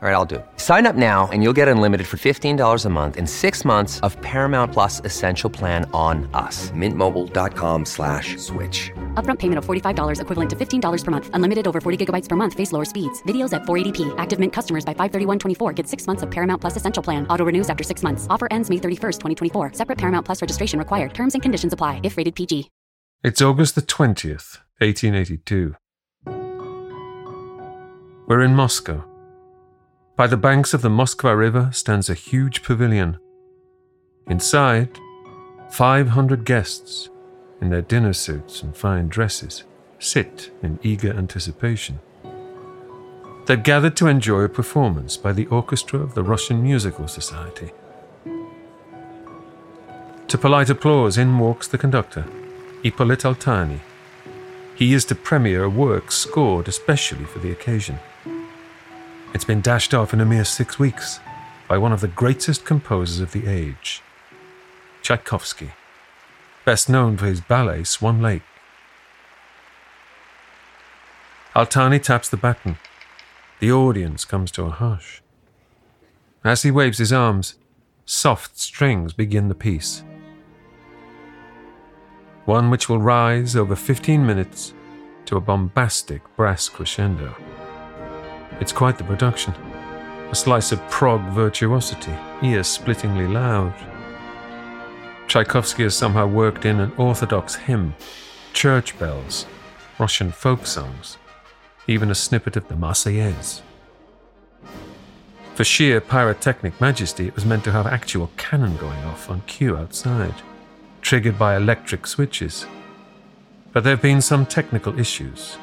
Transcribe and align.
All 0.00 0.08
right, 0.08 0.14
I'll 0.14 0.24
do 0.24 0.36
it. 0.36 0.46
Sign 0.58 0.86
up 0.86 0.94
now 0.94 1.28
and 1.32 1.42
you'll 1.42 1.52
get 1.52 1.66
unlimited 1.66 2.06
for 2.06 2.18
$15 2.18 2.84
a 2.84 2.88
month 2.88 3.16
and 3.16 3.28
six 3.28 3.64
months 3.64 3.98
of 4.06 4.16
Paramount 4.22 4.72
Plus 4.72 5.00
Essential 5.04 5.50
Plan 5.50 5.90
on 5.92 6.30
us. 6.34 6.70
Mintmobile.com 6.70 7.84
slash 7.84 8.36
switch. 8.36 8.92
Upfront 9.14 9.40
payment 9.40 9.58
of 9.58 9.66
$45 9.66 10.20
equivalent 10.20 10.50
to 10.50 10.54
$15 10.54 11.04
per 11.04 11.10
month. 11.10 11.30
Unlimited 11.32 11.66
over 11.66 11.80
40 11.80 12.06
gigabytes 12.06 12.28
per 12.28 12.36
month. 12.36 12.54
Face 12.54 12.70
lower 12.70 12.84
speeds. 12.84 13.20
Videos 13.24 13.52
at 13.52 13.62
480p. 13.62 14.14
Active 14.18 14.38
Mint 14.38 14.52
customers 14.52 14.84
by 14.84 14.94
531.24 14.94 15.74
get 15.74 15.88
six 15.88 16.06
months 16.06 16.22
of 16.22 16.30
Paramount 16.30 16.60
Plus 16.60 16.76
Essential 16.76 17.02
Plan. 17.02 17.26
Auto 17.26 17.44
renews 17.44 17.68
after 17.68 17.82
six 17.82 18.04
months. 18.04 18.28
Offer 18.30 18.46
ends 18.52 18.70
May 18.70 18.76
31st, 18.76 19.18
2024. 19.18 19.72
Separate 19.72 19.98
Paramount 19.98 20.24
Plus 20.24 20.40
registration 20.40 20.78
required. 20.78 21.12
Terms 21.12 21.34
and 21.34 21.42
conditions 21.42 21.72
apply 21.72 22.00
if 22.04 22.16
rated 22.16 22.36
PG. 22.36 22.70
It's 23.24 23.42
August 23.42 23.74
the 23.74 23.82
20th, 23.82 24.58
1882. 24.78 25.74
We're 28.28 28.42
in 28.42 28.54
Moscow. 28.54 29.07
By 30.18 30.26
the 30.26 30.36
banks 30.36 30.74
of 30.74 30.82
the 30.82 30.88
Moskva 30.88 31.38
River 31.38 31.70
stands 31.72 32.10
a 32.10 32.14
huge 32.14 32.64
pavilion. 32.64 33.18
Inside, 34.26 34.98
500 35.70 36.44
guests, 36.44 37.08
in 37.60 37.70
their 37.70 37.82
dinner 37.82 38.12
suits 38.12 38.60
and 38.60 38.76
fine 38.76 39.06
dresses, 39.06 39.62
sit 40.00 40.50
in 40.60 40.80
eager 40.82 41.12
anticipation. 41.12 42.00
They've 43.46 43.62
gathered 43.62 43.96
to 43.98 44.08
enjoy 44.08 44.40
a 44.40 44.48
performance 44.48 45.16
by 45.16 45.32
the 45.32 45.46
orchestra 45.46 46.00
of 46.00 46.16
the 46.16 46.24
Russian 46.24 46.64
Musical 46.64 47.06
Society. 47.06 47.70
To 50.26 50.36
polite 50.36 50.68
applause, 50.68 51.16
in 51.16 51.38
walks 51.38 51.68
the 51.68 51.78
conductor, 51.78 52.24
Ippolit 52.82 53.22
Altani. 53.22 53.78
He 54.74 54.94
is 54.94 55.04
to 55.04 55.14
premiere 55.14 55.62
a 55.62 55.70
work 55.70 56.10
scored 56.10 56.66
especially 56.66 57.24
for 57.24 57.38
the 57.38 57.52
occasion. 57.52 58.00
It's 59.34 59.44
been 59.44 59.60
dashed 59.60 59.92
off 59.92 60.14
in 60.14 60.20
a 60.20 60.24
mere 60.24 60.44
six 60.44 60.78
weeks 60.78 61.20
by 61.68 61.76
one 61.76 61.92
of 61.92 62.00
the 62.00 62.08
greatest 62.08 62.64
composers 62.64 63.20
of 63.20 63.32
the 63.32 63.46
age, 63.46 64.02
Tchaikovsky, 65.02 65.72
best 66.64 66.88
known 66.88 67.18
for 67.18 67.26
his 67.26 67.42
ballet 67.42 67.84
Swan 67.84 68.22
Lake. 68.22 68.42
Altani 71.54 72.02
taps 72.02 72.28
the 72.28 72.38
baton. 72.38 72.78
The 73.60 73.70
audience 73.70 74.24
comes 74.24 74.50
to 74.52 74.64
a 74.64 74.70
hush. 74.70 75.22
As 76.42 76.62
he 76.62 76.70
waves 76.70 76.98
his 76.98 77.12
arms, 77.12 77.56
soft 78.06 78.58
strings 78.58 79.12
begin 79.12 79.48
the 79.48 79.54
piece. 79.54 80.04
One 82.46 82.70
which 82.70 82.88
will 82.88 83.00
rise 83.00 83.56
over 83.56 83.76
15 83.76 84.24
minutes 84.24 84.72
to 85.26 85.36
a 85.36 85.40
bombastic 85.40 86.22
brass 86.36 86.70
crescendo. 86.70 87.36
It's 88.60 88.72
quite 88.72 88.98
the 88.98 89.04
production. 89.04 89.54
A 90.30 90.34
slice 90.34 90.72
of 90.72 90.80
prog 90.90 91.22
virtuosity, 91.32 92.14
ear 92.42 92.62
splittingly 92.62 93.26
loud. 93.26 93.74
Tchaikovsky 95.26 95.84
has 95.84 95.96
somehow 95.96 96.26
worked 96.26 96.64
in 96.64 96.80
an 96.80 96.92
orthodox 96.96 97.54
hymn, 97.54 97.94
church 98.52 98.98
bells, 98.98 99.46
Russian 99.98 100.32
folk 100.32 100.66
songs, 100.66 101.18
even 101.86 102.10
a 102.10 102.14
snippet 102.14 102.56
of 102.56 102.68
the 102.68 102.74
Marseillaise. 102.74 103.62
For 105.54 105.64
sheer 105.64 106.00
pyrotechnic 106.00 106.80
majesty, 106.80 107.26
it 107.26 107.34
was 107.34 107.44
meant 107.44 107.64
to 107.64 107.72
have 107.72 107.86
actual 107.86 108.30
cannon 108.36 108.76
going 108.76 109.02
off 109.04 109.28
on 109.28 109.42
cue 109.42 109.76
outside, 109.76 110.34
triggered 111.00 111.38
by 111.38 111.56
electric 111.56 112.06
switches. 112.06 112.66
But 113.72 113.84
there 113.84 113.94
have 113.94 114.02
been 114.02 114.22
some 114.22 114.46
technical 114.46 114.98
issues. 114.98 115.56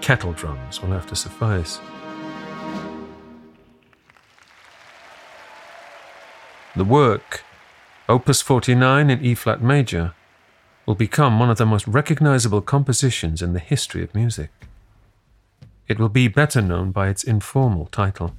Kettle 0.00 0.32
drums 0.32 0.80
will 0.80 0.90
have 0.90 1.06
to 1.08 1.16
suffice. 1.16 1.80
The 6.76 6.84
work, 6.84 7.42
Opus 8.08 8.42
49 8.42 9.10
in 9.10 9.24
E 9.24 9.34
flat 9.34 9.60
major, 9.60 10.14
will 10.86 10.94
become 10.94 11.40
one 11.40 11.50
of 11.50 11.58
the 11.58 11.66
most 11.66 11.84
recognizable 11.88 12.60
compositions 12.60 13.42
in 13.42 13.54
the 13.54 13.58
history 13.58 14.04
of 14.04 14.14
music. 14.14 14.50
It 15.88 15.98
will 15.98 16.08
be 16.08 16.28
better 16.28 16.62
known 16.62 16.92
by 16.92 17.08
its 17.08 17.24
informal 17.24 17.86
title, 17.86 18.36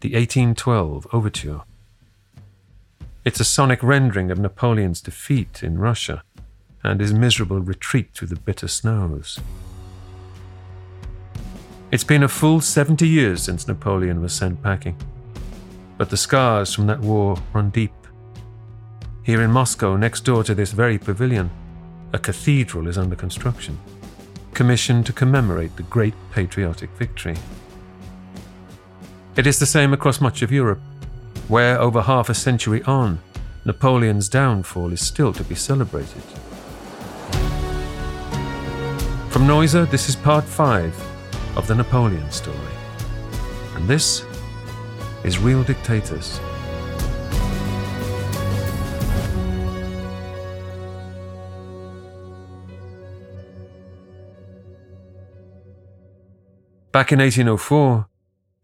the 0.00 0.14
1812 0.14 1.06
Overture. 1.12 1.60
It's 3.26 3.40
a 3.40 3.44
sonic 3.44 3.82
rendering 3.82 4.30
of 4.30 4.38
Napoleon's 4.38 5.02
defeat 5.02 5.62
in 5.62 5.78
Russia 5.78 6.22
and 6.82 6.98
his 6.98 7.12
miserable 7.12 7.60
retreat 7.60 8.14
through 8.14 8.28
the 8.28 8.36
bitter 8.36 8.68
snows. 8.68 9.38
It's 11.90 12.04
been 12.04 12.22
a 12.22 12.28
full 12.28 12.62
70 12.62 13.06
years 13.06 13.42
since 13.42 13.68
Napoleon 13.68 14.22
was 14.22 14.32
sent 14.32 14.62
packing 14.62 14.96
but 15.96 16.10
the 16.10 16.16
scars 16.16 16.74
from 16.74 16.86
that 16.86 17.00
war 17.00 17.36
run 17.52 17.70
deep. 17.70 17.92
Here 19.22 19.42
in 19.42 19.50
Moscow, 19.50 19.96
next 19.96 20.20
door 20.20 20.44
to 20.44 20.54
this 20.54 20.72
very 20.72 20.98
pavilion, 20.98 21.50
a 22.12 22.18
cathedral 22.18 22.88
is 22.88 22.98
under 22.98 23.16
construction, 23.16 23.78
commissioned 24.52 25.06
to 25.06 25.12
commemorate 25.12 25.76
the 25.76 25.82
great 25.84 26.14
patriotic 26.30 26.90
victory. 26.98 27.36
It 29.36 29.46
is 29.46 29.58
the 29.58 29.66
same 29.66 29.92
across 29.92 30.20
much 30.20 30.42
of 30.42 30.52
Europe, 30.52 30.80
where 31.48 31.80
over 31.80 32.02
half 32.02 32.28
a 32.28 32.34
century 32.34 32.82
on, 32.84 33.20
Napoleon's 33.64 34.28
downfall 34.28 34.92
is 34.92 35.00
still 35.00 35.32
to 35.32 35.44
be 35.44 35.54
celebrated. 35.54 36.22
From 39.30 39.48
Noiser, 39.48 39.90
this 39.90 40.08
is 40.08 40.14
part 40.14 40.44
five 40.44 40.94
of 41.56 41.66
the 41.66 41.74
Napoleon 41.74 42.30
story. 42.30 42.56
And 43.74 43.88
this 43.88 44.24
is 45.24 45.38
Real 45.38 45.64
Dictators. 45.64 46.38
Back 56.92 57.10
in 57.10 57.18
1804, 57.18 58.06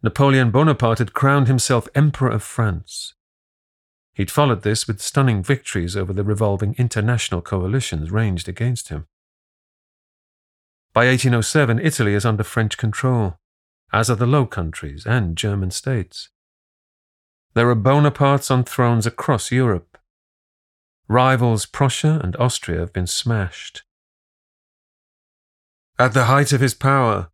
Napoleon 0.03 0.50
Bonaparte 0.50 0.99
had 0.99 1.15
crowned 1.15 1.49
himself 1.49 1.88
Emperor 1.94 2.31
of 2.31 2.43
France. 2.43 3.15
He'd 4.12 4.31
followed 4.31 4.62
this 4.62 4.87
with 4.87 5.00
stunning 5.00 5.43
victories 5.43 5.97
over 5.97 6.12
the 6.12 6.22
revolving 6.22 6.75
international 6.76 7.41
coalitions 7.41 8.10
ranged 8.10 8.49
against 8.49 8.91
him. 8.91 9.06
By 10.93 11.06
1807, 11.06 11.78
Italy 11.78 12.15
is 12.15 12.26
under 12.26 12.44
French 12.44 12.76
control, 12.76 13.38
as 13.93 14.10
are 14.10 14.16
the 14.16 14.26
Low 14.26 14.44
Countries 14.44 15.06
and 15.06 15.37
German 15.37 15.70
states. 15.70 16.28
There 17.53 17.69
are 17.69 17.77
Bonapartes 17.77 18.50
on 18.50 18.62
thrones 18.62 19.06
across 19.06 19.50
Europe. 19.50 19.99
Rivals 21.09 21.66
Prussia 21.66 22.21
and 22.22 22.37
Austria 22.37 22.78
have 22.78 22.93
been 22.93 23.09
smashed. 23.09 23.83
At 25.99 26.15
the 26.15 26.27
height 26.27 26.53
of 26.53 26.61
his 26.61 26.75
power, 26.75 27.31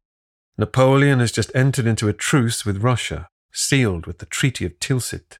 Napoleon 0.57 1.21
has 1.21 1.33
just 1.33 1.55
entered 1.55 1.87
into 1.87 2.09
a 2.09 2.15
truce 2.15 2.65
with 2.65 2.83
Russia, 2.83 3.29
sealed 3.53 4.07
with 4.07 4.19
the 4.19 4.27
Treaty 4.27 4.65
of 4.65 4.81
Tilsit. 4.81 5.37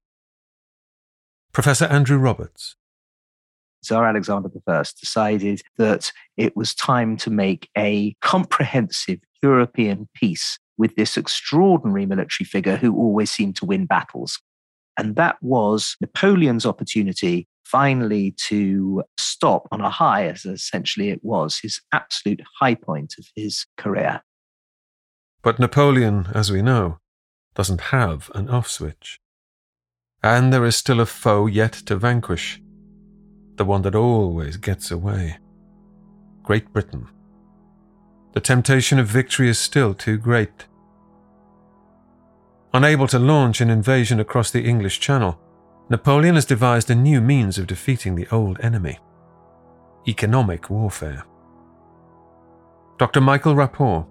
Professor 1.53 1.87
Andrew 1.87 2.19
Roberts. 2.19 2.77
Tsar 3.83 4.07
Alexander 4.07 4.51
I 4.67 4.83
decided 5.01 5.63
that 5.79 6.13
it 6.37 6.55
was 6.55 6.75
time 6.75 7.17
to 7.19 7.31
make 7.31 7.71
a 7.79 8.15
comprehensive 8.21 9.21
European 9.43 10.09
peace 10.15 10.59
with 10.77 10.95
this 10.97 11.17
extraordinary 11.17 12.05
military 12.05 12.45
figure 12.45 12.77
who 12.77 12.95
always 12.95 13.31
seemed 13.31 13.57
to 13.57 13.65
win 13.65 13.87
battles. 13.87 14.39
And 14.99 15.17
that 15.17 15.37
was 15.43 15.97
Napoleon's 16.01 16.67
opportunity 16.67 17.49
finally 17.65 18.33
to 18.49 19.03
stop 19.19 19.69
on 19.73 19.81
a 19.81 19.91
high, 19.91 20.27
as 20.27 20.45
essentially 20.45 21.11
it 21.11 21.21
was, 21.23 21.59
his 21.59 21.81
absolute 21.93 22.41
high 22.61 22.75
point 22.75 23.15
of 23.19 23.27
his 23.35 23.67
career. 23.77 24.23
But 25.43 25.59
Napoleon, 25.59 26.29
as 26.35 26.51
we 26.51 26.63
know, 26.63 26.99
doesn't 27.55 27.81
have 27.93 28.31
an 28.35 28.49
off 28.49 28.69
switch. 28.69 29.19
And 30.23 30.53
there 30.53 30.65
is 30.65 30.77
still 30.77 31.01
a 31.01 31.07
foe 31.07 31.47
yet 31.47 31.73
to 31.87 31.97
vanquish, 31.97 32.61
the 33.57 33.65
one 33.65 33.83
that 33.83 33.95
always 33.95 34.57
gets 34.57 34.91
away 34.91 35.39
Great 36.43 36.73
Britain. 36.73 37.09
The 38.35 38.41
temptation 38.41 39.01
of 39.01 39.09
victory 39.09 39.49
is 39.49 39.59
still 39.59 39.95
too 39.95 40.17
great. 40.17 40.67
Unable 42.75 43.07
to 43.07 43.19
launch 43.19 43.61
an 43.61 43.71
invasion 43.71 44.21
across 44.21 44.51
the 44.51 44.65
English 44.65 45.01
Channel, 45.01 45.39
Napoleon 45.89 46.35
has 46.35 46.45
devised 46.45 46.91
a 46.91 46.95
new 46.95 47.21
means 47.21 47.59
of 47.59 47.67
defeating 47.67 48.15
the 48.15 48.27
old 48.31 48.59
enemy 48.61 48.99
economic 50.09 50.71
warfare. 50.71 51.25
Dr. 52.99 53.21
Michael 53.21 53.55
Rapport. 53.55 54.07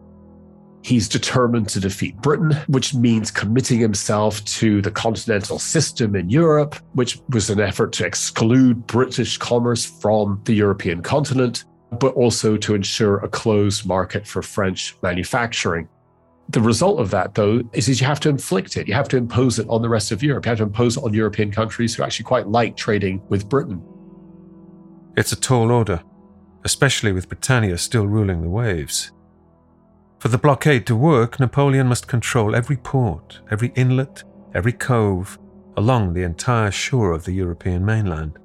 He's 0.84 1.10
determined 1.10 1.70
to 1.70 1.80
defeat 1.80 2.16
Britain, 2.18 2.52
which 2.68 2.94
means 2.94 3.32
committing 3.32 3.80
himself 3.80 4.44
to 4.46 4.82
the 4.82 4.92
continental 4.92 5.58
system 5.58 6.16
in 6.16 6.30
Europe, 6.30 6.76
which 6.94 7.20
was 7.30 7.50
an 7.50 7.60
effort 7.60 7.92
to 7.94 8.06
exclude 8.06 8.86
British 8.86 9.38
commerce 9.38 9.84
from 9.84 10.42
the 10.44 10.54
European 10.54 11.02
continent, 11.02 11.64
but 12.00 12.14
also 12.14 12.56
to 12.58 12.76
ensure 12.76 13.18
a 13.18 13.28
closed 13.28 13.88
market 13.88 14.28
for 14.28 14.44
French 14.44 14.96
manufacturing. 15.02 15.88
The 16.50 16.62
result 16.62 17.00
of 17.00 17.10
that, 17.12 17.34
though, 17.34 17.62
is, 17.74 18.00
you 18.00 18.06
have 18.06 18.20
to 18.22 18.30
inflict 18.30 18.78
it. 18.78 18.88
You 18.88 18.94
have 18.94 19.10
to 19.10 19.18
impose 19.18 19.58
it 19.58 19.68
on 19.68 19.82
the 19.82 19.90
rest 19.90 20.12
of 20.12 20.22
Europe. 20.22 20.46
You 20.46 20.50
have 20.50 20.60
to 20.60 20.64
impose 20.64 20.96
it 20.96 21.04
on 21.04 21.14
European 21.14 21.52
countries 21.52 21.96
who 21.96 22.04
actually 22.04 22.26
quite 22.26 22.48
like 22.48 22.78
trading 22.78 23.22
with 23.30 23.50
Britain. 23.50 23.82
It's 25.18 25.32
a 25.32 25.36
tall 25.40 25.72
order, 25.72 26.04
especially 26.64 27.12
with 27.12 27.30
Britannia 27.30 27.78
still 27.78 28.06
ruling 28.06 28.42
the 28.42 28.50
waves. 28.50 29.12
For 30.20 30.28
the 30.28 30.38
blockade 30.38 30.86
to 30.88 30.96
work, 30.96 31.40
Napoleon 31.40 31.88
must 31.88 32.08
control 32.08 32.56
every 32.56 32.78
port, 32.78 33.40
every 33.52 33.72
inlet, 33.76 34.24
every 34.54 34.74
cove 34.74 35.38
along 35.78 36.14
the 36.14 36.24
entire 36.24 36.72
shore 36.72 37.12
of 37.12 37.26
the 37.26 37.34
European 37.34 37.86
mainland. 37.86 38.38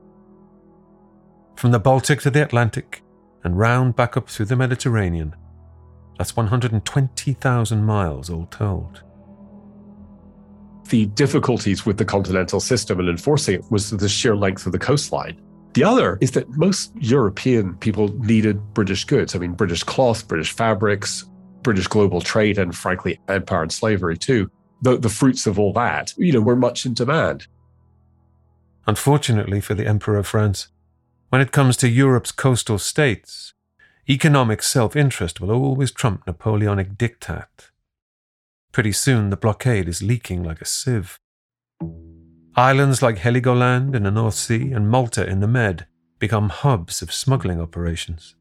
From 1.57 1.71
the 1.71 1.79
Baltic 1.79 2.21
to 2.23 2.31
the 2.31 2.43
Atlantic 2.43 3.03
and 3.45 3.59
round 3.59 3.95
back 3.97 4.17
up 4.17 4.29
through 4.29 4.47
the 4.47 4.57
Mediterranean, 4.57 5.35
that's 6.21 6.37
120,000 6.37 7.83
miles 7.83 8.29
all 8.29 8.45
told. 8.51 9.03
The 10.91 11.07
difficulties 11.07 11.87
with 11.87 11.97
the 11.97 12.05
continental 12.05 12.61
system 12.61 13.01
and 13.01 13.09
enforcing 13.09 13.55
it 13.55 13.71
was 13.71 13.89
the 13.89 14.07
sheer 14.07 14.37
length 14.37 14.67
of 14.67 14.73
the 14.73 14.79
coastline. 14.79 15.41
The 15.73 15.85
other 15.85 16.19
is 16.21 16.33
that 16.33 16.51
most 16.51 16.93
European 16.97 17.75
people 17.77 18.09
needed 18.19 18.61
British 18.75 19.05
goods. 19.07 19.35
I 19.35 19.39
mean, 19.39 19.55
British 19.55 19.83
cloth, 19.83 20.29
British 20.29 20.53
fabrics, 20.53 21.25
British 21.63 21.87
global 21.87 22.21
trade 22.21 22.59
and 22.59 22.77
frankly 22.77 23.19
empire 23.29 23.63
and 23.63 23.73
slavery 23.73 24.19
too, 24.19 24.51
the, 24.83 24.99
the 24.99 25.09
fruits 25.09 25.47
of 25.47 25.59
all 25.59 25.73
that, 25.73 26.13
you 26.19 26.35
know, 26.35 26.43
were 26.43 26.55
much 26.55 26.85
in 26.85 26.93
demand. 26.93 27.47
Unfortunately 28.87 29.63
for 29.63 29.73
the 29.73 29.87
Emperor 29.87 30.19
of 30.19 30.27
France, 30.27 30.69
when 31.31 31.41
it 31.41 31.51
comes 31.51 31.79
to 31.79 31.89
Europe's 31.89 32.31
coastal 32.31 32.77
states, 32.77 33.55
economic 34.11 34.61
self-interest 34.61 35.41
will 35.41 35.53
always 35.53 35.93
trump 35.93 36.27
Napoleonic 36.27 36.99
diktat. 36.99 37.71
Pretty 38.73 38.91
soon 38.91 39.31
the 39.31 39.37
blockade 39.37 39.89
is 39.89 40.03
leaking 40.03 40.43
like 40.43 40.61
a 40.61 40.65
sieve. 40.65 41.21
Islands 42.57 43.03
like 43.03 43.19
Heligoland 43.19 43.95
in 43.95 44.03
the 44.03 44.11
North 44.11 44.35
Sea 44.35 44.73
and 44.73 44.91
Malta 44.91 45.25
in 45.25 45.39
the 45.39 45.47
Med 45.47 45.87
become 46.19 46.49
hubs 46.49 47.03
of 47.03 47.13
smuggling 47.13 47.61
operations. 47.61 48.35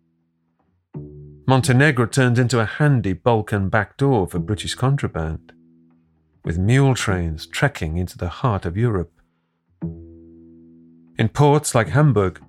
Montenegro 1.47 2.07
turns 2.07 2.39
into 2.39 2.59
a 2.59 2.65
handy 2.65 3.13
Balkan 3.13 3.69
backdoor 3.69 4.27
for 4.27 4.39
British 4.39 4.73
contraband, 4.73 5.53
with 6.43 6.57
mule 6.57 6.95
trains 6.95 7.45
trekking 7.45 7.97
into 7.97 8.17
the 8.17 8.29
heart 8.29 8.65
of 8.65 8.75
Europe. 8.75 9.11
In 11.19 11.29
ports 11.31 11.75
like 11.75 11.89
Hamburg, 11.89 12.41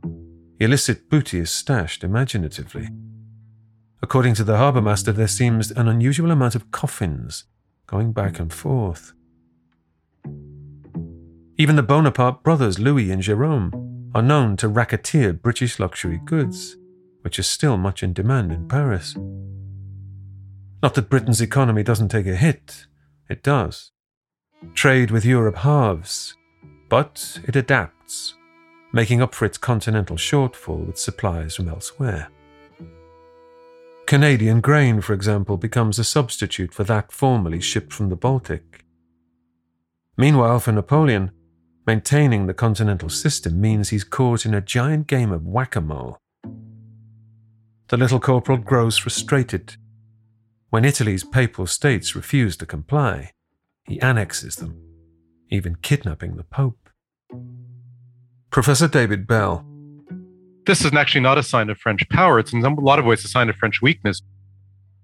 illicit 0.60 1.08
booty 1.08 1.40
is 1.40 1.50
stashed 1.50 2.04
imaginatively. 2.04 2.88
According 4.02 4.34
to 4.34 4.44
the 4.44 4.56
harbour 4.56 4.80
master, 4.80 5.12
there 5.12 5.28
seems 5.28 5.70
an 5.70 5.88
unusual 5.88 6.30
amount 6.30 6.54
of 6.54 6.70
coffins 6.70 7.44
going 7.86 8.12
back 8.12 8.38
and 8.38 8.52
forth. 8.52 9.12
Even 11.58 11.76
the 11.76 11.82
Bonaparte 11.82 12.42
brothers, 12.42 12.78
Louis 12.78 13.10
and 13.10 13.20
Jerome, 13.20 14.10
are 14.14 14.22
known 14.22 14.56
to 14.56 14.68
racketeer 14.68 15.32
British 15.32 15.78
luxury 15.78 16.20
goods 16.24 16.76
which 17.22 17.38
is 17.38 17.46
still 17.46 17.76
much 17.76 18.02
in 18.02 18.12
demand 18.12 18.52
in 18.52 18.68
Paris. 18.68 19.14
Not 20.82 20.94
that 20.94 21.10
Britain's 21.10 21.40
economy 21.40 21.82
doesn't 21.82 22.08
take 22.08 22.26
a 22.26 22.36
hit, 22.36 22.86
it 23.28 23.42
does. 23.42 23.92
Trade 24.74 25.10
with 25.10 25.24
Europe 25.24 25.56
halves, 25.56 26.34
but 26.88 27.40
it 27.46 27.56
adapts, 27.56 28.34
making 28.92 29.22
up 29.22 29.34
for 29.34 29.44
its 29.44 29.58
continental 29.58 30.16
shortfall 30.16 30.86
with 30.86 30.98
supplies 30.98 31.56
from 31.56 31.68
elsewhere. 31.68 32.28
Canadian 34.06 34.60
grain, 34.60 35.00
for 35.00 35.12
example, 35.12 35.56
becomes 35.56 35.98
a 35.98 36.04
substitute 36.04 36.74
for 36.74 36.84
that 36.84 37.12
formerly 37.12 37.60
shipped 37.60 37.92
from 37.92 38.08
the 38.08 38.16
Baltic. 38.16 38.84
Meanwhile, 40.16 40.60
for 40.60 40.72
Napoleon, 40.72 41.30
maintaining 41.86 42.46
the 42.46 42.54
continental 42.54 43.08
system 43.08 43.60
means 43.60 43.88
he's 43.88 44.04
caught 44.04 44.44
in 44.44 44.54
a 44.54 44.60
giant 44.60 45.06
game 45.06 45.30
of 45.30 45.46
whack 45.46 45.76
a 45.76 45.80
mole 45.80 46.18
the 47.90 47.96
little 47.96 48.20
corporal 48.20 48.56
grows 48.56 48.96
frustrated. 48.96 49.74
When 50.68 50.84
Italy's 50.84 51.24
papal 51.24 51.66
states 51.66 52.14
refuse 52.14 52.56
to 52.58 52.66
comply, 52.66 53.32
he 53.84 54.00
annexes 54.00 54.54
them, 54.54 54.80
even 55.50 55.74
kidnapping 55.74 56.36
the 56.36 56.44
Pope. 56.44 56.88
Professor 58.50 58.88
David 58.88 59.28
Bell. 59.28 59.64
This 60.66 60.84
is 60.84 60.92
actually 60.92 61.20
not 61.20 61.38
a 61.38 61.42
sign 61.42 61.70
of 61.70 61.78
French 61.78 62.08
power. 62.08 62.40
It's 62.40 62.52
in 62.52 62.64
a 62.64 62.80
lot 62.80 62.98
of 62.98 63.04
ways 63.04 63.24
a 63.24 63.28
sign 63.28 63.48
of 63.48 63.54
French 63.54 63.80
weakness. 63.80 64.22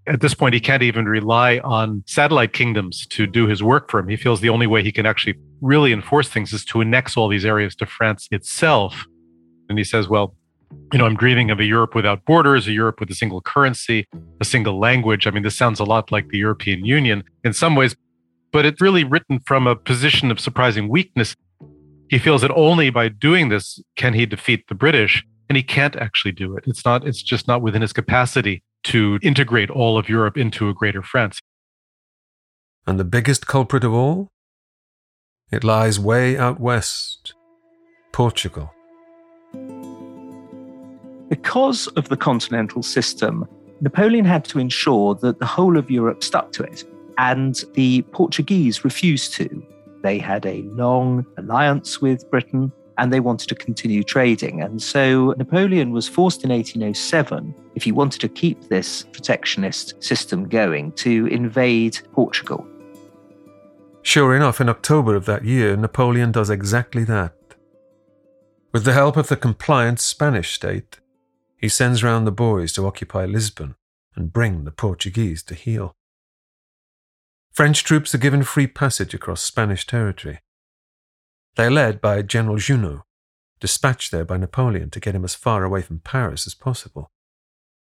At 0.09 0.21
this 0.21 0.35
point, 0.35 0.55
he 0.55 0.61
can't 0.61 0.83
even 0.83 1.07
rely 1.07 1.59
on 1.59 2.03
satellite 2.07 2.53
kingdoms 2.53 3.07
to 3.09 3.27
do 3.27 3.47
his 3.47 3.63
work 3.63 3.89
for 3.91 4.01
him. 4.01 4.09
He 4.09 4.17
feels 4.17 4.41
the 4.41 4.49
only 4.49 4.67
way 4.67 4.83
he 4.83 4.91
can 4.91 5.07
actually 5.07 5.35
really 5.61 5.93
enforce 5.93 6.29
things 6.29 6.53
is 6.53 6.65
to 6.67 6.81
annex 6.81 7.17
all 7.17 7.29
these 7.29 7.45
areas 7.45 7.77
to 7.77 7.87
France 7.87 8.29
itself. 8.33 9.07
And 9.69 9.79
he 9.79 9.85
says, 9.85 10.09
well, 10.09 10.35
you 10.93 10.99
know, 10.99 11.07
I'm 11.07 11.17
dreaming 11.17 11.51
of 11.51 11.61
a 11.61 11.65
Europe 11.65 11.95
without 11.95 12.25
borders, 12.25 12.67
a 12.67 12.73
Europe 12.73 12.99
with 12.99 13.11
a 13.11 13.15
single 13.15 13.41
currency, 13.41 14.09
a 14.41 14.45
single 14.45 14.79
language. 14.81 15.27
I 15.27 15.31
mean, 15.31 15.45
this 15.45 15.57
sounds 15.57 15.79
a 15.79 15.85
lot 15.85 16.11
like 16.11 16.29
the 16.29 16.39
European 16.39 16.85
Union 16.85 17.23
in 17.45 17.53
some 17.53 17.77
ways, 17.77 17.95
but 18.53 18.67
it's 18.67 18.81
really 18.81 19.05
written 19.05 19.39
from 19.39 19.69
a 19.69 19.77
position 19.77 20.33
of 20.33 20.41
surprising 20.41 20.89
weakness. 20.89 21.37
He 22.09 22.19
feels 22.19 22.43
that 22.43 22.53
only 22.55 22.91
by 22.91 23.09
doing 23.09 23.49
this 23.49 23.81
can 23.97 24.15
he 24.15 24.27
defeat 24.27 24.69
the 24.69 24.75
British, 24.75 25.25
and 25.49 25.57
he 25.57 25.63
can't 25.63 25.97
actually 25.97 26.33
do 26.33 26.57
it. 26.57 26.65
It's 26.67 26.85
not, 26.85 27.07
it's 27.07 27.23
just 27.23 27.49
not 27.49 27.63
within 27.63 27.83
his 27.83 27.93
capacity 27.93 28.63
to 28.85 29.19
integrate 29.23 29.71
all 29.71 29.99
of 29.99 30.09
Europe 30.09 30.37
into 30.37 30.69
a 30.69 30.75
greater 30.75 31.03
France. 31.03 31.41
And 32.87 33.01
the 33.01 33.05
biggest 33.05 33.47
culprit 33.47 33.83
of 33.83 33.93
all? 33.93 34.29
It 35.51 35.65
lies 35.65 35.99
way 35.99 36.37
out 36.37 36.61
west 36.61 37.35
Portugal. 38.13 38.73
Because 41.29 41.89
of 41.89 42.09
the 42.09 42.17
continental 42.17 42.83
system, 42.83 43.49
Napoleon 43.81 44.25
had 44.25 44.45
to 44.47 44.61
ensure 44.61 45.17
that 45.17 45.41
the 45.41 45.47
whole 45.47 45.77
of 45.77 45.91
Europe 45.91 46.23
stuck 46.23 46.53
to 46.53 46.63
it, 46.63 46.85
and 47.19 47.65
the 47.75 48.03
Portuguese 48.13 48.85
refused 48.85 49.35
to. 49.35 49.63
They 50.03 50.19
had 50.19 50.47
a 50.47 50.63
long 50.63 51.27
alliance 51.37 52.01
with 52.01 52.31
Britain 52.31 52.73
and 52.99 53.13
they 53.13 53.21
wanted 53.21 53.49
to 53.49 53.55
continue 53.55 54.03
trading. 54.03 54.63
And 54.63 54.81
so 54.81 55.35
Napoleon 55.37 55.93
was 55.93 56.09
forced 56.09 56.45
in 56.45 56.51
1807, 56.51 57.55
if 57.75 57.83
he 57.83 57.93
wanted 57.93 58.21
to 58.21 58.29
keep 58.29 58.69
this 58.69 59.03
protectionist 59.05 60.03
system 60.03 60.49
going, 60.49 60.93
to 60.93 61.27
invade 61.27 61.99
Portugal. 62.13 62.67
Sure 64.03 64.35
enough, 64.35 64.61
in 64.61 64.69
October 64.69 65.15
of 65.15 65.27
that 65.27 65.45
year, 65.45 65.77
Napoleon 65.77 66.33
does 66.33 66.49
exactly 66.49 67.05
that. 67.05 67.35
With 68.73 68.85
the 68.85 68.93
help 68.93 69.17
of 69.17 69.29
the 69.29 69.37
compliant 69.37 70.01
Spanish 70.01 70.55
state, 70.55 71.01
he 71.57 71.69
sends 71.69 72.05
round 72.05 72.27
the 72.27 72.33
boys 72.33 72.73
to 72.75 72.87
occupy 72.87 73.25
Lisbon 73.25 73.75
and 74.15 74.33
bring 74.33 74.65
the 74.65 74.71
Portuguese 74.71 75.43
to 75.45 75.55
heel. 75.55 75.95
French 77.57 77.85
troops 77.85 78.15
are 78.15 78.19
given 78.19 78.43
free 78.43 78.67
passage 78.67 79.15
across 79.15 79.43
Spanish 79.43 79.87
territory. 79.87 80.41
They 81.55 81.65
are 81.65 81.71
led 81.71 82.03
by 82.03 82.21
General 82.21 82.59
Junot, 82.59 83.01
dispatched 83.61 84.13
there 84.13 84.27
by 84.27 84.37
Napoleon 84.37 84.91
to 84.91 85.01
get 85.01 85.15
him 85.15 85.25
as 85.25 85.35
far 85.35 85.65
away 85.65 85.81
from 85.81 86.01
Paris 86.01 86.47
as 86.47 86.55
possible. 86.55 87.11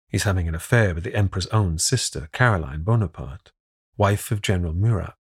He's 0.08 0.24
having 0.24 0.48
an 0.48 0.56
affair 0.56 0.96
with 0.96 1.04
the 1.04 1.14
Emperor's 1.14 1.48
own 1.48 1.80
sister, 1.80 2.30
Caroline 2.32 2.84
Bonaparte, 2.84 3.52
wife 3.98 4.32
of 4.32 4.42
General 4.42 4.72
Murat. 4.72 5.16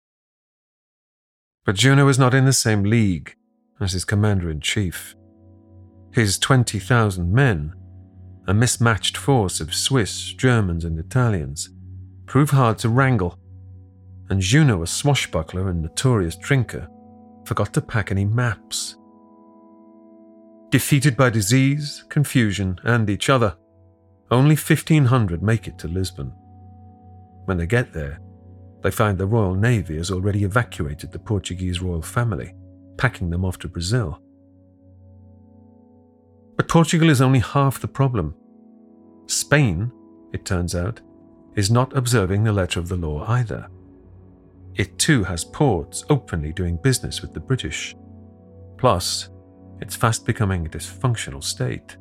But 1.65 1.77
Junot 1.77 2.11
is 2.11 2.19
not 2.19 2.35
in 2.35 2.45
the 2.45 2.53
same 2.53 2.83
league 2.83 3.37
as 3.79 3.93
his 3.93 4.05
commander 4.05 4.51
in 4.51 4.61
chief. 4.61 5.15
His 6.13 6.37
20,000 6.37 7.33
men 7.33 7.77
a 8.49 8.53
mismatched 8.53 9.17
force 9.17 9.61
of 9.61 9.73
Swiss, 9.73 10.33
Germans, 10.33 10.85
and 10.85 10.99
Italians, 10.99 11.71
prove 12.27 12.51
hard 12.51 12.77
to 12.79 12.89
wrangle, 12.89 13.39
and 14.33 14.41
Junot, 14.41 14.83
a 14.83 14.87
swashbuckler 14.87 15.69
and 15.69 15.83
notorious 15.83 16.37
drinker, 16.37 16.89
forgot 17.45 17.75
to 17.75 17.83
pack 17.83 18.11
any 18.11 18.25
maps. 18.25 18.97
Defeated 20.71 21.19
by 21.19 21.29
disease, 21.29 22.03
confusion, 22.09 22.81
and 22.83 23.11
each 23.11 23.29
other, 23.29 23.55
only 24.31 24.55
1,500 24.55 25.43
make 25.43 25.69
it 25.69 25.79
to 25.81 25.87
Lisbon. 25.87 26.33
When 27.45 27.59
they 27.59 27.67
get 27.67 27.93
there, 27.93 28.21
they 28.83 28.91
find 28.91 29.19
the 29.19 29.27
Royal 29.27 29.55
Navy 29.55 29.99
has 29.99 30.11
already 30.11 30.45
evacuated 30.45 31.13
the 31.13 31.19
Portuguese 31.19 31.83
royal 31.83 32.01
family, 32.01 32.55
packing 32.97 33.29
them 33.29 33.45
off 33.45 33.59
to 33.59 33.69
Brazil. 33.69 34.19
But 36.57 36.69
Portugal 36.69 37.11
is 37.11 37.21
only 37.21 37.41
half 37.41 37.81
the 37.81 37.87
problem. 37.87 38.35
Spain, 39.27 39.93
it 40.33 40.47
turns 40.47 40.75
out, 40.75 41.03
is 41.55 41.71
not 41.71 41.95
observing 41.95 42.45
the 42.45 42.53
letter 42.53 42.81
of 42.81 42.89
the 42.89 42.97
law 42.97 43.27
either. 43.29 43.69
It 44.77 44.99
too 44.99 45.23
has 45.25 45.45
ports 45.45 46.05
openly 46.09 46.53
doing 46.53 46.77
business 46.77 47.21
with 47.21 47.35
the 47.35 47.41
British. 47.41 47.95
Plus, 48.79 49.29
it's 49.81 49.97
fast 49.97 50.25
becoming 50.25 50.67
a 50.67 50.71
dysfunctional 50.71 51.43
state. 51.43 51.97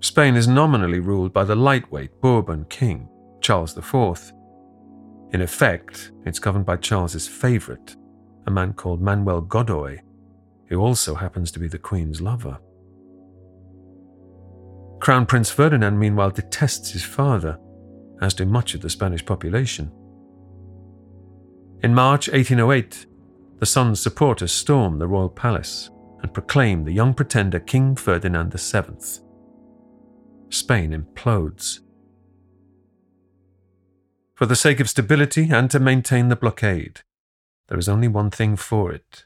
Spain 0.00 0.36
is 0.36 0.48
nominally 0.48 1.00
ruled 1.00 1.32
by 1.32 1.44
the 1.44 1.56
lightweight 1.56 2.20
Bourbon 2.20 2.64
king, 2.70 3.08
Charles 3.40 3.76
IV. 3.76 4.32
In 5.32 5.42
effect, 5.42 6.12
it's 6.24 6.38
governed 6.38 6.66
by 6.66 6.76
Charles's 6.76 7.28
favourite, 7.28 7.96
a 8.46 8.50
man 8.50 8.72
called 8.72 9.02
Manuel 9.02 9.40
Godoy, 9.40 10.00
who 10.68 10.80
also 10.80 11.14
happens 11.14 11.50
to 11.52 11.58
be 11.58 11.68
the 11.68 11.78
Queen's 11.78 12.20
lover. 12.20 12.58
Crown 15.00 15.26
Prince 15.26 15.50
Ferdinand, 15.50 15.98
meanwhile, 15.98 16.30
detests 16.30 16.90
his 16.90 17.02
father, 17.02 17.58
as 18.20 18.34
do 18.34 18.44
much 18.44 18.74
of 18.74 18.82
the 18.82 18.90
Spanish 18.90 19.24
population. 19.24 19.90
In 21.82 21.94
March 21.94 22.28
1808, 22.28 23.06
the 23.58 23.66
son's 23.66 24.00
supporters 24.00 24.52
storm 24.52 24.98
the 24.98 25.06
royal 25.06 25.28
palace 25.28 25.90
and 26.22 26.32
proclaim 26.34 26.84
the 26.84 26.92
young 26.92 27.14
pretender 27.14 27.58
King 27.58 27.96
Ferdinand 27.96 28.52
VII. 28.52 29.22
Spain 30.50 30.92
implodes. 30.92 31.80
For 34.34 34.46
the 34.46 34.56
sake 34.56 34.80
of 34.80 34.90
stability 34.90 35.50
and 35.50 35.70
to 35.70 35.80
maintain 35.80 36.28
the 36.28 36.36
blockade, 36.36 37.00
there 37.68 37.78
is 37.78 37.88
only 37.88 38.08
one 38.08 38.30
thing 38.30 38.56
for 38.56 38.92
it 38.92 39.24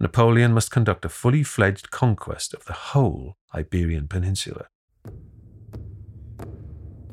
Napoleon 0.00 0.52
must 0.52 0.70
conduct 0.70 1.04
a 1.04 1.08
fully 1.08 1.42
fledged 1.42 1.90
conquest 1.90 2.54
of 2.54 2.64
the 2.66 2.72
whole 2.72 3.36
Iberian 3.52 4.06
Peninsula. 4.06 4.66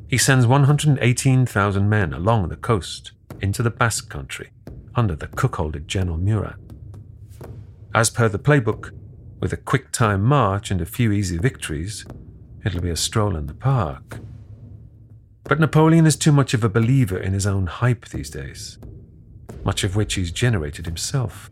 He 0.08 0.20
sends 0.20 0.46
118,000 0.46 1.90
men 1.90 2.14
along 2.14 2.50
the 2.50 2.56
coast 2.56 3.14
into 3.46 3.62
the 3.62 3.70
Basque 3.70 4.10
country 4.10 4.50
under 4.96 5.16
the 5.16 5.28
cuckolded 5.28 5.86
General 5.86 6.18
Murat. 6.18 6.56
As 7.94 8.10
per 8.10 8.28
the 8.28 8.40
playbook, 8.40 8.90
with 9.40 9.54
a 9.54 9.58
quick 9.72 9.92
time 9.92 10.24
march 10.24 10.72
and 10.72 10.82
a 10.82 10.86
few 10.86 11.12
easy 11.12 11.38
victories, 11.38 12.08
it'll 12.66 12.82
be 12.82 12.90
a 12.90 12.96
stroll 12.96 13.36
in 13.36 13.46
the 13.46 13.54
park. 13.54 14.18
But 15.44 15.60
Napoleon 15.60 16.08
is 16.08 16.16
too 16.16 16.32
much 16.32 16.56
of 16.56 16.64
a 16.64 16.70
believer 16.70 17.20
in 17.20 17.34
his 17.34 17.46
own 17.46 17.68
hype 17.68 18.06
these 18.10 18.32
days, 18.32 18.80
much 19.64 19.84
of 19.84 19.96
which 19.96 20.16
he's 20.16 20.32
generated 20.32 20.88
himself. 20.88 21.52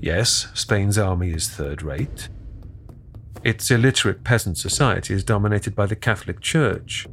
Yes, 0.00 0.46
Spain's 0.54 0.98
army 0.98 1.32
is 1.32 1.48
third 1.48 1.82
rate. 1.82 2.28
Its 3.42 3.72
illiterate 3.72 4.22
peasant 4.22 4.56
society 4.56 5.14
is 5.14 5.24
dominated 5.24 5.74
by 5.74 5.86
the 5.86 5.96
Catholic 5.96 6.40
Church, 6.40 7.08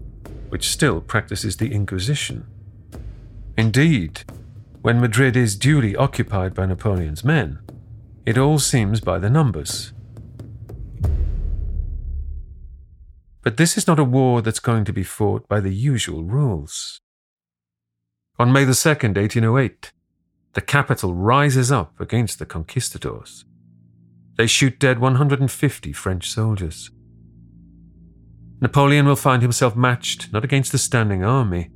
which 0.49 0.69
still 0.69 1.01
practices 1.01 1.57
the 1.57 1.73
Inquisition. 1.73 2.45
Indeed, 3.61 4.23
when 4.81 4.99
Madrid 4.99 5.37
is 5.37 5.55
duly 5.55 5.95
occupied 5.95 6.55
by 6.55 6.65
Napoleon's 6.65 7.23
men, 7.23 7.59
it 8.25 8.35
all 8.35 8.57
seems 8.57 9.01
by 9.01 9.19
the 9.19 9.29
numbers. 9.29 9.93
But 13.43 13.57
this 13.57 13.77
is 13.77 13.85
not 13.85 13.99
a 13.99 14.03
war 14.03 14.41
that's 14.41 14.59
going 14.59 14.83
to 14.85 14.91
be 14.91 15.03
fought 15.03 15.47
by 15.47 15.59
the 15.59 15.71
usual 15.71 16.23
rules. 16.23 17.01
On 18.39 18.51
May 18.51 18.63
the 18.63 18.71
2nd, 18.71 19.15
1808, 19.15 19.91
the 20.53 20.61
capital 20.61 21.13
rises 21.13 21.71
up 21.71 22.01
against 22.01 22.39
the 22.39 22.47
conquistadors. 22.47 23.45
They 24.37 24.47
shoot 24.47 24.79
dead 24.79 24.97
150 24.97 25.93
French 25.93 26.31
soldiers. 26.31 26.89
Napoleon 28.59 29.05
will 29.05 29.15
find 29.15 29.43
himself 29.43 29.75
matched 29.75 30.33
not 30.33 30.43
against 30.43 30.71
the 30.71 30.79
standing 30.79 31.23
army, 31.23 31.69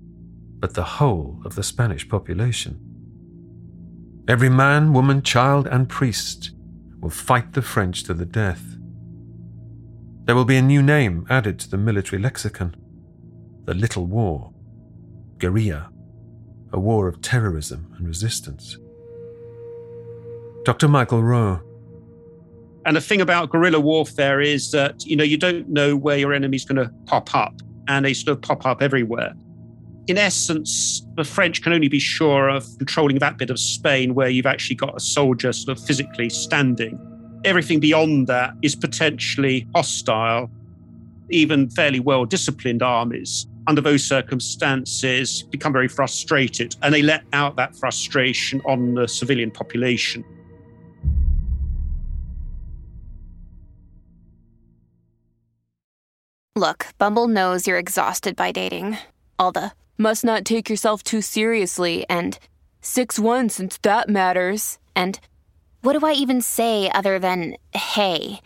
but 0.66 0.74
the 0.74 0.84
whole 0.84 1.40
of 1.46 1.54
the 1.54 1.62
Spanish 1.62 2.10
population. 2.10 2.80
Every 4.28 4.50
man, 4.50 4.94
woman, 4.94 5.22
child, 5.22 5.68
and 5.68 5.88
priest 5.88 6.54
will 7.00 7.12
fight 7.12 7.54
the 7.54 7.62
French 7.62 8.02
to 8.06 8.16
the 8.16 8.26
death. 8.26 8.64
There 10.24 10.34
will 10.34 10.44
be 10.44 10.56
a 10.56 10.64
new 10.64 10.82
name 10.82 11.28
added 11.30 11.60
to 11.60 11.70
the 11.70 11.78
military 11.78 12.20
lexicon 12.20 12.76
the 13.66 13.76
Little 13.76 14.08
War, 14.08 14.54
guerrilla 15.38 15.92
a 16.74 16.80
war 16.80 17.08
of 17.08 17.22
terrorism 17.22 17.94
and 18.00 18.08
resistance. 18.08 18.80
Dr. 20.64 20.88
Michael 20.88 21.22
Rowe. 21.22 21.62
And 22.88 22.98
the 22.98 23.02
thing 23.02 23.22
about 23.22 23.52
guerrilla 23.52 23.80
warfare 23.80 24.42
is 24.42 24.72
that, 24.72 25.06
you 25.06 25.16
know, 25.16 25.24
you 25.24 25.38
don't 25.38 25.70
know 25.70 25.96
where 25.96 26.18
your 26.18 26.34
enemy's 26.34 26.66
going 26.66 26.84
to 26.84 26.92
pop 27.06 27.36
up, 27.36 27.54
and 27.88 28.04
they 28.04 28.16
sort 28.16 28.36
of 28.36 28.42
pop 28.42 28.66
up 28.66 28.82
everywhere. 28.82 29.36
In 30.08 30.20
essence, 30.20 31.02
the 31.16 31.24
French 31.24 31.64
can 31.64 31.74
only 31.74 31.88
be 31.88 31.98
sure 31.98 32.48
of 32.50 32.66
controlling 32.78 33.18
that 33.20 33.38
bit 33.38 33.50
of 33.50 33.60
Spain 33.60 34.14
where 34.14 34.30
you've 34.30 34.46
actually 34.46 34.76
got 34.76 34.96
a 34.96 35.00
soldier 35.00 35.52
sort 35.52 35.78
of 35.78 35.84
physically 35.84 36.30
standing. 36.30 37.00
Everything 37.44 37.80
beyond 37.80 38.28
that 38.28 38.54
is 38.62 38.76
potentially 38.76 39.68
hostile. 39.74 40.50
Even 41.32 41.70
fairly 41.72 42.00
well 42.00 42.26
disciplined 42.26 42.84
armies 42.84 43.48
under 43.68 43.82
those 43.82 44.04
circumstances, 44.04 45.44
become 45.44 45.74
very 45.74 45.88
frustrated 45.88 46.76
and 46.84 46.94
they 46.94 47.02
let 47.02 47.24
out 47.34 47.56
that 47.56 47.76
frustration 47.76 48.62
on 48.66 48.94
the 48.94 49.08
civilian 49.08 49.50
population. 49.50 50.24
Look, 56.56 56.88
Bumble 56.98 57.28
knows 57.28 57.68
you're 57.68 57.80
exhausted 57.80 58.36
by 58.36 58.52
dating. 58.52 58.98
All 59.38 59.52
the 59.52 59.72
must 59.98 60.24
not 60.24 60.46
take 60.46 60.70
yourself 60.70 61.04
too 61.04 61.22
seriously 61.22 62.06
and 62.10 62.38
6 62.82 63.20
1 63.20 63.50
since 63.50 63.78
that 63.80 64.10
matters. 64.10 64.78
And 64.96 65.20
what 65.82 66.00
do 66.00 66.06
I 66.06 66.14
even 66.14 66.42
say 66.42 66.90
other 66.92 67.20
than 67.20 67.56
hey? 67.74 68.40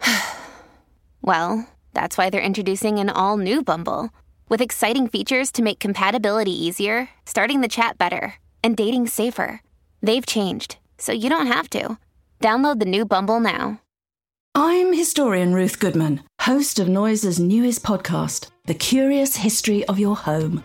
well, 1.22 1.68
that's 1.94 2.16
why 2.16 2.30
they're 2.30 2.40
introducing 2.40 2.98
an 2.98 3.10
all 3.10 3.36
new 3.36 3.62
Bumble. 3.62 4.10
With 4.48 4.62
exciting 4.62 5.08
features 5.08 5.52
to 5.52 5.62
make 5.62 5.78
compatibility 5.78 6.52
easier, 6.52 7.10
starting 7.26 7.60
the 7.60 7.68
chat 7.68 7.98
better, 7.98 8.34
and 8.64 8.76
dating 8.76 9.08
safer. 9.08 9.60
They've 10.02 10.24
changed, 10.24 10.78
so 10.96 11.12
you 11.12 11.28
don't 11.28 11.48
have 11.48 11.68
to. 11.70 11.98
Download 12.40 12.78
the 12.78 12.86
new 12.86 13.04
Bumble 13.04 13.40
now. 13.40 13.80
I'm 14.54 14.92
historian 14.92 15.54
Ruth 15.54 15.78
Goodman, 15.78 16.22
host 16.40 16.78
of 16.78 16.88
Noiser's 16.88 17.38
newest 17.38 17.84
podcast, 17.84 18.50
The 18.66 18.74
Curious 18.74 19.36
History 19.36 19.84
of 19.84 19.98
Your 19.98 20.16
Home. 20.16 20.64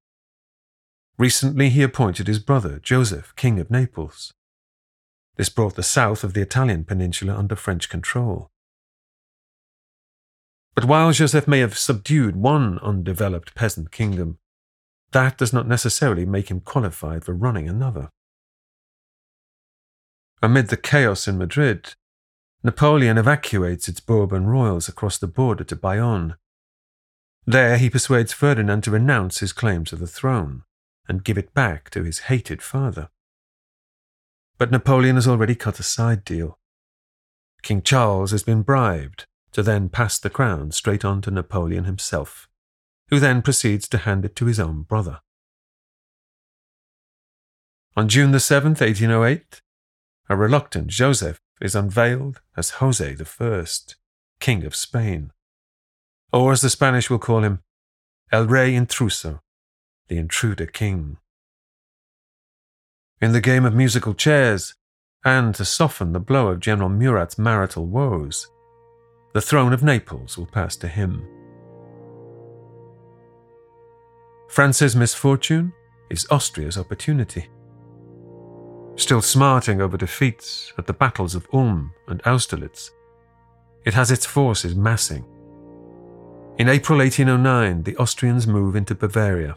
Recently, 1.17 1.69
he 1.69 1.83
appointed 1.83 2.27
his 2.27 2.39
brother, 2.39 2.79
Joseph, 2.79 3.33
King 3.35 3.59
of 3.59 3.69
Naples. 3.69 4.33
This 5.37 5.49
brought 5.49 5.75
the 5.75 5.83
south 5.83 6.23
of 6.23 6.33
the 6.33 6.41
Italian 6.41 6.83
peninsula 6.83 7.35
under 7.35 7.55
French 7.55 7.89
control. 7.89 8.49
But 10.73 10.85
while 10.85 11.11
Joseph 11.11 11.47
may 11.47 11.59
have 11.59 11.77
subdued 11.77 12.35
one 12.35 12.79
undeveloped 12.79 13.55
peasant 13.55 13.91
kingdom, 13.91 14.37
that 15.11 15.37
does 15.37 15.51
not 15.51 15.67
necessarily 15.67 16.25
make 16.25 16.49
him 16.49 16.61
qualified 16.61 17.25
for 17.25 17.33
running 17.33 17.67
another. 17.67 18.09
Amid 20.41 20.69
the 20.69 20.77
chaos 20.77 21.27
in 21.27 21.37
Madrid, 21.37 21.95
Napoleon 22.63 23.17
evacuates 23.17 23.87
its 23.87 23.99
Bourbon 23.99 24.47
royals 24.47 24.87
across 24.87 25.17
the 25.17 25.27
border 25.27 25.63
to 25.65 25.75
Bayonne. 25.75 26.35
There 27.45 27.77
he 27.77 27.89
persuades 27.89 28.33
Ferdinand 28.33 28.83
to 28.83 28.91
renounce 28.91 29.39
his 29.39 29.53
claim 29.53 29.83
to 29.85 29.95
the 29.95 30.07
throne 30.07 30.63
and 31.07 31.23
give 31.23 31.37
it 31.37 31.53
back 31.53 31.89
to 31.91 32.03
his 32.03 32.19
hated 32.19 32.61
father. 32.61 33.09
But 34.57 34.71
Napoleon 34.71 35.15
has 35.15 35.27
already 35.27 35.55
cut 35.55 35.79
a 35.79 35.83
side 35.83 36.23
deal. 36.23 36.59
King 37.61 37.81
Charles 37.81 38.31
has 38.31 38.43
been 38.43 38.61
bribed 38.61 39.25
to 39.51 39.63
then 39.63 39.89
pass 39.89 40.17
the 40.17 40.29
crown 40.29 40.71
straight 40.71 41.03
on 41.03 41.21
to 41.21 41.31
Napoleon 41.31 41.85
himself, 41.85 42.47
who 43.09 43.19
then 43.19 43.41
proceeds 43.41 43.87
to 43.89 43.99
hand 43.99 44.25
it 44.25 44.35
to 44.37 44.45
his 44.45 44.59
own 44.59 44.83
brother. 44.83 45.19
On 47.97 48.07
June 48.07 48.31
the 48.31 48.37
7th, 48.37 48.79
1808, 48.79 49.61
a 50.29 50.35
reluctant 50.35 50.87
Joseph 50.87 51.41
is 51.59 51.75
unveiled 51.75 52.41
as 52.55 52.71
Jose 52.71 53.17
I, 53.39 53.65
King 54.39 54.63
of 54.63 54.75
Spain, 54.75 55.31
or 56.31 56.53
as 56.53 56.61
the 56.61 56.69
Spanish 56.69 57.09
will 57.09 57.19
call 57.19 57.43
him, 57.43 57.59
El 58.31 58.45
Rey 58.45 58.73
Intruso, 58.73 59.41
the 60.11 60.17
intruder 60.17 60.65
king. 60.65 61.15
In 63.21 63.31
the 63.31 63.39
game 63.39 63.63
of 63.63 63.73
musical 63.73 64.13
chairs, 64.13 64.73
and 65.23 65.55
to 65.55 65.63
soften 65.63 66.11
the 66.11 66.19
blow 66.19 66.49
of 66.49 66.59
General 66.59 66.89
Murat's 66.89 67.37
marital 67.37 67.85
woes, 67.85 68.45
the 69.33 69.39
throne 69.39 69.71
of 69.71 69.83
Naples 69.83 70.37
will 70.37 70.47
pass 70.47 70.75
to 70.75 70.89
him. 70.89 71.25
France's 74.49 74.97
misfortune 74.97 75.71
is 76.09 76.27
Austria's 76.29 76.77
opportunity. 76.77 77.49
Still 78.97 79.21
smarting 79.21 79.81
over 79.81 79.95
defeats 79.95 80.73
at 80.77 80.87
the 80.87 80.93
battles 80.93 81.35
of 81.35 81.47
Ulm 81.53 81.93
and 82.09 82.21
Austerlitz, 82.23 82.91
it 83.85 83.93
has 83.93 84.11
its 84.11 84.25
forces 84.25 84.75
massing. 84.75 85.23
In 86.57 86.67
April 86.67 86.99
1809, 86.99 87.83
the 87.83 87.95
Austrians 87.95 88.45
move 88.45 88.75
into 88.75 88.93
Bavaria. 88.93 89.55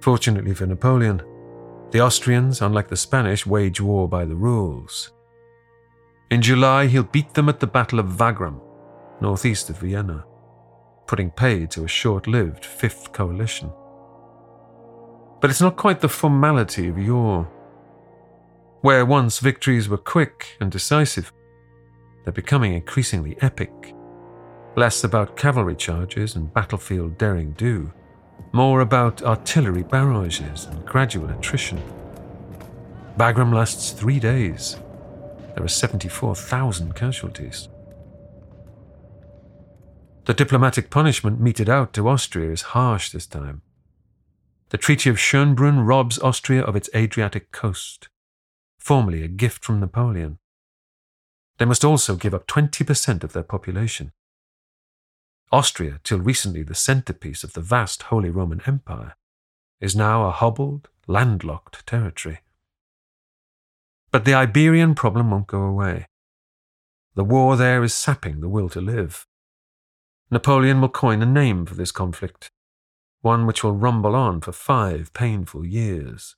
Fortunately 0.00 0.54
for 0.54 0.66
Napoleon, 0.66 1.22
the 1.90 2.00
Austrians, 2.00 2.62
unlike 2.62 2.88
the 2.88 2.96
Spanish, 2.96 3.44
wage 3.44 3.80
war 3.80 4.08
by 4.08 4.24
the 4.24 4.34
rules. 4.34 5.12
In 6.30 6.40
July, 6.40 6.86
he'll 6.86 7.02
beat 7.02 7.34
them 7.34 7.48
at 7.48 7.60
the 7.60 7.66
Battle 7.66 7.98
of 7.98 8.18
Wagram, 8.18 8.60
northeast 9.20 9.68
of 9.68 9.78
Vienna, 9.78 10.24
putting 11.06 11.30
paid 11.30 11.70
to 11.72 11.84
a 11.84 11.88
short 11.88 12.26
lived 12.26 12.64
Fifth 12.64 13.12
Coalition. 13.12 13.70
But 15.40 15.50
it's 15.50 15.60
not 15.60 15.76
quite 15.76 16.00
the 16.00 16.08
formality 16.08 16.88
of 16.88 16.98
yore. 16.98 17.50
Where 18.82 19.04
once 19.04 19.40
victories 19.40 19.88
were 19.88 19.98
quick 19.98 20.56
and 20.60 20.70
decisive, 20.70 21.32
they're 22.24 22.32
becoming 22.32 22.74
increasingly 22.74 23.36
epic. 23.40 23.94
Less 24.76 25.02
about 25.04 25.36
cavalry 25.36 25.74
charges 25.74 26.36
and 26.36 26.54
battlefield 26.54 27.18
daring 27.18 27.52
do, 27.52 27.92
more 28.52 28.80
about 28.80 29.22
artillery 29.22 29.82
barrages 29.82 30.66
and 30.66 30.84
gradual 30.84 31.30
attrition. 31.30 31.80
Wagram 33.16 33.52
lasts 33.52 33.92
three 33.92 34.18
days. 34.18 34.76
There 35.54 35.64
are 35.64 35.68
74,000 35.68 36.94
casualties. 36.94 37.68
The 40.24 40.34
diplomatic 40.34 40.90
punishment 40.90 41.40
meted 41.40 41.68
out 41.68 41.92
to 41.94 42.08
Austria 42.08 42.50
is 42.50 42.62
harsh 42.62 43.10
this 43.10 43.26
time. 43.26 43.62
The 44.70 44.78
Treaty 44.78 45.10
of 45.10 45.16
Schönbrunn 45.16 45.86
robs 45.86 46.18
Austria 46.20 46.62
of 46.62 46.76
its 46.76 46.88
Adriatic 46.94 47.50
coast, 47.50 48.08
formerly 48.78 49.24
a 49.24 49.28
gift 49.28 49.64
from 49.64 49.80
Napoleon. 49.80 50.38
They 51.58 51.64
must 51.64 51.84
also 51.84 52.16
give 52.16 52.32
up 52.32 52.46
20% 52.46 53.24
of 53.24 53.32
their 53.32 53.42
population. 53.42 54.12
Austria, 55.52 56.00
till 56.04 56.18
recently 56.18 56.62
the 56.62 56.74
centerpiece 56.74 57.42
of 57.42 57.54
the 57.54 57.60
vast 57.60 58.04
Holy 58.04 58.30
Roman 58.30 58.62
Empire, 58.66 59.16
is 59.80 59.96
now 59.96 60.24
a 60.24 60.30
hobbled, 60.30 60.88
landlocked 61.06 61.84
territory. 61.86 62.40
But 64.12 64.24
the 64.24 64.34
Iberian 64.34 64.94
problem 64.94 65.30
won't 65.30 65.46
go 65.46 65.62
away. 65.62 66.06
The 67.14 67.24
war 67.24 67.56
there 67.56 67.82
is 67.82 67.94
sapping 67.94 68.40
the 68.40 68.48
will 68.48 68.68
to 68.70 68.80
live. 68.80 69.26
Napoleon 70.30 70.80
will 70.80 70.88
coin 70.88 71.22
a 71.22 71.26
name 71.26 71.66
for 71.66 71.74
this 71.74 71.90
conflict 71.90 72.50
one 73.22 73.46
which 73.46 73.62
will 73.62 73.72
rumble 73.72 74.16
on 74.16 74.40
for 74.40 74.52
five 74.52 75.12
painful 75.12 75.64
years 75.64 76.36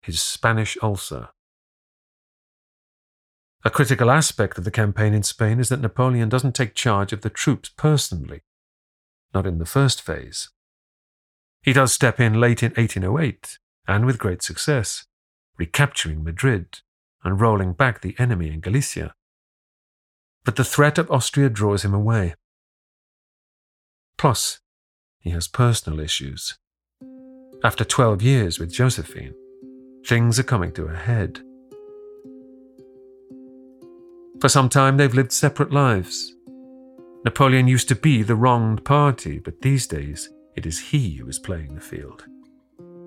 his 0.00 0.20
Spanish 0.20 0.78
ulcer. 0.82 1.28
A 3.66 3.70
critical 3.70 4.12
aspect 4.12 4.58
of 4.58 4.64
the 4.64 4.70
campaign 4.70 5.12
in 5.12 5.24
Spain 5.24 5.58
is 5.58 5.70
that 5.70 5.80
Napoleon 5.80 6.28
doesn't 6.28 6.54
take 6.54 6.76
charge 6.76 7.12
of 7.12 7.22
the 7.22 7.28
troops 7.28 7.68
personally, 7.68 8.42
not 9.34 9.44
in 9.44 9.58
the 9.58 9.66
first 9.66 10.00
phase. 10.00 10.50
He 11.62 11.72
does 11.72 11.92
step 11.92 12.20
in 12.20 12.38
late 12.38 12.62
in 12.62 12.70
1808, 12.74 13.58
and 13.88 14.06
with 14.06 14.20
great 14.20 14.40
success, 14.40 15.06
recapturing 15.58 16.22
Madrid 16.22 16.78
and 17.24 17.40
rolling 17.40 17.72
back 17.72 18.02
the 18.02 18.14
enemy 18.20 18.52
in 18.52 18.60
Galicia. 18.60 19.16
But 20.44 20.54
the 20.54 20.62
threat 20.62 20.96
of 20.96 21.10
Austria 21.10 21.50
draws 21.50 21.84
him 21.84 21.92
away. 21.92 22.34
Plus, 24.16 24.60
he 25.18 25.30
has 25.30 25.48
personal 25.48 25.98
issues. 25.98 26.56
After 27.64 27.84
12 27.84 28.22
years 28.22 28.60
with 28.60 28.72
Josephine, 28.72 29.34
things 30.06 30.38
are 30.38 30.44
coming 30.44 30.70
to 30.74 30.84
a 30.84 30.94
head. 30.94 31.40
For 34.40 34.48
some 34.48 34.68
time, 34.68 34.96
they've 34.96 35.14
lived 35.14 35.32
separate 35.32 35.72
lives. 35.72 36.34
Napoleon 37.24 37.68
used 37.68 37.88
to 37.88 37.96
be 37.96 38.22
the 38.22 38.36
wronged 38.36 38.84
party, 38.84 39.38
but 39.38 39.62
these 39.62 39.86
days, 39.86 40.30
it 40.54 40.66
is 40.66 40.78
he 40.78 41.14
who 41.14 41.28
is 41.28 41.38
playing 41.38 41.74
the 41.74 41.80
field, 41.80 42.24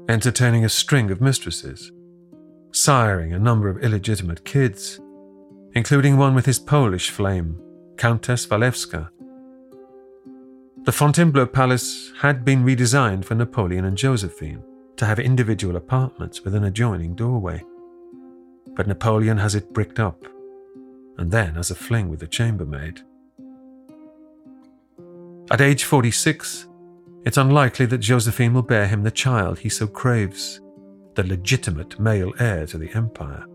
entertaining 0.10 0.66
a 0.66 0.70
string 0.70 1.12
of 1.12 1.22
mistresses, 1.22 1.92
siring 2.72 3.34
a 3.34 3.40
number 3.40 3.70
of 3.70 3.84
illegitimate 3.84 4.44
kids, 4.44 5.00
including 5.74 6.18
one 6.18 6.36
with 6.36 6.46
his 6.46 6.60
Polish 6.60 7.10
flame, 7.12 7.62
Countess 7.98 8.46
Walewska, 8.48 9.10
the 10.86 10.94
Fontainebleau 10.94 11.46
Palace 11.46 12.12
had 12.20 12.46
been 12.46 12.64
redesigned 12.64 13.26
for 13.26 13.36
Napoleon 13.36 13.86
and 13.86 13.98
Josephine 13.98 14.64
to 14.96 15.06
have 15.06 15.20
individual 15.20 15.76
apartments 15.76 16.44
with 16.44 16.56
an 16.56 16.64
adjoining 16.64 17.16
doorway. 17.16 17.62
But 18.76 18.88
Napoleon 18.88 19.38
has 19.38 19.56
it 19.56 19.74
bricked 19.74 20.00
up, 20.00 20.26
and 21.20 21.32
then 21.32 21.58
as 21.58 21.70
a 21.70 21.76
fling 21.76 22.10
with 22.10 22.22
the 22.22 22.28
chambermaid. 22.28 23.02
At 25.52 25.60
age 25.60 25.84
46, 25.84 26.68
it's 27.26 27.38
unlikely 27.38 27.86
that 27.88 27.98
Josephine 27.98 28.54
will 28.54 28.62
bear 28.62 28.88
him 28.88 29.04
the 29.04 29.12
child 29.12 29.60
he 29.60 29.68
so 29.68 29.86
craves, 29.86 30.62
the 31.16 31.28
legitimate 31.28 32.00
male 32.00 32.32
heir 32.40 32.66
to 32.68 32.78
the 32.78 32.90
empire. 32.96 33.46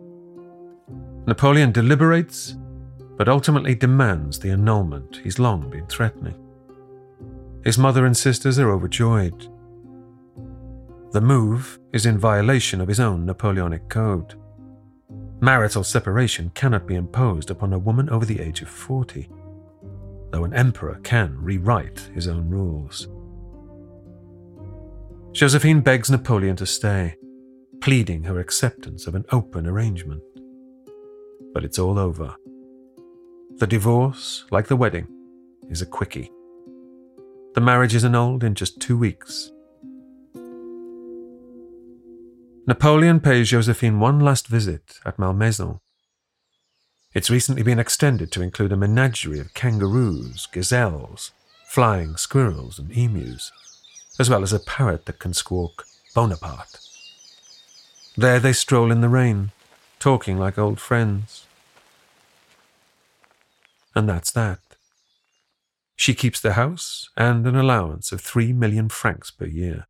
Napoleon 1.27 1.73
deliberates, 1.73 2.57
but 3.17 3.29
ultimately 3.29 3.75
demands 3.75 4.39
the 4.39 4.51
annulment 4.51 5.21
he's 5.25 5.39
long 5.39 5.71
been 5.71 5.87
threatening. 5.87 6.39
His 7.65 7.79
mother 7.79 8.05
and 8.05 8.15
sisters 8.15 8.59
are 8.59 8.71
overjoyed. 8.71 9.49
The 11.13 11.23
move 11.23 11.79
is 11.95 12.05
in 12.05 12.19
violation 12.19 12.83
of 12.83 12.89
his 12.89 13.01
own 13.01 13.25
Napoleonic 13.25 13.89
code. 13.89 14.35
Marital 15.45 15.85
separation 15.85 16.51
cannot 16.55 16.87
be 16.87 16.95
imposed 16.95 17.51
upon 17.51 17.75
a 17.75 17.79
woman 17.79 18.09
over 18.09 18.25
the 18.25 18.41
age 18.41 18.63
of 18.63 18.69
40, 18.71 19.29
though 20.31 20.45
an 20.45 20.55
emperor 20.55 20.99
can 21.03 21.37
rewrite 21.39 22.09
his 22.15 22.27
own 22.29 22.49
rules. 22.49 23.09
Josephine 25.33 25.83
begs 25.83 26.11
Napoleon 26.11 26.57
to 26.57 26.65
stay, 26.65 27.17
pleading 27.83 28.23
her 28.23 28.41
acceptance 28.41 29.07
of 29.07 29.15
an 29.15 29.27
open 29.33 29.67
arrangement. 29.67 30.23
But 31.53 31.63
it's 31.63 31.79
all 31.79 31.99
over. 31.99 32.35
The 33.57 33.67
divorce, 33.67 34.47
like 34.51 34.69
the 34.69 34.77
wedding, 34.77 35.09
is 35.69 35.83
a 35.83 35.87
quickie. 35.87 36.33
The 37.53 37.61
marriage 37.61 37.95
is 37.95 38.05
annulled 38.05 38.45
in 38.45 38.55
just 38.55 38.81
two 38.81 38.97
weeks. 38.97 39.53
Napoleon 42.67 43.21
pays 43.21 43.51
Josephine 43.51 44.01
one 44.01 44.21
last 44.21 44.49
visit 44.49 44.99
at 45.05 45.19
Malmaison. 45.19 45.81
It's 47.13 47.29
recently 47.29 47.63
been 47.63 47.79
extended 47.79 48.33
to 48.33 48.41
include 48.41 48.73
a 48.73 48.77
menagerie 48.77 49.39
of 49.39 49.53
kangaroos, 49.53 50.47
gazelles, 50.47 51.33
flying 51.67 52.17
squirrels, 52.17 52.79
and 52.79 52.91
emus, 52.91 53.53
as 54.19 54.31
well 54.31 54.43
as 54.43 54.55
a 54.55 54.59
parrot 54.59 55.05
that 55.05 55.19
can 55.19 55.35
squawk 55.35 55.85
Bonaparte. 56.15 56.79
There 58.17 58.41
they 58.41 58.55
stroll 58.55 58.91
in 58.91 59.03
the 59.03 59.11
rain, 59.11 59.51
talking 59.99 60.39
like 60.39 60.57
old 60.57 60.81
friends. 60.81 61.47
And 63.95 64.09
that's 64.09 64.31
that. 64.33 64.61
She 65.97 66.15
keeps 66.15 66.41
the 66.41 66.55
house 66.55 67.11
and 67.15 67.47
an 67.47 67.57
allowance 67.57 68.11
of 68.11 68.23
three 68.23 68.55
million 68.55 68.89
francs 68.89 69.31
per 69.31 69.45
year. 69.45 69.87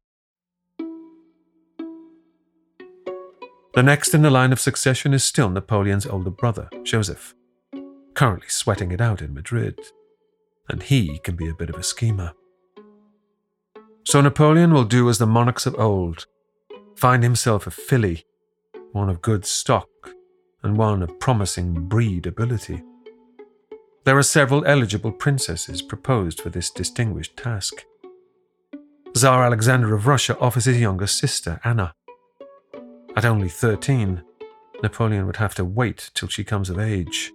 The 3.75 3.83
next 3.83 4.15
in 4.15 4.23
the 4.23 4.31
line 4.31 4.53
of 4.53 4.61
succession 4.61 5.13
is 5.13 5.25
still 5.25 5.51
Napoleon's 5.51 6.07
older 6.07 6.31
brother, 6.31 6.69
Joseph, 6.85 7.35
currently 8.15 8.49
sweating 8.49 8.93
it 8.93 9.01
out 9.01 9.21
in 9.21 9.35
Madrid, 9.35 9.81
and 10.69 10.81
he 10.81 11.19
can 11.19 11.35
be 11.35 11.49
a 11.49 11.55
bit 11.55 11.71
of 11.71 11.77
a 11.77 11.83
schemer. 11.83 12.35
So 14.05 14.21
Napoleon 14.21 14.73
will 14.73 14.85
do 14.85 15.09
as 15.09 15.19
the 15.19 15.27
monarchs 15.27 15.67
of 15.67 15.75
old 15.77 16.27
find 16.95 17.25
himself 17.25 17.67
a 17.67 17.73
filly, 17.73 18.25
one 18.93 19.11
of 19.11 19.21
good 19.21 19.45
stock, 19.45 19.89
and 20.63 20.79
one 20.79 21.03
of 21.03 21.19
promising 21.19 21.89
breed 21.89 22.27
ability. 22.27 22.81
There 24.05 24.17
are 24.17 24.23
several 24.23 24.65
eligible 24.67 25.11
princesses 25.11 25.83
proposed 25.83 26.41
for 26.41 26.51
this 26.51 26.71
distinguished 26.71 27.37
task. 27.37 27.85
Tsar 29.17 29.45
Alexander 29.45 29.95
of 29.97 30.07
Russia 30.07 30.39
offers 30.39 30.67
his 30.67 30.81
younger 30.81 31.09
sister, 31.09 31.61
Anna. 31.65 31.95
At 33.17 33.25
only 33.25 33.49
13, 33.49 34.23
Napoleon 34.83 35.27
would 35.27 35.37
have 35.37 35.55
to 35.55 35.65
wait 35.65 36.11
till 36.15 36.29
she 36.29 36.43
comes 36.43 36.69
of 36.69 36.79
age. 36.79 37.33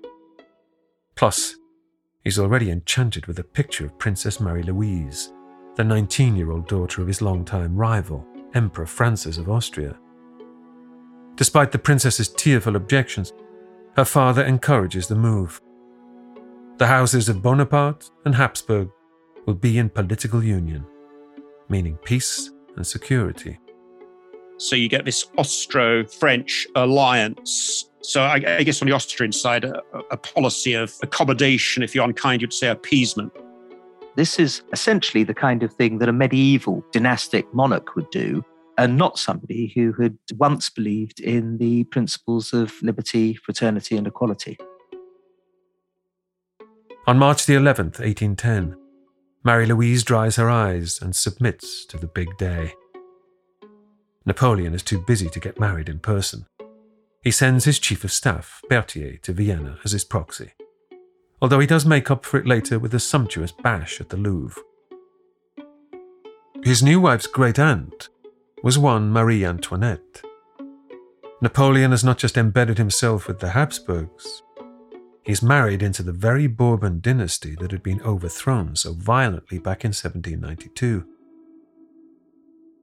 Plus, 1.15 1.55
he's 2.23 2.37
already 2.37 2.69
enchanted 2.69 3.25
with 3.27 3.39
a 3.39 3.43
picture 3.43 3.85
of 3.85 3.97
Princess 3.97 4.39
Marie 4.39 4.63
Louise, 4.63 5.31
the 5.75 5.83
19 5.83 6.35
year 6.35 6.51
old 6.51 6.67
daughter 6.67 7.01
of 7.01 7.07
his 7.07 7.21
longtime 7.21 7.75
rival, 7.75 8.25
Emperor 8.53 8.85
Francis 8.85 9.37
of 9.37 9.49
Austria. 9.49 9.97
Despite 11.35 11.71
the 11.71 11.79
princess's 11.79 12.27
tearful 12.27 12.75
objections, 12.75 13.31
her 13.95 14.03
father 14.03 14.43
encourages 14.43 15.07
the 15.07 15.15
move. 15.15 15.61
The 16.77 16.87
houses 16.87 17.29
of 17.29 17.41
Bonaparte 17.41 18.09
and 18.25 18.35
Habsburg 18.35 18.89
will 19.45 19.53
be 19.53 19.77
in 19.77 19.89
political 19.89 20.43
union, 20.43 20.85
meaning 21.69 21.97
peace 22.03 22.51
and 22.75 22.85
security. 22.85 23.59
So 24.59 24.75
you 24.75 24.89
get 24.89 25.05
this 25.05 25.25
Austro 25.37 26.05
French 26.05 26.67
alliance. 26.75 27.85
So 28.01 28.23
I, 28.23 28.43
I, 28.45 28.63
guess 28.63 28.81
on 28.81 28.89
the 28.89 28.93
Austrian 28.93 29.31
side, 29.31 29.63
a, 29.63 29.81
a 30.11 30.17
policy 30.17 30.73
of 30.73 30.93
accommodation, 31.01 31.81
if 31.81 31.95
you're 31.95 32.03
unkind, 32.03 32.41
you'd 32.41 32.51
say 32.51 32.67
appeasement. 32.67 33.31
This 34.17 34.37
is 34.37 34.61
essentially 34.73 35.23
the 35.23 35.33
kind 35.33 35.63
of 35.63 35.73
thing 35.73 35.99
that 35.99 36.09
a 36.09 36.13
medieval 36.13 36.83
dynastic 36.91 37.51
monarch 37.53 37.95
would 37.95 38.09
do, 38.09 38.43
and 38.77 38.97
not 38.97 39.17
somebody 39.17 39.71
who 39.73 39.93
had 39.93 40.17
once 40.35 40.69
believed 40.69 41.21
in 41.21 41.57
the 41.57 41.85
principles 41.85 42.51
of 42.51 42.73
liberty, 42.81 43.35
fraternity, 43.35 43.95
and 43.95 44.07
equality. 44.07 44.57
On 47.07 47.17
March 47.17 47.45
the 47.45 47.53
11th, 47.53 47.99
1810, 47.99 48.75
Marie 49.45 49.67
Louise 49.67 50.03
dries 50.03 50.35
her 50.35 50.49
eyes 50.49 50.99
and 51.01 51.15
submits 51.15 51.85
to 51.85 51.97
the 51.97 52.07
big 52.07 52.27
day. 52.37 52.73
Napoleon 54.25 54.73
is 54.73 54.83
too 54.83 54.99
busy 54.99 55.29
to 55.29 55.39
get 55.39 55.59
married 55.59 55.89
in 55.89 55.99
person. 55.99 56.45
He 57.23 57.31
sends 57.31 57.65
his 57.65 57.79
chief 57.79 58.03
of 58.03 58.11
staff, 58.11 58.61
Berthier, 58.69 59.17
to 59.23 59.33
Vienna 59.33 59.79
as 59.83 59.91
his 59.91 60.03
proxy 60.03 60.53
although 61.41 61.59
he 61.59 61.67
does 61.67 61.85
make 61.85 62.11
up 62.11 62.25
for 62.25 62.37
it 62.37 62.47
later 62.47 62.79
with 62.79 62.93
a 62.93 62.99
sumptuous 62.99 63.51
bash 63.51 64.01
at 64.01 64.09
the 64.09 64.17
Louvre. 64.17 64.61
His 66.63 66.83
new 66.83 66.99
wife's 66.99 67.27
great 67.27 67.57
aunt 67.57 68.09
was 68.61 68.77
one 68.77 69.11
Marie 69.11 69.45
Antoinette. 69.45 70.21
Napoleon 71.41 71.91
has 71.91 72.03
not 72.03 72.17
just 72.17 72.37
embedded 72.37 72.77
himself 72.77 73.27
with 73.27 73.39
the 73.39 73.49
Habsburgs, 73.49 74.43
he's 75.23 75.41
married 75.41 75.81
into 75.81 76.03
the 76.03 76.11
very 76.11 76.47
Bourbon 76.47 76.99
dynasty 76.99 77.55
that 77.61 77.71
had 77.71 77.81
been 77.81 78.01
overthrown 78.01 78.75
so 78.75 78.93
violently 78.93 79.57
back 79.57 79.85
in 79.85 79.89
1792 79.89 81.05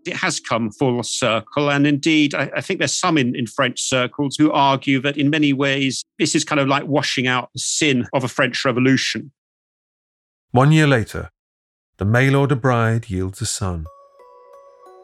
it 0.06 0.16
has 0.16 0.40
come 0.40 0.70
full 0.70 1.02
circle. 1.02 1.70
And 1.70 1.86
indeed, 1.86 2.34
I, 2.34 2.50
I, 2.56 2.60
think 2.60 2.78
there's 2.78 2.94
some 2.94 3.18
in, 3.18 3.34
in 3.34 3.46
French 3.46 3.80
circles 3.80 4.36
who 4.36 4.50
argue 4.52 5.00
that 5.00 5.16
in 5.16 5.30
many 5.30 5.52
ways, 5.52 6.04
this 6.18 6.34
is 6.34 6.44
kind 6.44 6.60
of 6.60 6.68
like 6.68 6.86
washing 6.86 7.26
out 7.26 7.50
the 7.52 7.60
sin 7.60 8.06
of 8.12 8.24
a 8.24 8.28
French 8.28 8.64
Revolution. 8.64 9.32
One 10.50 10.72
year 10.72 10.86
later, 10.86 11.30
the 11.98 12.04
mail 12.04 12.36
order 12.36 12.56
bride 12.56 13.10
yields 13.10 13.40
a 13.40 13.46
son. 13.46 13.86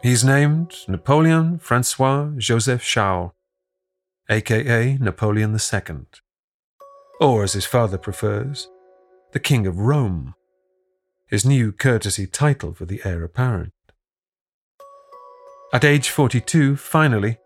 He's 0.02 0.24
named 0.24 0.74
Napoleon 0.88 1.58
Francois 1.58 2.30
Joseph 2.36 2.82
Charles, 2.82 3.32
aka 4.28 4.96
Napoleon 5.00 5.54
II, 5.54 6.06
or 7.20 7.44
as 7.44 7.52
his 7.52 7.64
father 7.64 7.98
prefers, 7.98 8.68
the 9.32 9.40
King 9.40 9.66
of 9.66 9.78
Rome, 9.78 10.34
his 11.28 11.46
new 11.46 11.72
courtesy 11.72 12.26
title 12.26 12.74
for 12.74 12.84
the 12.84 13.00
heir 13.04 13.24
apparent. 13.24 13.72
At 15.74 15.84
age 15.84 16.10
42, 16.10 16.76
finally, 16.76 17.38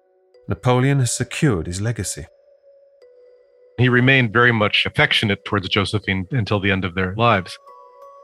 Napoleon 0.48 0.98
has 0.98 1.16
secured 1.16 1.68
his 1.68 1.80
legacy. 1.80 2.26
He 3.78 3.88
remained 3.88 4.32
very 4.32 4.50
much 4.50 4.84
affectionate 4.84 5.44
towards 5.44 5.68
Josephine 5.68 6.26
until 6.32 6.58
the 6.58 6.72
end 6.72 6.84
of 6.84 6.96
their 6.96 7.14
lives. 7.14 7.56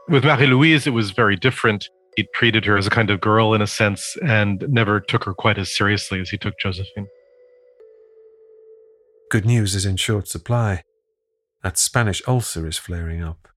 With 0.09 0.25
Marie 0.25 0.47
Louise, 0.47 0.85
it 0.87 0.89
was 0.89 1.11
very 1.11 1.37
different. 1.37 1.87
He 2.17 2.27
treated 2.35 2.65
her 2.65 2.75
as 2.75 2.85
a 2.85 2.89
kind 2.89 3.09
of 3.09 3.21
girl 3.21 3.53
in 3.53 3.61
a 3.61 3.67
sense 3.67 4.17
and 4.21 4.65
never 4.67 4.99
took 4.99 5.23
her 5.23 5.33
quite 5.33 5.57
as 5.57 5.73
seriously 5.73 6.19
as 6.19 6.29
he 6.29 6.37
took 6.37 6.59
Josephine. 6.59 7.07
Good 9.31 9.45
news 9.45 9.73
is 9.73 9.85
in 9.85 9.95
short 9.95 10.27
supply. 10.27 10.83
That 11.63 11.77
Spanish 11.77 12.21
ulcer 12.27 12.67
is 12.67 12.77
flaring 12.77 13.23
up. 13.23 13.47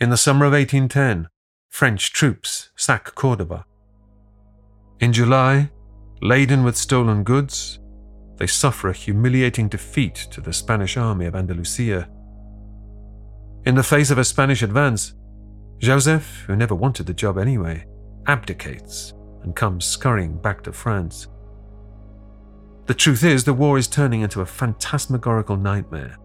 In 0.00 0.10
the 0.10 0.16
summer 0.16 0.46
of 0.46 0.52
1810, 0.52 1.28
French 1.68 2.12
troops 2.12 2.70
sack 2.74 3.14
Cordoba 3.14 3.66
in 5.00 5.12
July, 5.12 5.70
laden 6.22 6.64
with 6.64 6.76
stolen 6.76 7.22
goods, 7.22 7.80
they 8.36 8.46
suffer 8.46 8.88
a 8.88 8.94
humiliating 8.94 9.68
defeat 9.68 10.14
to 10.30 10.40
the 10.40 10.52
Spanish 10.52 10.96
army 10.96 11.26
of 11.26 11.34
Andalusia. 11.34 12.08
In 13.66 13.74
the 13.74 13.82
face 13.82 14.10
of 14.10 14.18
a 14.18 14.24
Spanish 14.24 14.62
advance, 14.62 15.14
Joseph, 15.78 16.44
who 16.46 16.56
never 16.56 16.74
wanted 16.74 17.06
the 17.06 17.12
job 17.12 17.36
anyway, 17.36 17.84
abdicates 18.26 19.12
and 19.42 19.54
comes 19.54 19.84
scurrying 19.84 20.38
back 20.38 20.62
to 20.62 20.72
France. 20.72 21.28
The 22.86 22.94
truth 22.94 23.22
is, 23.22 23.44
the 23.44 23.52
war 23.52 23.76
is 23.76 23.88
turning 23.88 24.22
into 24.22 24.40
a 24.40 24.46
phantasmagorical 24.46 25.56
nightmare. 25.56 26.16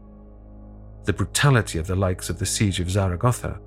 The 1.06 1.14
brutality 1.14 1.78
of 1.80 1.88
the 1.88 1.96
likes 1.96 2.30
of 2.30 2.40
the 2.40 2.46
siege 2.46 2.80
of 2.80 2.90
Zaragoza, 2.90 3.60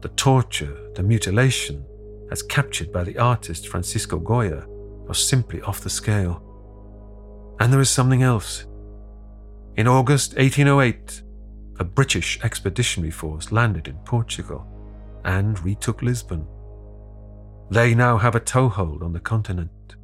the 0.00 0.08
torture, 0.10 0.92
the 0.94 1.02
mutilation, 1.02 1.84
as 2.30 2.42
captured 2.42 2.92
by 2.92 3.04
the 3.04 3.18
artist 3.18 3.68
Francisco 3.68 4.18
Goya, 4.18 4.66
was 5.06 5.26
simply 5.26 5.62
off 5.62 5.80
the 5.80 5.90
scale. 5.90 6.42
And 7.60 7.72
there 7.72 7.80
is 7.80 7.90
something 7.90 8.22
else. 8.22 8.66
In 9.76 9.86
August 9.86 10.36
1808, 10.36 11.22
a 11.78 11.84
British 11.84 12.42
expeditionary 12.42 13.10
force 13.10 13.52
landed 13.52 13.86
in 13.88 13.96
Portugal 13.98 14.66
and 15.24 15.62
retook 15.62 16.02
Lisbon. 16.02 16.46
They 17.70 17.94
now 17.94 18.16
have 18.18 18.34
a 18.34 18.40
toehold 18.40 19.02
on 19.02 19.12
the 19.12 19.20
continent. 19.20 19.96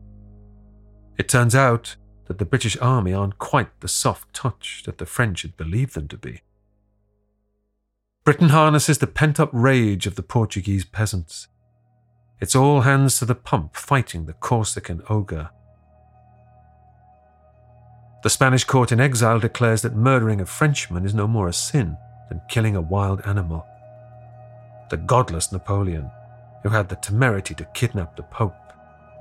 It 1.19 1.29
turns 1.29 1.55
out 1.55 1.97
that 2.27 2.39
the 2.39 2.45
British 2.45 2.77
army 2.79 3.13
aren't 3.13 3.39
quite 3.39 3.81
the 3.81 3.89
soft 3.89 4.35
touch 4.35 4.83
that 4.87 4.99
the 4.99 5.07
French 5.07 5.43
had 5.43 5.57
believed 5.57 5.95
them 5.95 6.09
to 6.09 6.17
be. 6.17 6.41
Britain 8.25 8.51
harnesses 8.51 8.99
the 8.99 9.07
pent 9.07 9.41
up 9.41 9.51
rage 9.53 10.07
of 10.07 10.15
the 10.15 10.23
Portuguese 10.23 10.85
peasants 10.85 11.49
it's 12.43 12.57
all 12.57 12.81
hands 12.81 13.21
to 13.21 13.25
the 13.25 13.37
pump 13.37 13.77
fighting 13.77 14.27
the 14.27 14.33
Corsican 14.33 15.01
ogre. 15.09 15.49
The 18.25 18.31
Spanish 18.31 18.65
court 18.65 18.91
in 18.91 18.99
exile 18.99 19.39
declares 19.39 19.83
that 19.83 19.95
murdering 19.95 20.41
a 20.41 20.47
Frenchman 20.47 21.07
is 21.07 21.15
no 21.15 21.29
more 21.29 21.47
a 21.47 21.53
sin 21.53 21.97
than 22.29 22.43
killing 22.49 22.75
a 22.75 22.81
wild 22.81 23.21
animal. 23.25 23.65
The 24.91 24.97
godless 24.97 25.53
Napoleon, 25.53 26.11
who 26.65 26.71
had 26.71 26.89
the 26.89 26.97
temerity 26.97 27.55
to 27.55 27.65
kidnap 27.75 28.17
the 28.17 28.25
Pope, 28.25 28.73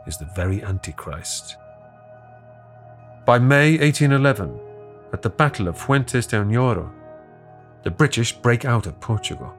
is 0.07 0.17
the 0.17 0.29
very 0.35 0.63
Antichrist. 0.63 1.57
By 3.27 3.37
May 3.37 3.77
1811, 3.77 4.59
at 5.13 5.21
the 5.21 5.29
Battle 5.29 5.67
of 5.67 5.77
Fuentes 5.77 6.25
de 6.25 6.37
Oñoro, 6.37 6.91
the 7.83 7.91
British 7.91 8.33
break 8.33 8.65
out 8.65 8.87
of 8.87 8.99
Portugal. 8.99 9.53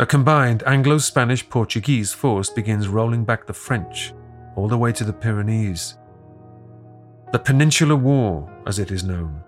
A 0.00 0.06
combined 0.06 0.62
Anglo 0.64 0.98
Spanish 0.98 1.48
Portuguese 1.50 2.12
force 2.12 2.50
begins 2.50 2.86
rolling 2.86 3.24
back 3.24 3.46
the 3.46 3.52
French 3.52 4.14
all 4.54 4.68
the 4.68 4.78
way 4.78 4.92
to 4.92 5.02
the 5.02 5.12
Pyrenees. 5.12 5.96
The 7.32 7.40
Peninsular 7.40 7.96
War, 7.96 8.48
as 8.64 8.78
it 8.78 8.92
is 8.92 9.02
known, 9.02 9.42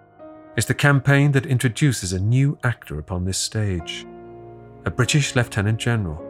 is 0.56 0.66
the 0.66 0.74
campaign 0.74 1.30
that 1.32 1.46
introduces 1.46 2.12
a 2.12 2.18
new 2.18 2.58
actor 2.64 2.98
upon 2.98 3.24
this 3.24 3.38
stage 3.38 4.06
a 4.86 4.90
British 4.90 5.36
Lieutenant 5.36 5.78
General, 5.78 6.20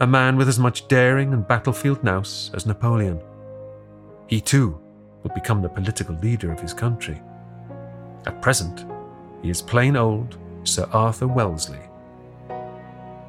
a 0.00 0.06
man 0.06 0.36
with 0.36 0.48
as 0.48 0.58
much 0.58 0.88
daring 0.88 1.34
and 1.34 1.46
battlefield 1.46 2.02
nous 2.02 2.50
as 2.54 2.64
Napoleon. 2.64 3.20
He 4.26 4.40
too 4.40 4.80
will 5.22 5.34
become 5.34 5.60
the 5.60 5.68
political 5.68 6.14
leader 6.14 6.50
of 6.50 6.60
his 6.60 6.72
country. 6.72 7.20
At 8.24 8.40
present, 8.40 8.86
he 9.42 9.50
is 9.50 9.60
plain 9.60 9.96
old 9.96 10.38
Sir 10.64 10.88
Arthur 10.92 11.26
Wellesley 11.26 11.89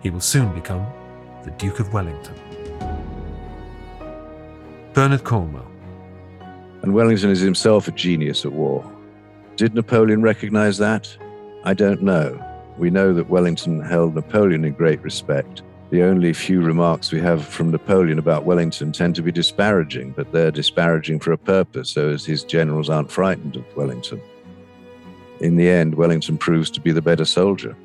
he 0.02 0.10
will 0.10 0.20
soon 0.20 0.54
become 0.54 0.86
the 1.44 1.52
Duke 1.52 1.80
of 1.80 1.94
Wellington. 1.94 2.36
Bernard 4.94 5.24
Cornwell. 5.24 5.70
And 6.82 6.94
Wellington 6.94 7.30
is 7.30 7.40
himself 7.40 7.88
a 7.88 7.92
genius 7.92 8.46
at 8.46 8.54
war. 8.54 8.90
Did 9.56 9.74
Napoleon 9.74 10.22
recognize 10.22 10.78
that? 10.80 11.16
I 11.64 11.74
don't 11.74 12.02
know. 12.02 12.44
We 12.78 12.90
know 12.90 13.14
that 13.14 13.30
Wellington 13.30 13.82
held 13.82 14.16
Napoleon 14.16 14.66
in 14.66 14.74
great 14.74 15.02
respect, 15.02 15.62
The 15.92 16.04
only 16.04 16.32
few 16.32 16.62
remarks 16.62 17.12
we 17.12 17.20
have 17.20 17.46
from 17.46 17.70
Napoleon 17.70 18.18
about 18.18 18.46
Wellington 18.46 18.94
tend 18.94 19.14
to 19.16 19.22
be 19.22 19.32
disparaging, 19.32 20.12
but 20.12 20.32
they're 20.32 20.50
disparaging 20.50 21.20
for 21.20 21.34
a 21.34 21.38
purpose 21.38 21.90
so 21.90 22.10
as 22.10 22.26
his 22.26 22.46
generals 22.46 22.90
aren't 22.90 23.12
frightened 23.12 23.58
of 23.58 23.76
Wellington. 23.76 24.22
In 25.42 25.58
the 25.58 25.70
end, 25.70 25.96
Wellington 25.96 26.38
proves 26.38 26.72
to 26.72 26.80
be 26.80 26.94
the 26.94 27.02
better 27.02 27.26
soldier. 27.26 27.76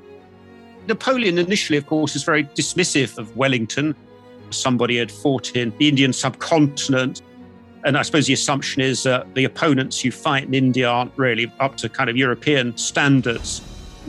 Napoleon 0.88 1.38
initially, 1.38 1.76
of 1.78 1.86
course, 1.86 2.16
is 2.16 2.22
very 2.22 2.44
dismissive 2.44 3.18
of 3.18 3.36
Wellington. 3.36 3.94
Somebody 4.50 4.98
had 4.98 5.10
fought 5.10 5.56
in 5.56 5.72
the 5.78 5.88
Indian 5.88 6.12
subcontinent. 6.12 7.22
And 7.84 7.96
I 7.96 8.02
suppose 8.02 8.26
the 8.26 8.32
assumption 8.32 8.82
is 8.82 9.02
that 9.04 9.34
the 9.34 9.44
opponents 9.44 10.04
you 10.04 10.12
fight 10.12 10.44
in 10.44 10.54
India 10.54 10.88
aren't 10.88 11.12
really 11.16 11.52
up 11.60 11.76
to 11.78 11.88
kind 11.88 12.10
of 12.10 12.16
European 12.16 12.76
standards. 12.76 13.62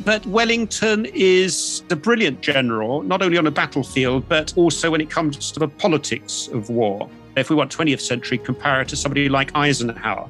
But 0.05 0.25
Wellington 0.27 1.07
is 1.13 1.83
a 1.89 1.95
brilliant 1.95 2.41
general, 2.41 3.01
not 3.01 3.21
only 3.23 3.37
on 3.37 3.47
a 3.47 3.51
battlefield, 3.51 4.29
but 4.29 4.53
also 4.55 4.91
when 4.91 5.01
it 5.01 5.09
comes 5.09 5.51
to 5.51 5.59
the 5.59 5.67
politics 5.67 6.47
of 6.49 6.69
war. 6.69 7.09
If 7.35 7.49
we 7.49 7.55
want 7.55 7.75
20th 7.75 8.01
century, 8.01 8.37
compare 8.37 8.87
somebody 8.87 9.29
like 9.29 9.55
Eisenhower, 9.55 10.29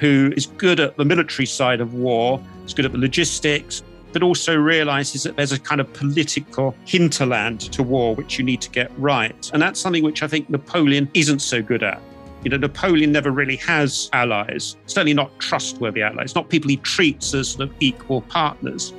who 0.00 0.32
is 0.36 0.46
good 0.46 0.80
at 0.80 0.96
the 0.96 1.04
military 1.04 1.46
side 1.46 1.80
of 1.80 1.94
war, 1.94 2.40
is 2.64 2.74
good 2.74 2.84
at 2.84 2.92
the 2.92 2.98
logistics, 2.98 3.82
but 4.14 4.22
also 4.22 4.56
realizes 4.56 5.24
that 5.24 5.36
there's 5.36 5.50
a 5.50 5.58
kind 5.58 5.80
of 5.80 5.92
political 5.92 6.74
hinterland 6.86 7.60
to 7.60 7.82
war 7.82 8.14
which 8.14 8.38
you 8.38 8.44
need 8.44 8.62
to 8.62 8.70
get 8.70 8.90
right. 8.96 9.50
And 9.52 9.60
that's 9.60 9.80
something 9.80 10.04
which 10.04 10.22
I 10.22 10.28
think 10.28 10.48
Napoleon 10.48 11.10
isn't 11.14 11.40
so 11.40 11.60
good 11.60 11.82
at. 11.82 12.00
You 12.44 12.50
know, 12.50 12.56
Napoleon 12.56 13.10
never 13.10 13.32
really 13.32 13.56
has 13.56 14.08
allies, 14.12 14.76
certainly 14.86 15.14
not 15.14 15.36
trustworthy 15.40 16.00
allies, 16.00 16.36
not 16.36 16.48
people 16.48 16.70
he 16.70 16.76
treats 16.76 17.34
as 17.34 17.48
sort 17.48 17.68
of 17.68 17.74
equal 17.80 18.20
partners. 18.22 18.94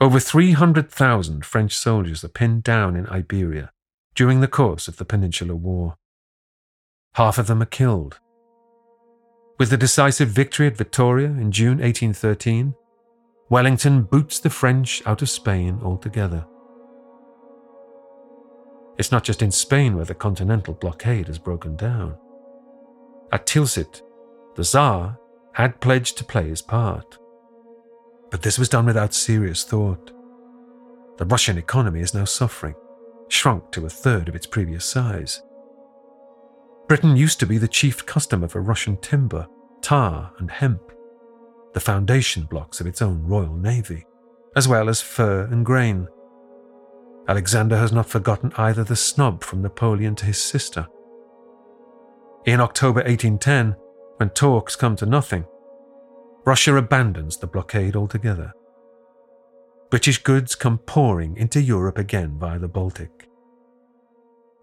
Over 0.00 0.18
300,000 0.18 1.44
French 1.44 1.76
soldiers 1.76 2.24
are 2.24 2.28
pinned 2.28 2.64
down 2.64 2.96
in 2.96 3.06
Iberia 3.06 3.70
during 4.16 4.40
the 4.40 4.48
course 4.48 4.88
of 4.88 4.96
the 4.96 5.04
Peninsular 5.04 5.54
War. 5.54 5.94
Half 7.14 7.38
of 7.38 7.46
them 7.46 7.62
are 7.62 7.66
killed. 7.66 8.18
With 9.60 9.68
the 9.68 9.76
decisive 9.76 10.30
victory 10.30 10.68
at 10.68 10.78
Vittoria 10.78 11.26
in 11.26 11.52
June 11.52 11.80
1813, 11.80 12.74
Wellington 13.50 14.04
boots 14.04 14.38
the 14.38 14.48
French 14.48 15.02
out 15.04 15.20
of 15.20 15.28
Spain 15.28 15.78
altogether. 15.84 16.46
It's 18.96 19.12
not 19.12 19.22
just 19.22 19.42
in 19.42 19.50
Spain 19.50 19.96
where 19.96 20.06
the 20.06 20.14
continental 20.14 20.72
blockade 20.72 21.26
has 21.26 21.38
broken 21.38 21.76
down. 21.76 22.16
At 23.32 23.46
Tilsit, 23.46 24.00
the 24.56 24.64
Tsar 24.64 25.18
had 25.52 25.78
pledged 25.82 26.16
to 26.16 26.24
play 26.24 26.48
his 26.48 26.62
part. 26.62 27.18
But 28.30 28.40
this 28.40 28.58
was 28.58 28.70
done 28.70 28.86
without 28.86 29.12
serious 29.12 29.62
thought. 29.62 30.10
The 31.18 31.26
Russian 31.26 31.58
economy 31.58 32.00
is 32.00 32.14
now 32.14 32.24
suffering, 32.24 32.76
shrunk 33.28 33.72
to 33.72 33.84
a 33.84 33.90
third 33.90 34.30
of 34.30 34.34
its 34.34 34.46
previous 34.46 34.86
size. 34.86 35.42
Britain 36.90 37.16
used 37.16 37.38
to 37.38 37.46
be 37.46 37.56
the 37.56 37.68
chief 37.68 38.04
customer 38.04 38.48
for 38.48 38.60
Russian 38.62 38.96
timber, 38.96 39.46
tar, 39.80 40.32
and 40.40 40.50
hemp, 40.50 40.82
the 41.72 41.78
foundation 41.78 42.42
blocks 42.42 42.80
of 42.80 42.86
its 42.88 43.00
own 43.00 43.22
Royal 43.22 43.54
Navy, 43.54 44.04
as 44.56 44.66
well 44.66 44.88
as 44.88 45.00
fur 45.00 45.42
and 45.52 45.64
grain. 45.64 46.08
Alexander 47.28 47.76
has 47.76 47.92
not 47.92 48.08
forgotten 48.08 48.52
either 48.56 48.82
the 48.82 48.96
snub 48.96 49.44
from 49.44 49.62
Napoleon 49.62 50.16
to 50.16 50.26
his 50.26 50.42
sister. 50.42 50.88
In 52.44 52.60
October 52.60 53.04
1810, 53.04 53.76
when 54.16 54.30
talks 54.30 54.74
come 54.74 54.96
to 54.96 55.06
nothing, 55.06 55.44
Russia 56.44 56.74
abandons 56.74 57.36
the 57.36 57.46
blockade 57.46 57.94
altogether. 57.94 58.52
British 59.90 60.20
goods 60.24 60.56
come 60.56 60.78
pouring 60.78 61.36
into 61.36 61.62
Europe 61.62 61.98
again 61.98 62.36
via 62.36 62.58
the 62.58 62.66
Baltic. 62.66 63.29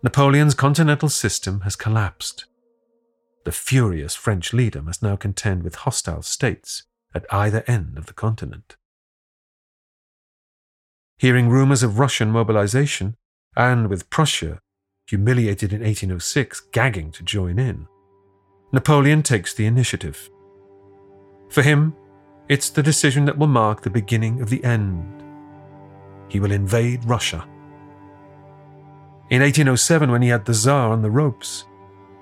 Napoleon's 0.04 0.54
continental 0.54 1.10
system 1.10 1.62
has 1.62 1.76
collapsed. 1.76 2.46
The 3.46 3.52
furious 3.52 4.14
French 4.14 4.54
leader 4.54 4.82
must 4.82 5.02
now 5.02 5.16
contend 5.16 5.64
with 5.64 5.76
hostile 5.76 6.22
states 6.22 6.84
at 7.16 7.26
either 7.32 7.64
end 7.68 7.98
of 7.98 8.06
the 8.06 8.14
continent. 8.14 8.76
Hearing 11.18 11.50
rumours 11.50 11.82
of 11.82 11.98
Russian 11.98 12.30
mobilization, 12.30 13.16
and 13.56 13.90
with 13.90 14.10
Prussia, 14.12 14.60
humiliated 15.08 15.74
in 15.74 15.80
1806, 15.82 16.60
gagging 16.72 17.12
to 17.14 17.24
join 17.24 17.58
in, 17.58 17.88
Napoleon 18.72 19.24
takes 19.24 19.54
the 19.56 19.66
initiative. 19.66 20.30
For 21.50 21.64
him, 21.64 21.96
it's 22.50 22.70
the 22.70 22.84
decision 22.84 23.26
that 23.26 23.38
will 23.38 23.48
mark 23.48 23.82
the 23.82 23.90
beginning 23.90 24.42
of 24.42 24.50
the 24.52 24.64
end. 24.64 25.24
He 26.30 26.40
will 26.40 26.52
invade 26.52 27.04
Russia. 27.06 27.48
In 29.30 29.42
1807, 29.42 30.10
when 30.10 30.22
he 30.22 30.30
had 30.30 30.46
the 30.46 30.54
Tsar 30.54 30.92
on 30.92 31.02
the 31.02 31.12
ropes, 31.12 31.66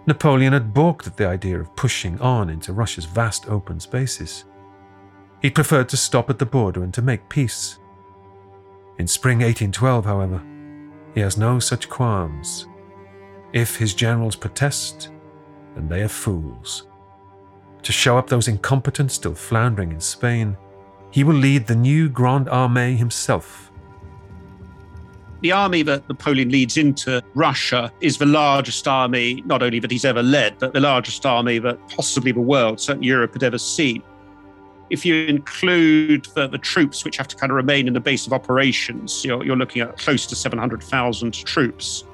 Napoleon 0.08 0.54
had 0.54 0.74
balked 0.74 1.06
at 1.06 1.18
the 1.18 1.28
idea 1.28 1.60
of 1.60 1.76
pushing 1.76 2.20
on 2.20 2.50
into 2.50 2.74
Russia's 2.74 3.06
vast 3.06 3.48
open 3.48 3.80
spaces. 3.80 4.46
He 5.42 5.52
preferred 5.52 5.90
to 5.90 5.98
stop 5.98 6.30
at 6.30 6.40
the 6.40 6.46
border 6.46 6.84
and 6.84 6.94
to 6.96 7.04
make 7.04 7.30
peace. 7.30 7.80
In 8.98 9.08
spring 9.08 9.40
1812, 9.40 10.06
however, 10.06 10.42
he 11.14 11.22
has 11.22 11.38
no 11.38 11.60
such 11.60 11.90
qualms. 11.90 12.68
If 13.54 13.76
his 13.76 13.94
generals 13.94 14.36
protest, 14.36 15.10
then 15.76 15.88
they 15.88 16.02
are 16.02 16.08
fools. 16.08 16.88
To 17.84 17.92
show 17.92 18.18
up 18.18 18.28
those 18.28 18.48
incompetents 18.48 19.14
still 19.14 19.36
floundering 19.36 19.92
in 19.92 20.00
Spain, 20.00 20.58
he 21.12 21.24
will 21.24 21.36
lead 21.36 21.68
the 21.68 21.76
new 21.76 22.10
Grande 22.10 22.48
Armée 22.48 22.98
himself. 22.98 23.72
The 25.46 25.52
army 25.52 25.84
that 25.84 26.10
Napoleon 26.10 26.50
leads 26.50 26.76
into 26.76 27.22
Russia 27.36 27.92
is 28.02 28.18
the 28.18 28.26
largest 28.26 28.88
army, 28.88 29.44
not 29.46 29.62
only 29.62 29.78
that 29.78 29.92
he's 29.92 30.04
ever 30.04 30.24
led, 30.24 30.58
but 30.58 30.74
the 30.74 30.80
largest 30.80 31.24
army 31.24 31.60
that 31.60 31.78
possibly 31.88 32.32
the 32.32 32.42
world, 32.42 32.80
certainly 32.80 33.10
Europe, 33.10 33.34
had 33.34 33.44
ever 33.44 33.60
seen. 33.60 34.02
If 34.90 35.06
you 35.06 35.28
include 35.28 36.26
the, 36.34 36.48
the 36.48 36.58
troops 36.58 37.06
which 37.06 37.18
have 37.18 37.28
to 37.28 37.36
kind 37.36 37.52
of 37.52 37.58
remain 37.58 37.88
in 37.88 37.94
the 37.94 38.00
base 38.00 38.26
of 38.26 38.34
operations, 38.34 39.24
you're, 39.24 39.46
you're 39.46 39.56
looking 39.56 39.84
at 39.84 40.00
close 40.00 40.26
to 40.26 40.36
700,000 40.36 41.32
troops 41.46 42.06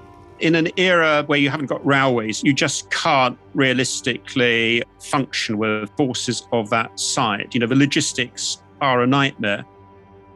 in 0.42 0.54
an 0.56 0.68
era 0.76 1.24
where 1.28 1.40
you 1.40 1.50
haven't 1.50 1.68
got 1.68 1.86
railways, 1.86 2.44
you 2.44 2.52
just 2.52 2.92
can't 2.92 3.38
realistically 3.54 4.84
function 5.00 5.58
with 5.58 5.90
forces 5.96 6.46
of 6.52 6.70
that 6.72 7.00
side. 7.00 7.54
You 7.54 7.62
know, 7.62 7.68
the 7.68 7.76
logistics 7.76 8.62
are 8.82 9.02
a 9.02 9.08
nightmare. 9.08 9.64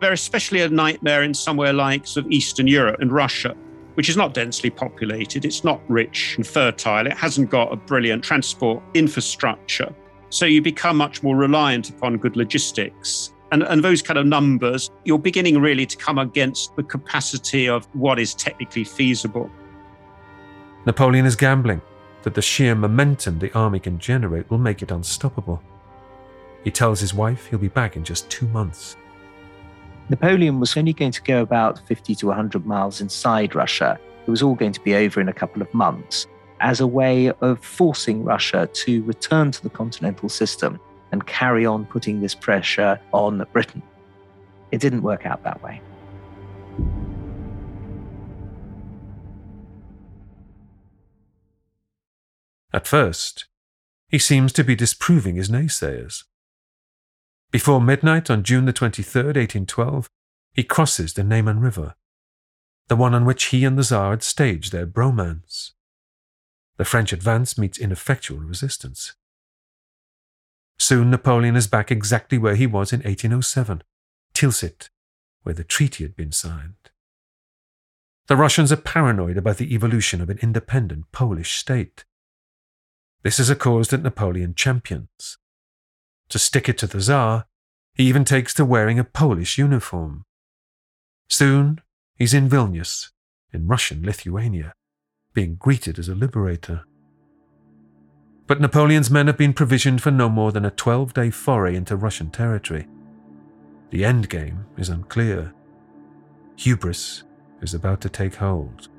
They're 0.06 0.14
especially 0.14 0.62
a 0.62 0.70
nightmare 0.70 1.24
in 1.24 1.34
somewhere 1.34 1.74
like 1.74 2.06
sort 2.06 2.28
of 2.28 2.32
Eastern 2.32 2.68
Europe 2.68 2.98
and 3.00 3.12
Russia, 3.12 3.56
which 3.96 4.08
is 4.08 4.16
not 4.16 4.36
densely 4.36 4.70
populated. 4.70 5.46
It's 5.46 5.64
not 5.64 5.82
rich 5.88 6.36
and 6.38 6.46
fertile. 6.46 7.08
It 7.08 7.18
hasn't 7.18 7.50
got 7.50 7.74
a 7.74 7.76
brilliant 7.76 8.24
transport 8.24 8.84
infrastructure. 8.94 9.92
So 10.30 10.46
you 10.46 10.62
become 10.62 10.98
much 10.98 11.24
more 11.24 11.36
reliant 11.36 11.90
upon 11.90 12.20
good 12.20 12.38
logistics. 12.38 13.34
And, 13.52 13.64
and 13.64 13.84
those 13.84 14.04
kind 14.04 14.20
of 14.20 14.28
numbers, 14.28 14.92
you're 15.06 15.18
beginning 15.18 15.58
really 15.58 15.88
to 15.88 15.98
come 15.98 16.20
against 16.20 16.76
the 16.76 16.84
capacity 16.84 17.68
of 17.68 17.88
what 17.94 18.20
is 18.20 18.36
technically 18.36 18.84
feasible. 18.84 19.50
Napoleon 20.86 21.26
is 21.26 21.36
gambling 21.36 21.82
that 22.22 22.36
the 22.36 22.44
sheer 22.44 22.76
momentum 22.76 23.40
the 23.40 23.52
army 23.58 23.80
can 23.80 23.98
generate 23.98 24.52
will 24.52 24.60
make 24.60 24.84
it 24.84 24.92
unstoppable. 24.92 25.64
He 26.64 26.70
tells 26.70 27.00
his 27.00 27.16
wife 27.16 27.48
he'll 27.48 27.58
be 27.58 27.70
back 27.70 27.96
in 27.96 28.04
just 28.04 28.30
two 28.30 28.48
months. 28.50 28.98
Napoleon 30.10 30.60
was 30.60 30.78
only 30.78 30.94
going 30.94 31.12
to 31.12 31.22
go 31.24 31.42
about 31.42 31.80
50 31.88 32.14
to 32.16 32.28
100 32.28 32.66
miles 32.66 33.02
inside 33.02 33.56
Russia. 33.56 34.00
It 34.28 34.30
was 34.30 34.44
all 34.44 34.54
going 34.54 34.72
to 34.74 34.82
be 34.82 34.94
over 34.94 35.20
in 35.20 35.30
a 35.30 35.34
couple 35.34 35.64
of 35.64 35.74
months 35.74 36.28
as 36.60 36.80
a 36.80 36.88
way 36.88 37.32
of 37.42 37.64
forcing 37.64 38.24
Russia 38.24 38.70
to 38.72 39.04
return 39.04 39.52
to 39.52 39.64
the 39.64 39.70
continental 39.70 40.30
system 40.30 40.80
and 41.12 41.26
carry 41.26 41.66
on 41.66 41.86
putting 41.86 42.22
this 42.22 42.36
pressure 42.36 43.00
on 43.14 43.46
Britain. 43.52 43.82
It 44.72 44.80
didn't 44.80 45.02
work 45.02 45.26
out 45.26 45.44
that 45.44 45.62
way. 45.64 45.82
At 52.72 52.88
first, 52.88 53.46
he 54.10 54.20
seems 54.20 54.54
to 54.54 54.64
be 54.64 54.76
disproving 54.76 55.36
his 55.36 55.50
naysayers. 55.50 56.24
Before 57.56 57.80
midnight 57.80 58.30
on 58.30 58.44
June 58.44 58.66
the 58.66 58.74
23rd, 58.74 59.38
1812, 59.38 60.10
he 60.52 60.62
crosses 60.66 61.14
the 61.14 61.22
Neman 61.22 61.64
River, 61.64 61.96
the 62.90 62.98
one 62.98 63.14
on 63.14 63.24
which 63.24 63.46
he 63.46 63.64
and 63.64 63.80
the 63.80 63.84
Tsar 63.86 64.10
had 64.10 64.24
staged 64.24 64.74
their 64.74 64.86
bromance. 64.86 65.72
The 66.76 66.84
French 66.84 67.14
advance 67.14 67.58
meets 67.58 67.78
ineffectual 67.78 68.40
resistance. 68.40 69.14
Soon 70.78 71.10
Napoleon 71.10 71.56
is 71.56 71.66
back 71.66 71.92
exactly 71.92 72.38
where 72.38 72.56
he 72.56 72.68
was 72.68 72.92
in 72.92 73.00
1807, 73.00 73.84
Tilsit, 74.34 74.90
where 75.44 75.56
the 75.56 75.64
treaty 75.64 76.04
had 76.04 76.18
been 76.18 76.34
signed. 76.34 76.92
The 78.28 78.36
Russians 78.36 78.74
are 78.74 78.76
paranoid 78.76 79.38
about 79.38 79.60
the 79.60 79.74
evolution 79.74 80.20
of 80.20 80.30
an 80.30 80.40
independent 80.42 81.10
Polish 81.14 81.56
state. 81.56 82.04
This 83.24 83.40
is 83.40 83.50
a 83.50 83.56
cause 83.56 83.88
that 83.92 84.04
Napoleon 84.04 84.56
champions. 84.56 85.38
To 86.30 86.40
stick 86.40 86.68
it 86.70 86.78
to 86.80 86.88
the 86.88 87.00
Tsar, 87.00 87.46
He 87.94 88.04
even 88.10 88.26
takes 88.26 88.54
to 88.56 88.66
wearing 88.66 89.00
a 89.00 89.06
Polish 89.06 89.58
uniform. 89.58 90.26
Soon, 91.30 91.82
he's 92.18 92.34
in 92.34 92.50
Vilnius, 92.50 93.12
in 93.54 93.68
Russian 93.68 94.04
Lithuania, 94.04 94.74
being 95.34 95.56
greeted 95.56 95.98
as 95.98 96.10
a 96.10 96.16
liberator. 96.16 96.84
But 98.48 98.62
Napoleon's 98.62 99.10
men 99.10 99.28
have 99.28 99.38
been 99.38 99.54
provisioned 99.54 100.02
for 100.02 100.12
no 100.12 100.30
more 100.30 100.52
than 100.52 100.66
a 100.66 100.72
12 100.72 101.14
day 101.14 101.30
foray 101.32 101.76
into 101.76 101.96
Russian 101.96 102.30
territory. 102.30 102.88
The 103.92 104.04
end 104.04 104.30
game 104.30 104.66
is 104.78 104.90
unclear. 104.90 105.54
Hubris 106.58 107.24
is 107.62 107.74
about 107.74 108.02
to 108.02 108.10
take 108.10 108.36
hold. 108.36 108.90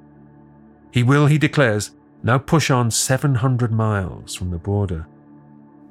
He 0.90 1.02
will, 1.02 1.26
he 1.26 1.38
declares, 1.38 1.90
now 2.22 2.38
push 2.38 2.70
on 2.70 2.90
700 2.90 3.70
miles 3.70 4.34
from 4.34 4.50
the 4.50 4.58
border, 4.58 5.06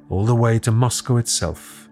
all 0.10 0.26
the 0.26 0.36
way 0.36 0.60
to 0.60 0.72
Moscow 0.72 1.18
itself. 1.18 1.90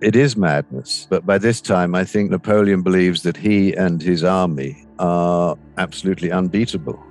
It 0.00 0.16
is 0.16 0.36
madness, 0.36 1.06
but 1.08 1.24
by 1.24 1.38
this 1.38 1.60
time, 1.60 1.94
I 1.94 2.04
think 2.04 2.30
Napoleon 2.30 2.82
believes 2.82 3.22
that 3.22 3.36
he 3.36 3.74
and 3.74 4.02
his 4.02 4.22
army 4.22 4.84
are 4.98 5.56
absolutely 5.78 6.30
unbeatable. 6.30 7.02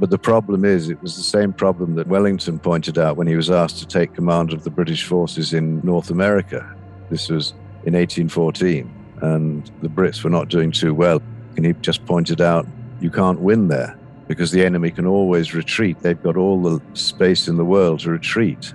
But 0.00 0.10
the 0.10 0.18
problem 0.18 0.64
is, 0.64 0.90
it 0.90 1.00
was 1.00 1.16
the 1.16 1.22
same 1.22 1.52
problem 1.52 1.94
that 1.94 2.08
Wellington 2.08 2.58
pointed 2.58 2.98
out 2.98 3.16
when 3.16 3.28
he 3.28 3.36
was 3.36 3.50
asked 3.50 3.78
to 3.78 3.86
take 3.86 4.14
command 4.14 4.52
of 4.52 4.64
the 4.64 4.70
British 4.70 5.04
forces 5.04 5.54
in 5.54 5.80
North 5.84 6.10
America. 6.10 6.74
This 7.10 7.28
was 7.28 7.52
in 7.84 7.94
1814, 7.94 8.92
and 9.22 9.70
the 9.82 9.88
Brits 9.88 10.24
were 10.24 10.30
not 10.30 10.48
doing 10.48 10.72
too 10.72 10.92
well. 10.92 11.22
And 11.56 11.64
he 11.64 11.72
just 11.74 12.04
pointed 12.04 12.40
out, 12.40 12.66
you 13.00 13.10
can't 13.10 13.38
win 13.38 13.68
there 13.68 13.96
because 14.26 14.50
the 14.50 14.64
enemy 14.64 14.90
can 14.90 15.06
always 15.06 15.54
retreat. 15.54 16.00
They've 16.00 16.22
got 16.22 16.36
all 16.36 16.62
the 16.62 16.80
space 16.94 17.48
in 17.48 17.56
the 17.56 17.64
world 17.64 18.00
to 18.00 18.10
retreat. 18.10 18.72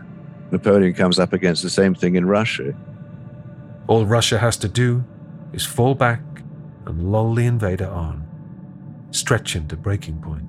Napoleon 0.52 0.94
comes 0.94 1.20
up 1.20 1.34
against 1.34 1.64
the 1.64 1.70
same 1.70 1.96
thing 1.96 2.16
in 2.16 2.26
Russia. 2.26 2.74
All 3.88 4.06
Russia 4.06 4.38
has 4.40 4.58
to 4.58 4.68
do 4.68 5.04
is 5.54 5.66
fall 5.66 5.96
back 5.96 6.22
and 6.86 7.12
lull 7.12 7.34
the 7.34 7.46
invader 7.46 7.88
on, 7.88 8.28
stretch 9.12 9.56
him 9.56 9.68
to 9.68 9.76
breaking 9.76 10.22
point. 10.22 10.44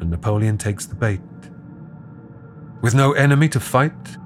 And 0.00 0.10
Napoleon 0.10 0.58
takes 0.58 0.86
the 0.86 0.94
bait. 0.94 1.20
With 2.82 2.94
no 2.94 3.12
enemy 3.12 3.48
to 3.50 3.60
fight, 3.60 4.16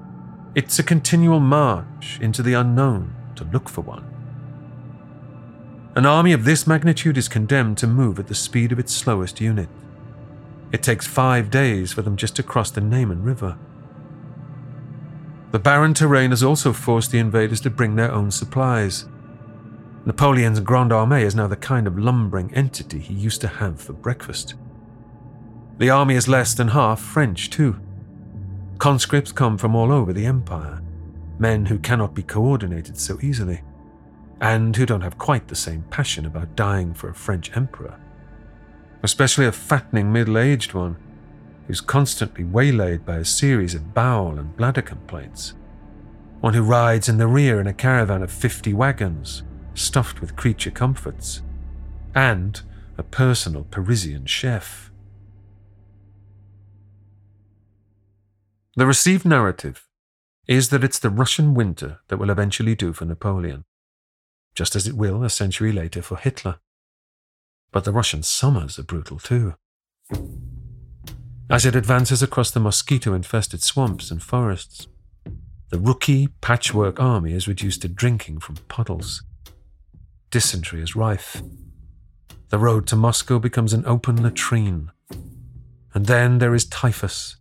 it's 0.55 0.79
a 0.79 0.83
continual 0.83 1.39
march 1.39 2.17
into 2.21 2.41
the 2.41 2.53
unknown 2.53 3.15
to 3.35 3.43
look 3.45 3.69
for 3.69 3.81
one. 3.81 4.16
An 5.97 6.05
army 6.05 6.31
of 6.31 6.45
this 6.45 6.67
magnitude 6.67 7.17
is 7.17 7.27
condemned 7.27 7.79
to 7.79 7.87
move 7.87 8.19
at 8.19 8.27
the 8.27 8.35
speed 8.35 8.71
of 8.71 8.77
its 8.77 8.93
slowest 8.93 9.41
unit. 9.41 9.67
It 10.71 10.83
takes 10.83 11.07
five 11.07 11.49
days 11.49 11.91
for 11.91 12.03
them 12.03 12.15
just 12.15 12.35
to 12.35 12.43
cross 12.43 12.69
the 12.69 12.81
Niemen 12.81 13.23
River. 13.23 13.57
The 15.49 15.57
barren 15.57 15.95
terrain 15.95 16.29
has 16.29 16.43
also 16.43 16.71
forced 16.71 17.09
the 17.09 17.17
invaders 17.17 17.61
to 17.61 17.71
bring 17.71 17.95
their 17.95 18.11
own 18.11 18.29
supplies. 18.29 19.07
Napoleon's 20.05 20.59
Grande 20.59 20.91
Armée 20.91 21.23
is 21.23 21.33
now 21.33 21.47
the 21.47 21.55
kind 21.55 21.87
of 21.87 21.97
lumbering 21.97 22.53
entity 22.53 22.99
he 22.99 23.15
used 23.15 23.41
to 23.41 23.47
have 23.47 23.81
for 23.81 23.93
breakfast. 23.93 24.53
The 25.79 25.89
army 25.89 26.13
is 26.13 26.27
less 26.27 26.53
than 26.53 26.67
half 26.67 27.01
French, 27.01 27.49
too. 27.49 27.79
Conscripts 28.77 29.31
come 29.31 29.57
from 29.57 29.75
all 29.75 29.91
over 29.91 30.13
the 30.13 30.27
empire, 30.27 30.79
men 31.39 31.65
who 31.65 31.79
cannot 31.79 32.13
be 32.13 32.21
coordinated 32.21 32.99
so 32.99 33.17
easily 33.23 33.63
and 34.39 34.75
who 34.75 34.85
don't 34.85 35.01
have 35.01 35.17
quite 35.17 35.47
the 35.47 35.55
same 35.55 35.83
passion 35.89 36.25
about 36.25 36.55
dying 36.55 36.93
for 36.93 37.09
a 37.09 37.15
French 37.15 37.55
emperor. 37.55 37.99
Especially 39.03 39.45
a 39.45 39.51
fattening 39.51 40.11
middle 40.11 40.37
aged 40.37 40.73
one 40.73 40.97
who's 41.67 41.81
constantly 41.81 42.43
waylaid 42.43 43.05
by 43.05 43.17
a 43.17 43.25
series 43.25 43.75
of 43.75 43.93
bowel 43.93 44.37
and 44.37 44.55
bladder 44.55 44.81
complaints. 44.81 45.53
One 46.39 46.53
who 46.53 46.63
rides 46.63 47.09
in 47.09 47.17
the 47.17 47.27
rear 47.27 47.59
in 47.59 47.67
a 47.67 47.73
caravan 47.73 48.23
of 48.23 48.31
50 48.31 48.73
wagons, 48.73 49.43
stuffed 49.73 50.21
with 50.21 50.35
creature 50.35 50.71
comforts, 50.71 51.41
and 52.15 52.61
a 52.97 53.03
personal 53.03 53.63
Parisian 53.63 54.25
chef. 54.25 54.91
The 58.75 58.85
received 58.85 59.25
narrative 59.25 59.87
is 60.47 60.69
that 60.69 60.83
it's 60.83 60.99
the 60.99 61.09
Russian 61.09 61.53
winter 61.53 61.99
that 62.07 62.17
will 62.17 62.29
eventually 62.29 62.75
do 62.75 62.93
for 62.93 63.05
Napoleon 63.05 63.65
just 64.57 64.75
as 64.75 64.87
it 64.87 64.97
will 64.97 65.23
a 65.23 65.29
century 65.29 65.71
later 65.71 66.01
for 66.01 66.17
Hitler. 66.17 66.55
But 67.71 67.83
the 67.83 67.91
Russian 67.91 68.23
summers 68.23 68.79
are 68.79 68.83
brutal 68.83 69.19
too. 69.19 69.53
As 71.47 71.63
it 71.63 71.75
advances 71.75 72.23
across 72.23 72.49
the 72.49 72.59
mosquito 72.59 73.13
infested 73.13 73.61
swamps 73.61 74.09
and 74.09 74.21
forests, 74.21 74.87
the 75.69 75.77
rookie 75.77 76.29
patchwork 76.41 76.99
army 76.99 77.33
is 77.33 77.47
reduced 77.47 77.83
to 77.83 77.87
drinking 77.87 78.39
from 78.39 78.55
puddles. 78.67 79.21
Dysentery 80.31 80.81
is 80.81 80.95
rife. 80.95 81.43
The 82.49 82.57
road 82.57 82.87
to 82.87 82.95
Moscow 82.95 83.37
becomes 83.37 83.73
an 83.73 83.85
open 83.85 84.23
latrine. 84.23 84.89
And 85.93 86.07
then 86.07 86.39
there 86.39 86.55
is 86.55 86.65
typhus. 86.65 87.37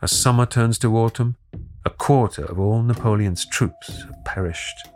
As 0.00 0.12
summer 0.12 0.46
turns 0.46 0.78
to 0.78 0.96
autumn, 0.96 1.36
a 1.84 1.90
quarter 1.90 2.46
of 2.46 2.58
all 2.58 2.82
Napoleon's 2.82 3.44
troops 3.44 4.02
have 4.04 4.24
perished. 4.24 4.93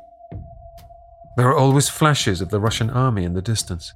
There 1.38 1.46
are 1.46 1.56
always 1.56 1.88
flashes 1.88 2.40
of 2.40 2.48
the 2.48 2.58
Russian 2.58 2.90
army 2.90 3.22
in 3.22 3.34
the 3.34 3.40
distance, 3.40 3.92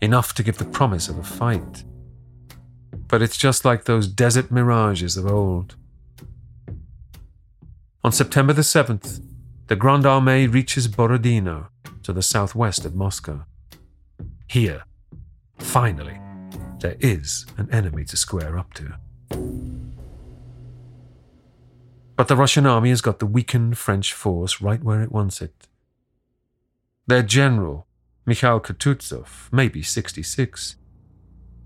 enough 0.00 0.34
to 0.34 0.42
give 0.42 0.58
the 0.58 0.64
promise 0.64 1.08
of 1.08 1.16
a 1.16 1.22
fight. 1.22 1.84
But 3.06 3.22
it's 3.22 3.36
just 3.36 3.64
like 3.64 3.84
those 3.84 4.08
desert 4.08 4.50
mirages 4.50 5.16
of 5.16 5.28
old. 5.28 5.76
On 8.02 8.10
September 8.10 8.52
the 8.52 8.62
7th, 8.62 9.22
the 9.68 9.76
Grande 9.76 10.06
Armée 10.06 10.52
reaches 10.52 10.88
Borodino 10.88 11.68
to 12.02 12.12
the 12.12 12.20
southwest 12.20 12.84
of 12.84 12.96
Moscow. 12.96 13.44
Here, 14.48 14.82
finally, 15.58 16.18
there 16.80 16.96
is 16.98 17.46
an 17.58 17.68
enemy 17.70 18.04
to 18.06 18.16
square 18.16 18.58
up 18.58 18.74
to. 18.74 18.96
But 22.16 22.26
the 22.26 22.34
Russian 22.34 22.66
army 22.66 22.88
has 22.90 23.02
got 23.02 23.20
the 23.20 23.26
weakened 23.26 23.78
French 23.78 24.12
force 24.12 24.60
right 24.60 24.82
where 24.82 25.00
it 25.00 25.12
wants 25.12 25.40
it. 25.40 25.68
Their 27.10 27.24
general, 27.24 27.88
Mikhail 28.24 28.60
Kutuzov, 28.60 29.52
may 29.52 29.66
be 29.66 29.82
66. 29.82 30.76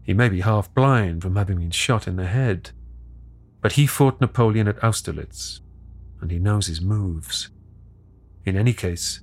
He 0.02 0.14
may 0.14 0.30
be 0.30 0.40
half 0.40 0.72
blind 0.72 1.20
from 1.20 1.37
having 1.37 1.59
been 1.59 1.70
shot 1.70 2.09
in 2.09 2.16
the 2.16 2.24
head. 2.24 2.70
But 3.61 3.72
he 3.72 3.87
fought 3.87 4.22
Napoleon 4.22 4.68
at 4.68 4.83
Austerlitz, 4.83 5.61
and 6.22 6.30
he 6.30 6.38
knows 6.38 6.68
his 6.68 6.80
moves. 6.80 7.50
In 8.46 8.57
any 8.57 8.72
case, 8.72 9.20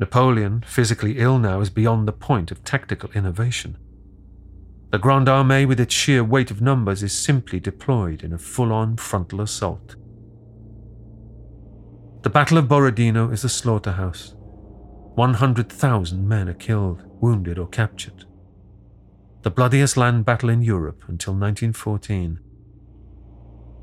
Napoleon, 0.00 0.64
physically 0.66 1.18
ill 1.18 1.38
now, 1.38 1.60
is 1.60 1.70
beyond 1.70 2.08
the 2.08 2.12
point 2.12 2.50
of 2.50 2.64
tactical 2.64 3.12
innovation. 3.12 3.78
The 4.90 4.98
Grande 4.98 5.28
Armée, 5.28 5.64
with 5.64 5.78
its 5.78 5.94
sheer 5.94 6.24
weight 6.24 6.50
of 6.50 6.60
numbers, 6.60 7.04
is 7.04 7.16
simply 7.16 7.60
deployed 7.60 8.24
in 8.24 8.32
a 8.32 8.38
full 8.38 8.72
on 8.72 8.96
frontal 8.96 9.40
assault. 9.40 9.94
The 12.22 12.30
Battle 12.30 12.58
of 12.58 12.66
Borodino 12.66 13.30
is 13.30 13.44
a 13.44 13.48
slaughterhouse. 13.48 14.35
100,000 15.16 16.28
men 16.28 16.46
are 16.46 16.54
killed, 16.54 17.02
wounded, 17.22 17.58
or 17.58 17.66
captured. 17.66 18.26
The 19.42 19.50
bloodiest 19.50 19.96
land 19.96 20.26
battle 20.26 20.50
in 20.50 20.60
Europe 20.60 21.04
until 21.08 21.32
1914. 21.32 22.38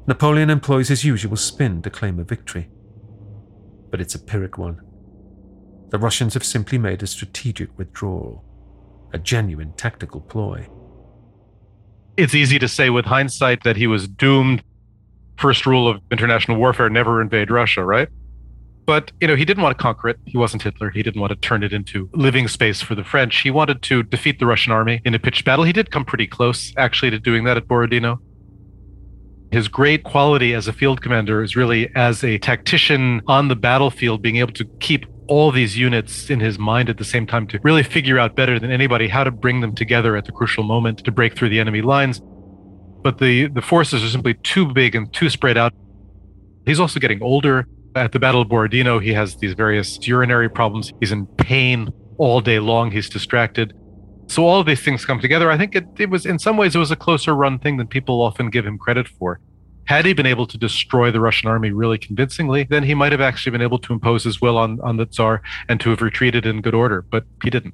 Napoleon 0.06 0.52
employs 0.52 0.90
his 0.90 1.04
usual 1.04 1.36
spin 1.36 1.82
to 1.82 1.90
claim 1.90 2.20
a 2.20 2.24
victory. 2.24 2.70
But 3.90 4.00
it's 4.00 4.14
a 4.14 4.20
Pyrrhic 4.20 4.60
one. 4.60 4.80
The 5.90 5.98
Russians 5.98 6.36
have 6.36 6.46
simply 6.46 6.78
made 6.78 7.02
a 7.02 7.08
strategic 7.08 7.76
withdrawal, 7.80 8.46
a 9.12 9.18
genuine 9.18 9.74
tactical 9.74 10.22
ploy. 10.22 10.68
It's 12.16 12.36
easy 12.36 12.60
to 12.60 12.68
say 12.68 12.92
with 12.92 13.06
hindsight 13.06 13.64
that 13.64 13.78
he 13.78 13.88
was 13.88 14.08
doomed. 14.08 14.64
First 15.38 15.66
rule 15.66 15.88
of 15.88 16.00
international 16.12 16.58
warfare 16.58 16.92
never 16.92 17.24
invade 17.24 17.50
Russia, 17.50 17.84
right? 17.84 18.10
But, 18.86 19.12
you 19.22 19.28
know, 19.28 19.36
he 19.36 19.46
didn't 19.46 19.64
want 19.64 19.78
to 19.78 19.82
conquer 19.82 20.10
it. 20.10 20.20
He 20.26 20.38
wasn't 20.38 20.64
Hitler. 20.64 20.90
He 20.90 21.04
didn't 21.04 21.22
want 21.22 21.32
to 21.32 21.38
turn 21.38 21.64
it 21.64 21.72
into 21.72 22.10
living 22.14 22.48
space 22.50 22.82
for 22.82 22.96
the 22.96 23.04
French. 23.04 23.40
He 23.42 23.50
wanted 23.50 23.82
to 23.84 24.04
defeat 24.04 24.40
the 24.40 24.46
Russian 24.46 24.74
army 24.74 25.02
in 25.06 25.16
a 25.16 25.20
pitched 25.20 25.46
battle. 25.46 25.64
He 25.64 25.72
did 25.72 25.90
come 25.90 26.04
pretty 26.04 26.28
close, 26.28 26.74
actually, 26.76 27.12
to 27.12 27.20
doing 27.20 27.46
that 27.46 27.56
at 27.56 27.68
Borodino. 27.68 28.20
His 29.52 29.68
great 29.68 30.04
quality 30.04 30.54
as 30.54 30.68
a 30.68 30.74
field 30.74 31.02
commander 31.02 31.44
is 31.44 31.56
really 31.56 31.90
as 31.96 32.24
a 32.24 32.40
tactician 32.40 33.22
on 33.28 33.48
the 33.48 33.56
battlefield, 33.56 34.22
being 34.22 34.38
able 34.38 34.54
to 34.54 34.66
keep 34.80 35.06
all 35.28 35.52
these 35.52 35.78
units 35.78 36.30
in 36.30 36.40
his 36.40 36.60
mind 36.60 36.90
at 36.90 36.98
the 36.98 37.06
same 37.06 37.26
time 37.26 37.48
to 37.48 37.60
really 37.64 37.84
figure 37.84 38.20
out 38.20 38.36
better 38.36 38.60
than 38.60 38.72
anybody 38.72 39.08
how 39.08 39.24
to 39.24 39.32
bring 39.32 39.62
them 39.62 39.74
together 39.74 40.18
at 40.18 40.26
the 40.26 40.32
crucial 40.32 40.64
moment 40.64 41.06
to 41.06 41.12
break 41.12 41.38
through 41.38 41.50
the 41.50 41.60
enemy 41.60 41.82
lines. 41.82 42.22
But 43.04 43.20
the, 43.20 43.48
the 43.48 43.62
forces 43.62 44.04
are 44.04 44.10
simply 44.10 44.34
too 44.34 44.74
big 44.74 44.96
and 44.96 45.14
too 45.14 45.30
spread 45.30 45.58
out. 45.58 45.74
He's 46.66 46.80
also 46.80 47.00
getting 47.00 47.22
older. 47.22 47.68
At 47.96 48.12
the 48.12 48.20
Battle 48.20 48.42
of 48.42 48.50
Borodino, 48.50 49.00
he 49.00 49.14
has 49.14 49.36
these 49.36 49.54
various 49.54 50.06
urinary 50.08 50.50
problems. 50.50 50.92
He's 51.00 51.12
in 51.12 51.28
pain 51.28 51.94
all 52.18 52.42
day 52.42 52.60
long. 52.60 52.92
He's 52.92 53.10
distracted. 53.10 53.74
So 54.28 54.48
all 54.48 54.60
of 54.60 54.66
these 54.66 54.82
things 54.82 55.06
come 55.06 55.20
together. 55.20 55.52
I 55.52 55.58
think 55.58 55.76
it, 55.76 55.86
it 56.00 56.10
was, 56.10 56.26
in 56.26 56.40
some 56.40 56.58
ways, 56.58 56.76
it 56.76 56.80
was 56.80 56.92
a 56.92 56.96
closer 56.96 57.36
run 57.36 57.60
thing 57.60 57.78
than 57.78 57.88
people 57.88 58.22
often 58.22 58.50
give 58.50 58.66
him 58.66 58.80
credit 58.80 59.08
for. 59.08 59.40
Had 59.86 60.06
he 60.06 60.14
been 60.14 60.26
able 60.26 60.48
to 60.48 60.58
destroy 60.58 61.12
the 61.12 61.20
Russian 61.20 61.50
army 61.50 61.72
really 61.72 61.98
convincingly, 61.98 62.64
then 62.64 62.84
he 62.84 62.96
might 62.96 63.12
have 63.12 63.22
actually 63.22 63.52
been 63.52 63.62
able 63.62 63.80
to 63.80 63.94
impose 63.94 64.24
his 64.24 64.42
will 64.42 64.58
on, 64.58 64.80
on 64.82 64.98
the 64.98 65.06
Tsar 65.06 65.42
and 65.68 65.80
to 65.82 65.90
have 65.90 66.02
retreated 66.02 66.46
in 66.46 66.62
good 66.62 66.74
order, 66.74 67.02
but 67.02 67.26
he 67.44 67.50
didn't. 67.50 67.74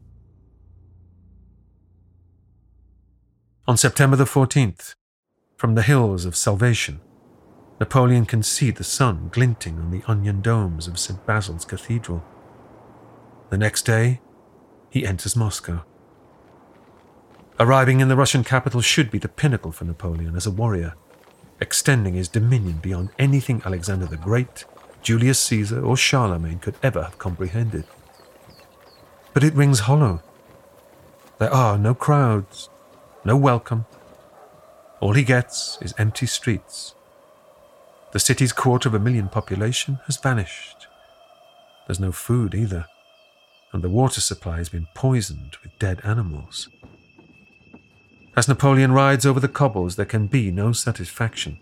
On 3.67 3.77
September 3.77 4.15
the 4.15 4.25
14th, 4.25 4.95
from 5.55 5.75
the 5.75 5.83
hills 5.83 6.25
of 6.25 6.35
Salvation, 6.35 6.99
Napoleon 7.79 8.25
can 8.25 8.43
see 8.43 8.71
the 8.71 8.83
sun 8.83 9.29
glinting 9.31 9.79
on 9.79 9.89
the 9.89 10.03
onion 10.05 10.41
domes 10.41 10.87
of 10.87 10.99
St. 10.99 11.25
Basil's 11.25 11.63
Cathedral. 11.63 12.23
The 13.49 13.57
next 13.57 13.83
day, 13.83 14.19
he 14.89 15.05
enters 15.05 15.35
Moscow. 15.35 15.83
Arriving 17.57 18.01
in 18.01 18.09
the 18.09 18.17
Russian 18.17 18.43
capital 18.43 18.81
should 18.81 19.09
be 19.09 19.17
the 19.17 19.29
pinnacle 19.29 19.71
for 19.71 19.85
Napoleon 19.85 20.35
as 20.35 20.45
a 20.45 20.51
warrior, 20.51 20.95
extending 21.61 22.15
his 22.15 22.27
dominion 22.27 22.79
beyond 22.81 23.09
anything 23.17 23.61
Alexander 23.65 24.05
the 24.05 24.17
Great, 24.17 24.65
Julius 25.01 25.39
Caesar, 25.39 25.83
or 25.83 25.95
Charlemagne 25.95 26.59
could 26.59 26.75
ever 26.83 27.03
have 27.03 27.17
comprehended. 27.17 27.85
But 29.33 29.43
it 29.43 29.53
rings 29.53 29.81
hollow. 29.81 30.21
There 31.37 31.53
are 31.53 31.77
no 31.77 31.93
crowds, 31.93 32.69
no 33.23 33.37
welcome. 33.37 33.85
All 34.99 35.13
he 35.13 35.23
gets 35.23 35.77
is 35.81 35.93
empty 35.97 36.25
streets. 36.25 36.95
The 38.11 38.19
city's 38.19 38.51
quarter 38.51 38.89
of 38.89 38.95
a 38.95 38.99
million 38.99 39.29
population 39.29 39.99
has 40.07 40.17
vanished. 40.17 40.87
There's 41.85 41.99
no 41.99 42.11
food 42.11 42.55
either, 42.55 42.87
and 43.71 43.83
the 43.83 43.89
water 43.89 44.19
supply 44.19 44.57
has 44.57 44.69
been 44.69 44.87
poisoned 44.95 45.57
with 45.61 45.77
dead 45.77 46.01
animals. 46.03 46.69
As 48.35 48.47
Napoleon 48.47 48.93
rides 48.93 49.25
over 49.25 49.39
the 49.39 49.47
cobbles, 49.47 49.95
there 49.95 50.05
can 50.05 50.25
be 50.25 50.49
no 50.49 50.71
satisfaction, 50.71 51.59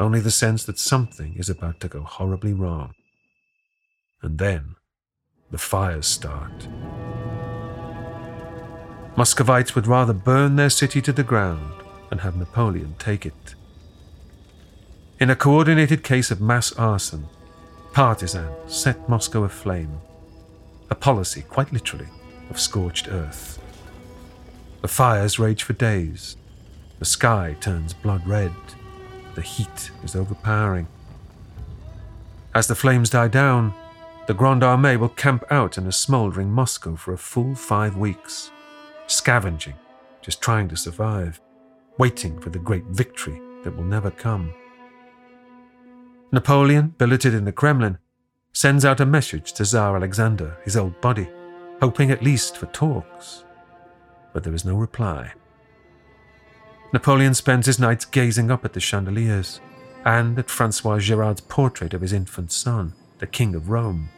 only 0.00 0.20
the 0.20 0.30
sense 0.30 0.64
that 0.64 0.78
something 0.78 1.34
is 1.36 1.50
about 1.50 1.78
to 1.80 1.88
go 1.88 2.02
horribly 2.02 2.54
wrong. 2.54 2.94
And 4.22 4.38
then 4.38 4.76
the 5.50 5.58
fires 5.58 6.06
start. 6.06 6.68
Muscovites 9.16 9.74
would 9.74 9.86
rather 9.86 10.12
burn 10.14 10.56
their 10.56 10.70
city 10.70 11.02
to 11.02 11.12
the 11.12 11.22
ground 11.22 11.82
than 12.08 12.18
have 12.18 12.36
Napoleon 12.36 12.94
take 12.98 13.26
it. 13.26 13.54
In 15.20 15.30
a 15.30 15.36
coordinated 15.36 16.02
case 16.02 16.32
of 16.32 16.40
mass 16.40 16.72
arson, 16.72 17.28
partisans 17.92 18.50
set 18.66 19.08
Moscow 19.08 19.44
aflame, 19.44 20.00
a 20.90 20.96
policy, 20.96 21.42
quite 21.42 21.72
literally, 21.72 22.08
of 22.50 22.58
scorched 22.58 23.06
earth. 23.08 23.60
The 24.82 24.88
fires 24.88 25.38
rage 25.38 25.62
for 25.62 25.72
days. 25.72 26.36
The 26.98 27.04
sky 27.04 27.56
turns 27.60 27.94
blood 27.94 28.26
red. 28.26 28.52
The 29.36 29.40
heat 29.40 29.92
is 30.02 30.16
overpowering. 30.16 30.88
As 32.52 32.66
the 32.66 32.74
flames 32.74 33.08
die 33.08 33.28
down, 33.28 33.72
the 34.26 34.34
Grande 34.34 34.62
Armée 34.62 34.98
will 34.98 35.08
camp 35.10 35.44
out 35.48 35.78
in 35.78 35.86
a 35.86 35.92
smouldering 35.92 36.50
Moscow 36.50 36.96
for 36.96 37.12
a 37.12 37.18
full 37.18 37.54
five 37.54 37.96
weeks, 37.96 38.50
scavenging, 39.06 39.74
just 40.22 40.42
trying 40.42 40.66
to 40.70 40.76
survive, 40.76 41.40
waiting 41.98 42.40
for 42.40 42.50
the 42.50 42.58
great 42.58 42.84
victory 42.86 43.40
that 43.62 43.76
will 43.76 43.84
never 43.84 44.10
come. 44.10 44.52
Napoleon, 46.32 46.94
billeted 46.98 47.34
in 47.34 47.44
the 47.44 47.52
Kremlin, 47.52 47.98
sends 48.52 48.84
out 48.84 49.00
a 49.00 49.06
message 49.06 49.52
to 49.54 49.64
Tsar 49.64 49.96
Alexander, 49.96 50.56
his 50.64 50.76
old 50.76 51.00
buddy, 51.00 51.28
hoping 51.80 52.10
at 52.10 52.22
least 52.22 52.56
for 52.56 52.66
talks 52.66 53.44
but 54.34 54.42
there 54.42 54.52
is 54.54 54.66
no 54.66 54.74
reply. 54.74 55.32
Napoleon 56.92 57.32
spends 57.32 57.66
his 57.66 57.78
nights 57.78 58.04
gazing 58.04 58.50
up 58.50 58.64
at 58.64 58.74
the 58.74 58.80
chandeliers 58.80 59.60
and 60.04 60.38
at 60.38 60.50
Francois 60.50 60.98
Gerard's 60.98 61.40
portrait 61.40 61.94
of 61.94 62.02
his 62.02 62.12
infant 62.12 62.52
son, 62.52 62.92
the 63.18 63.26
King 63.26 63.54
of 63.54 63.70
Rome, 63.70 64.10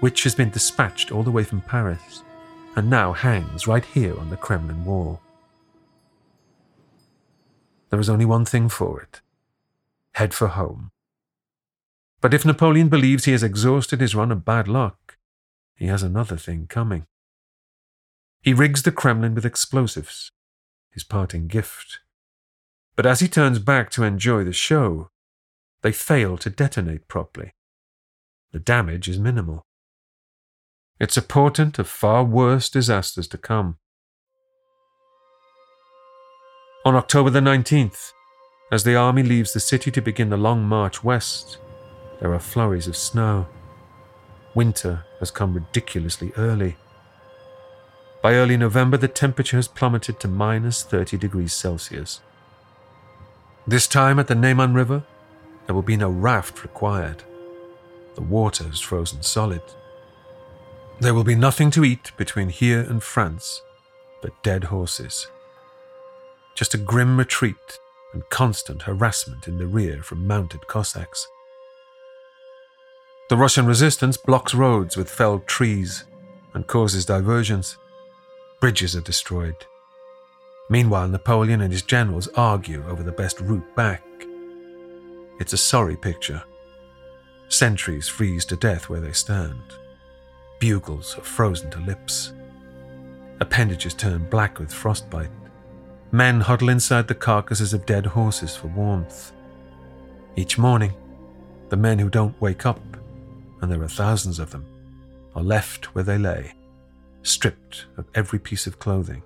which 0.00 0.22
has 0.22 0.34
been 0.34 0.50
dispatched 0.50 1.12
all 1.12 1.22
the 1.22 1.30
way 1.30 1.44
from 1.44 1.60
Paris 1.60 2.22
and 2.76 2.88
now 2.88 3.12
hangs 3.12 3.66
right 3.66 3.84
here 3.84 4.18
on 4.18 4.30
the 4.30 4.36
Kremlin 4.36 4.84
wall. 4.84 5.20
There 7.90 8.00
is 8.00 8.08
only 8.08 8.24
one 8.24 8.46
thing 8.46 8.68
for 8.70 9.02
it 9.02 9.20
head 10.12 10.32
for 10.32 10.46
home. 10.46 10.92
But 12.24 12.32
if 12.32 12.46
Napoleon 12.46 12.88
believes 12.88 13.26
he 13.26 13.32
has 13.32 13.42
exhausted 13.42 14.00
his 14.00 14.14
run 14.14 14.32
of 14.32 14.46
bad 14.46 14.66
luck, 14.66 15.18
he 15.76 15.88
has 15.88 16.02
another 16.02 16.38
thing 16.38 16.66
coming. 16.66 17.04
He 18.40 18.54
rigs 18.54 18.82
the 18.82 18.92
Kremlin 18.92 19.34
with 19.34 19.44
explosives, 19.44 20.30
his 20.90 21.04
parting 21.04 21.48
gift. 21.48 21.98
But 22.96 23.04
as 23.04 23.20
he 23.20 23.28
turns 23.28 23.58
back 23.58 23.90
to 23.90 24.04
enjoy 24.04 24.42
the 24.42 24.54
show, 24.54 25.10
they 25.82 25.92
fail 25.92 26.38
to 26.38 26.48
detonate 26.48 27.08
properly. 27.08 27.52
The 28.52 28.58
damage 28.58 29.06
is 29.06 29.18
minimal. 29.18 29.66
It's 30.98 31.18
a 31.18 31.22
portent 31.22 31.78
of 31.78 31.86
far 31.86 32.24
worse 32.24 32.70
disasters 32.70 33.28
to 33.28 33.36
come. 33.36 33.76
On 36.86 36.94
October 36.94 37.28
the 37.28 37.40
19th, 37.40 38.12
as 38.72 38.84
the 38.84 38.96
army 38.96 39.22
leaves 39.22 39.52
the 39.52 39.60
city 39.60 39.90
to 39.90 40.00
begin 40.00 40.30
the 40.30 40.38
long 40.38 40.64
march 40.64 41.04
west, 41.04 41.58
there 42.24 42.32
are 42.32 42.40
flurries 42.40 42.86
of 42.86 42.96
snow. 42.96 43.46
Winter 44.54 45.04
has 45.20 45.30
come 45.30 45.52
ridiculously 45.52 46.32
early. 46.38 46.74
By 48.22 48.32
early 48.32 48.56
November, 48.56 48.96
the 48.96 49.08
temperature 49.08 49.58
has 49.58 49.68
plummeted 49.68 50.20
to 50.20 50.28
minus 50.28 50.82
30 50.82 51.18
degrees 51.18 51.52
Celsius. 51.52 52.22
This 53.66 53.86
time 53.86 54.18
at 54.18 54.28
the 54.28 54.34
Neman 54.34 54.74
River, 54.74 55.04
there 55.66 55.74
will 55.74 55.82
be 55.82 55.98
no 55.98 56.08
raft 56.08 56.62
required. 56.62 57.24
The 58.14 58.22
water 58.22 58.70
is 58.72 58.80
frozen 58.80 59.22
solid. 59.22 59.60
There 61.00 61.12
will 61.12 61.24
be 61.24 61.34
nothing 61.34 61.70
to 61.72 61.84
eat 61.84 62.10
between 62.16 62.48
here 62.48 62.80
and 62.80 63.02
France 63.02 63.60
but 64.22 64.42
dead 64.42 64.64
horses. 64.64 65.26
Just 66.54 66.72
a 66.72 66.78
grim 66.78 67.18
retreat 67.18 67.78
and 68.14 68.26
constant 68.30 68.80
harassment 68.80 69.46
in 69.46 69.58
the 69.58 69.66
rear 69.66 70.02
from 70.02 70.26
mounted 70.26 70.66
Cossacks. 70.68 71.28
The 73.30 73.38
Russian 73.38 73.64
resistance 73.64 74.18
blocks 74.18 74.52
roads 74.54 74.98
with 74.98 75.08
felled 75.08 75.46
trees 75.46 76.04
and 76.52 76.66
causes 76.66 77.06
diversions. 77.06 77.78
Bridges 78.60 78.94
are 78.94 79.00
destroyed. 79.00 79.56
Meanwhile, 80.68 81.08
Napoleon 81.08 81.62
and 81.62 81.72
his 81.72 81.80
generals 81.80 82.28
argue 82.36 82.84
over 82.86 83.02
the 83.02 83.12
best 83.12 83.40
route 83.40 83.74
back. 83.74 84.02
It's 85.40 85.54
a 85.54 85.58
sorry 85.58 85.96
picture. 85.96 86.42
Sentries 87.48 88.08
freeze 88.08 88.44
to 88.46 88.56
death 88.56 88.90
where 88.90 89.00
they 89.00 89.12
stand. 89.12 89.62
Bugles 90.60 91.16
are 91.16 91.24
frozen 91.24 91.70
to 91.70 91.80
lips. 91.80 92.34
Appendages 93.40 93.94
turn 93.94 94.28
black 94.28 94.58
with 94.58 94.70
frostbite. 94.70 95.30
Men 96.12 96.42
huddle 96.42 96.68
inside 96.68 97.08
the 97.08 97.14
carcasses 97.14 97.72
of 97.72 97.86
dead 97.86 98.04
horses 98.04 98.54
for 98.54 98.68
warmth. 98.68 99.32
Each 100.36 100.58
morning, 100.58 100.92
the 101.70 101.76
men 101.78 101.98
who 101.98 102.10
don't 102.10 102.38
wake 102.40 102.66
up, 102.66 102.80
and 103.64 103.72
there 103.72 103.82
are 103.82 103.88
thousands 103.88 104.38
of 104.38 104.50
them, 104.50 104.66
are 105.34 105.42
left 105.42 105.94
where 105.94 106.04
they 106.04 106.18
lay 106.18 106.52
stripped 107.22 107.86
of 107.96 108.06
every 108.14 108.38
piece 108.38 108.66
of 108.66 108.78
clothing. 108.78 109.22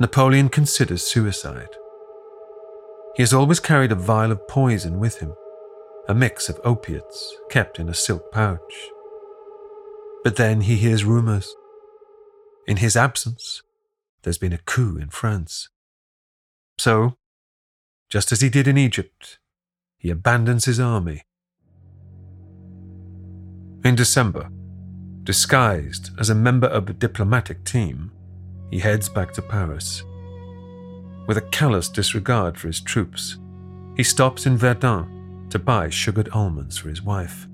Napoleon 0.00 0.48
considers 0.48 1.04
suicide. 1.04 1.68
He 3.14 3.22
has 3.22 3.32
always 3.32 3.60
carried 3.60 3.92
a 3.92 3.94
vial 3.94 4.32
of 4.32 4.48
poison 4.48 4.98
with 4.98 5.20
him, 5.20 5.34
a 6.08 6.14
mix 6.14 6.48
of 6.48 6.60
opiates 6.64 7.36
kept 7.48 7.78
in 7.78 7.88
a 7.88 7.94
silk 7.94 8.32
pouch. 8.32 8.88
But 10.24 10.34
then 10.34 10.62
he 10.62 10.76
hears 10.76 11.04
rumors. 11.04 11.54
In 12.66 12.78
his 12.78 12.96
absence, 12.96 13.62
there's 14.22 14.38
been 14.38 14.52
a 14.52 14.58
coup 14.58 14.98
in 14.98 15.10
France. 15.10 15.68
So, 16.78 17.16
just 18.10 18.32
as 18.32 18.40
he 18.40 18.48
did 18.48 18.66
in 18.66 18.76
Egypt, 18.76 19.38
he 19.96 20.10
abandons 20.10 20.64
his 20.64 20.80
army. 20.80 21.22
In 23.84 23.94
December, 23.94 24.48
Disguised 25.24 26.10
as 26.18 26.30
a 26.30 26.34
member 26.34 26.66
of 26.66 26.88
a 26.88 26.92
diplomatic 26.92 27.62
team, 27.64 28.10
he 28.72 28.80
heads 28.80 29.08
back 29.08 29.32
to 29.34 29.42
Paris. 29.42 30.02
With 31.28 31.36
a 31.36 31.48
callous 31.52 31.88
disregard 31.88 32.58
for 32.58 32.66
his 32.66 32.80
troops, 32.80 33.38
he 33.96 34.02
stops 34.02 34.46
in 34.46 34.56
Verdun 34.56 35.46
to 35.50 35.60
buy 35.60 35.90
sugared 35.90 36.28
almonds 36.30 36.76
for 36.76 36.88
his 36.88 37.02
wife. 37.02 37.46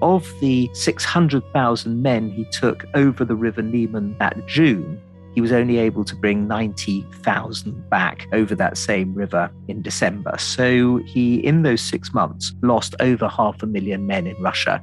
Of 0.00 0.26
the 0.40 0.70
600,000 0.72 2.02
men 2.02 2.30
he 2.30 2.46
took 2.46 2.86
over 2.94 3.26
the 3.26 3.36
River 3.36 3.60
Niemen 3.60 4.16
that 4.18 4.46
June, 4.46 4.98
he 5.38 5.40
was 5.40 5.52
only 5.52 5.78
able 5.78 6.04
to 6.04 6.16
bring 6.16 6.48
90,000 6.48 7.88
back 7.88 8.26
over 8.32 8.54
that 8.56 8.76
same 8.76 9.14
river 9.14 9.50
in 9.68 9.82
December. 9.82 10.36
So 10.38 10.96
he, 11.06 11.36
in 11.36 11.62
those 11.62 11.80
six 11.80 12.12
months, 12.12 12.52
lost 12.62 12.96
over 12.98 13.28
half 13.28 13.62
a 13.62 13.66
million 13.66 14.06
men 14.06 14.26
in 14.26 14.36
Russia 14.42 14.82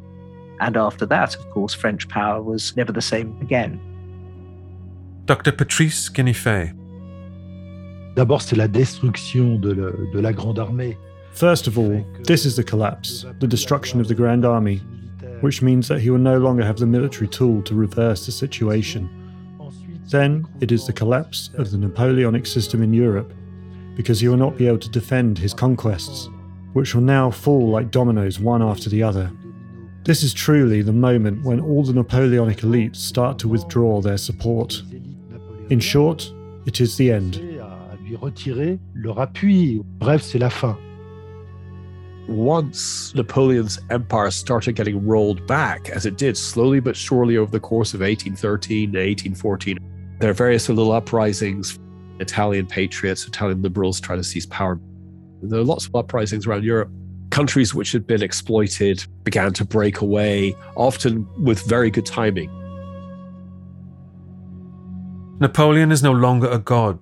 and 0.60 0.78
after 0.78 1.06
that, 1.08 1.36
of 1.36 1.50
course, 1.52 1.74
French 1.74 2.08
power 2.08 2.42
was 2.42 2.76
never 2.78 2.92
the 2.92 3.02
same 3.02 3.38
again. 3.42 3.80
Dr. 5.26 5.52
Patrice 5.52 6.10
Gueniffey. 6.10 6.74
D'abord, 8.16 8.42
c'est 8.42 8.56
la 8.56 8.68
destruction 8.68 9.60
de, 9.60 9.74
la, 9.74 9.92
de 10.14 10.20
la 10.22 10.32
Grande 10.32 10.60
Armée. 10.60 10.98
First 11.34 11.68
of 11.68 11.78
all, 11.78 12.06
this 12.24 12.46
is 12.46 12.56
the 12.56 12.64
collapse, 12.64 13.26
the 13.42 13.48
destruction 13.48 14.00
of 14.00 14.08
the 14.08 14.16
Grand 14.16 14.46
Army, 14.46 14.78
which 15.42 15.62
means 15.62 15.90
that 15.90 16.00
he 16.00 16.10
will 16.10 16.18
no 16.18 16.38
longer 16.38 16.64
have 16.64 16.78
the 16.78 16.86
military 16.86 17.28
tool 17.28 17.62
to 17.64 17.76
reverse 17.76 18.26
the 18.26 18.32
situation. 18.32 19.10
Then 20.08 20.46
it 20.62 20.72
is 20.72 20.86
the 20.86 20.94
collapse 20.94 21.50
of 21.56 21.72
the 21.72 21.78
Napoleonic 21.78 22.46
system 22.46 22.84
in 22.84 22.94
Europe, 22.94 23.34
because 23.96 24.20
he 24.20 24.28
will 24.28 24.38
not 24.38 24.58
be 24.58 24.68
able 24.68 24.80
to 24.80 24.90
defend 24.90 25.38
his 25.38 25.54
conquests, 25.54 26.30
which 26.74 26.94
will 26.94 27.02
now 27.02 27.32
fall 27.32 27.70
like 27.70 27.92
dominoes 27.92 28.40
one 28.40 28.62
after 28.62 28.90
the 28.90 29.02
other. 29.02 29.32
This 30.04 30.22
is 30.22 30.34
truly 30.34 30.84
the 30.84 30.94
moment 30.94 31.44
when 31.44 31.60
all 31.60 31.84
the 31.84 31.94
Napoleonic 31.94 32.58
elites 32.60 32.98
start 32.98 33.40
to 33.40 33.48
withdraw 33.48 34.02
their 34.02 34.18
support. 34.18 34.84
In 35.70 35.80
short, 35.80 36.32
it 36.68 36.80
is 36.80 36.96
the 36.98 37.12
end. 37.12 37.42
Bref, 40.00 40.22
c'est 40.22 40.40
la 40.40 40.50
fin. 40.50 40.76
Once 42.28 43.14
Napoleon's 43.16 43.80
empire 43.90 44.32
started 44.32 44.76
getting 44.76 45.06
rolled 45.06 45.46
back, 45.48 45.90
as 45.90 46.06
it 46.06 46.18
did 46.18 46.38
slowly 46.38 46.80
but 46.80 46.96
surely 46.96 47.38
over 47.38 47.52
the 47.52 47.60
course 47.60 47.94
of 47.94 48.02
1813 48.02 48.92
to 48.92 48.98
1814, 48.98 49.78
there 50.20 50.30
are 50.30 50.34
various 50.34 50.70
little 50.70 50.92
uprisings. 50.92 51.80
Italian 52.20 52.66
patriots, 52.66 53.28
Italian 53.28 53.62
liberals 53.62 54.00
try 54.00 54.16
to 54.16 54.24
seize 54.24 54.46
power. 54.46 54.80
There 55.42 55.60
are 55.60 55.64
lots 55.64 55.86
of 55.86 55.96
uprisings 55.96 56.48
around 56.48 56.64
Europe. 56.64 56.90
Countries 57.30 57.74
which 57.74 57.92
had 57.92 58.08
been 58.08 58.24
exploited 58.24 59.06
began 59.24 59.52
to 59.54 59.66
break 59.66 60.00
away, 60.00 60.56
often 60.76 61.28
with 61.44 61.68
very 61.68 61.92
good 61.92 62.06
timing. 62.06 62.50
Napoleon 65.40 65.92
is 65.92 66.02
no 66.02 66.14
longer 66.14 66.50
a 66.50 66.60
god, 66.60 67.00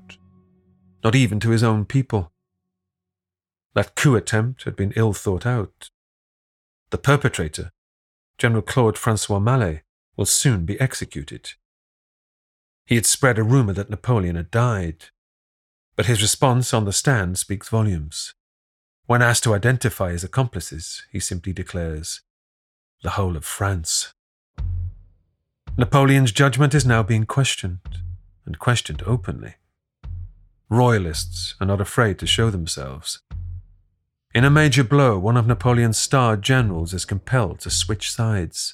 not 1.03 1.14
even 1.14 1.39
to 1.39 1.51
his 1.51 1.61
own 1.61 1.86
people. 1.86 2.32
That 3.76 3.95
coup 3.95 4.16
attempt 4.16 4.64
had 4.64 4.76
been 4.76 4.93
ill 4.95 5.14
thought 5.14 5.45
out. 5.45 5.91
The 6.89 6.97
perpetrator, 6.97 7.72
General 8.39 8.64
Claude 8.64 8.97
Francois 8.97 9.39
Malet, 9.39 9.84
will 10.18 10.26
soon 10.26 10.66
be 10.66 10.80
executed. 10.80 11.53
He 12.86 12.95
had 12.95 13.05
spread 13.05 13.39
a 13.39 13.43
rumor 13.43 13.73
that 13.73 13.89
Napoleon 13.89 14.36
had 14.36 14.51
died, 14.51 15.05
but 15.95 16.05
his 16.05 16.21
response 16.21 16.73
on 16.73 16.86
the 16.86 16.93
stand 16.93 17.38
speaks 17.38 17.69
volumes. 17.69 18.34
When 19.05 19.21
asked 19.21 19.43
to 19.43 19.53
identify 19.53 20.11
his 20.11 20.23
accomplices, 20.23 21.03
he 21.11 21.19
simply 21.19 21.53
declares, 21.53 22.21
the 23.03 23.11
whole 23.11 23.36
of 23.36 23.45
France. 23.45 24.13
Napoleon's 25.77 26.31
judgment 26.31 26.73
is 26.73 26.86
now 26.86 27.03
being 27.03 27.25
questioned, 27.25 27.99
and 28.45 28.59
questioned 28.59 29.03
openly. 29.05 29.55
Royalists 30.69 31.55
are 31.59 31.67
not 31.67 31.81
afraid 31.81 32.17
to 32.19 32.27
show 32.27 32.49
themselves. 32.49 33.21
In 34.34 34.43
a 34.43 34.49
major 34.49 34.84
blow, 34.84 35.19
one 35.19 35.38
of 35.38 35.47
Napoleon's 35.47 35.97
star 35.97 36.36
generals 36.38 36.93
is 36.93 37.05
compelled 37.05 37.59
to 37.61 37.69
switch 37.69 38.11
sides. 38.11 38.73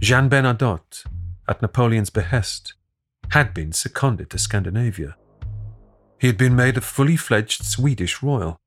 Jean 0.00 0.28
Bernadotte, 0.28 1.04
at 1.48 1.62
Napoleon's 1.62 2.10
behest, 2.10 2.74
had 3.30 3.54
been 3.54 3.72
seconded 3.72 4.30
to 4.30 4.38
Scandinavia. 4.38 5.16
He 6.18 6.26
had 6.26 6.38
been 6.38 6.56
made 6.56 6.76
a 6.76 6.80
fully 6.80 7.16
fledged 7.16 7.64
Swedish 7.64 8.22
royal. 8.22 8.58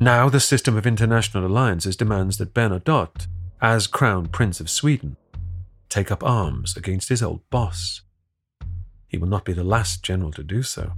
Now 0.00 0.28
the 0.28 0.40
system 0.40 0.76
of 0.76 0.86
international 0.86 1.46
alliances 1.46 1.96
demands 1.96 2.38
that 2.38 2.54
Bernadotte, 2.54 3.26
as 3.60 3.86
Crown 3.86 4.26
Prince 4.26 4.60
of 4.60 4.68
Sweden, 4.70 5.16
take 5.88 6.10
up 6.10 6.24
arms 6.24 6.76
against 6.76 7.08
his 7.08 7.22
old 7.22 7.48
boss. 7.50 8.02
He 9.06 9.18
will 9.18 9.28
not 9.28 9.44
be 9.44 9.52
the 9.52 9.62
last 9.62 10.02
general 10.02 10.32
to 10.32 10.42
do 10.42 10.62
so. 10.62 10.92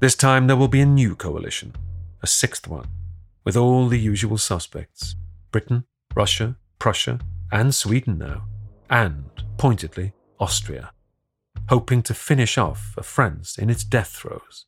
This 0.00 0.16
time 0.16 0.48
there 0.48 0.56
will 0.56 0.68
be 0.68 0.80
a 0.80 0.86
new 0.86 1.14
coalition 1.14 1.74
a 2.22 2.26
sixth 2.26 2.68
one, 2.68 2.86
with 3.44 3.56
all 3.56 3.88
the 3.88 3.98
usual 3.98 4.38
suspects 4.38 5.16
Britain, 5.50 5.84
Russia, 6.14 6.56
Prussia, 6.78 7.18
and 7.50 7.74
Sweden 7.74 8.16
now, 8.16 8.44
and, 8.88 9.24
pointedly, 9.58 10.12
Austria, 10.42 10.90
hoping 11.68 12.02
to 12.02 12.14
finish 12.14 12.58
off 12.58 12.94
a 12.96 13.04
France 13.04 13.56
in 13.56 13.70
its 13.70 13.84
death 13.84 14.08
throes. 14.08 14.66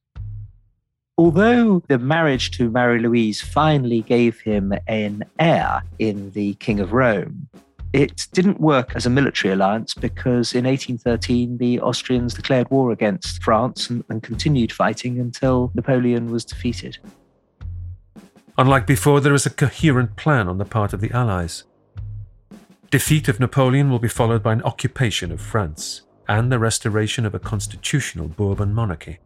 Although 1.18 1.82
the 1.88 1.98
marriage 1.98 2.52
to 2.52 2.70
Marie 2.70 3.00
Louise 3.00 3.40
finally 3.40 4.02
gave 4.02 4.40
him 4.40 4.72
an 4.86 5.24
heir 5.40 5.82
in 5.98 6.30
the 6.30 6.54
King 6.54 6.78
of 6.78 6.92
Rome, 6.92 7.48
it 7.92 8.28
didn't 8.32 8.60
work 8.60 8.94
as 8.94 9.04
a 9.04 9.10
military 9.10 9.52
alliance 9.52 9.94
because 9.94 10.54
in 10.54 10.64
1813 10.64 11.58
the 11.58 11.80
Austrians 11.80 12.34
declared 12.34 12.70
war 12.70 12.92
against 12.92 13.42
France 13.42 13.90
and, 13.90 14.04
and 14.08 14.22
continued 14.22 14.72
fighting 14.72 15.18
until 15.18 15.72
Napoleon 15.74 16.30
was 16.30 16.44
defeated. 16.44 16.98
Unlike 18.56 18.86
before, 18.86 19.20
there 19.20 19.34
is 19.34 19.46
a 19.46 19.50
coherent 19.50 20.14
plan 20.14 20.48
on 20.48 20.58
the 20.58 20.64
part 20.64 20.92
of 20.92 21.00
the 21.00 21.10
Allies. 21.10 21.64
Defeat 22.94 23.26
of 23.26 23.40
Napoleon 23.40 23.90
will 23.90 23.98
be 23.98 24.06
followed 24.06 24.40
by 24.40 24.52
an 24.52 24.62
occupation 24.62 25.32
of 25.32 25.40
France 25.40 26.02
and 26.28 26.52
the 26.52 26.60
restoration 26.60 27.26
of 27.26 27.34
a 27.34 27.40
constitutional 27.40 28.28
Bourbon 28.28 28.72
monarchy. 28.72 29.18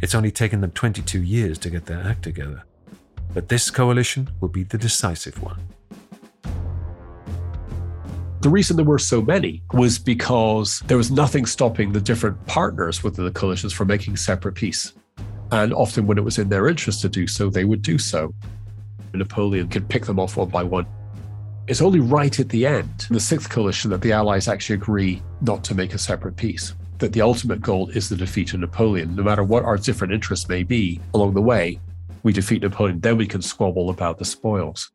It's 0.00 0.14
only 0.14 0.30
taken 0.30 0.60
them 0.60 0.70
22 0.70 1.20
years 1.20 1.58
to 1.58 1.70
get 1.70 1.86
their 1.86 2.00
act 2.00 2.22
together, 2.22 2.62
but 3.32 3.48
this 3.48 3.68
coalition 3.68 4.30
will 4.38 4.48
be 4.48 4.62
the 4.62 4.78
decisive 4.78 5.42
one. 5.42 5.58
The 8.42 8.48
reason 8.48 8.76
there 8.76 8.86
were 8.86 9.00
so 9.00 9.20
many 9.20 9.64
was 9.72 9.98
because 9.98 10.84
there 10.86 10.96
was 10.96 11.10
nothing 11.10 11.46
stopping 11.46 11.90
the 11.90 12.00
different 12.00 12.46
partners 12.46 13.02
within 13.02 13.24
the 13.24 13.32
coalitions 13.32 13.72
from 13.72 13.88
making 13.88 14.18
separate 14.18 14.54
peace. 14.54 14.92
And 15.50 15.74
often, 15.74 16.06
when 16.06 16.18
it 16.18 16.24
was 16.24 16.38
in 16.38 16.48
their 16.48 16.68
interest 16.68 17.00
to 17.00 17.08
do 17.08 17.26
so, 17.26 17.50
they 17.50 17.64
would 17.64 17.82
do 17.82 17.98
so. 17.98 18.32
Napoleon 19.12 19.66
could 19.66 19.88
pick 19.88 20.06
them 20.06 20.20
off 20.20 20.36
one 20.36 20.48
by 20.48 20.62
one. 20.62 20.86
It's 21.66 21.80
only 21.80 22.00
right 22.00 22.38
at 22.38 22.50
the 22.50 22.66
end, 22.66 23.06
the 23.08 23.18
Sixth 23.18 23.48
Coalition, 23.48 23.90
that 23.90 24.02
the 24.02 24.12
Allies 24.12 24.48
actually 24.48 24.74
agree 24.74 25.22
not 25.40 25.64
to 25.64 25.74
make 25.74 25.94
a 25.94 25.98
separate 25.98 26.36
peace. 26.36 26.74
That 26.98 27.14
the 27.14 27.22
ultimate 27.22 27.62
goal 27.62 27.88
is 27.88 28.08
the 28.08 28.16
defeat 28.16 28.52
of 28.52 28.60
Napoleon. 28.60 29.16
No 29.16 29.22
matter 29.22 29.42
what 29.42 29.64
our 29.64 29.78
different 29.78 30.12
interests 30.12 30.46
may 30.46 30.62
be 30.62 31.00
along 31.14 31.32
the 31.32 31.40
way, 31.40 31.80
we 32.22 32.34
defeat 32.34 32.60
Napoleon, 32.60 33.00
then 33.00 33.16
we 33.16 33.26
can 33.26 33.40
squabble 33.40 33.88
about 33.88 34.18
the 34.18 34.26
spoils. 34.26 34.90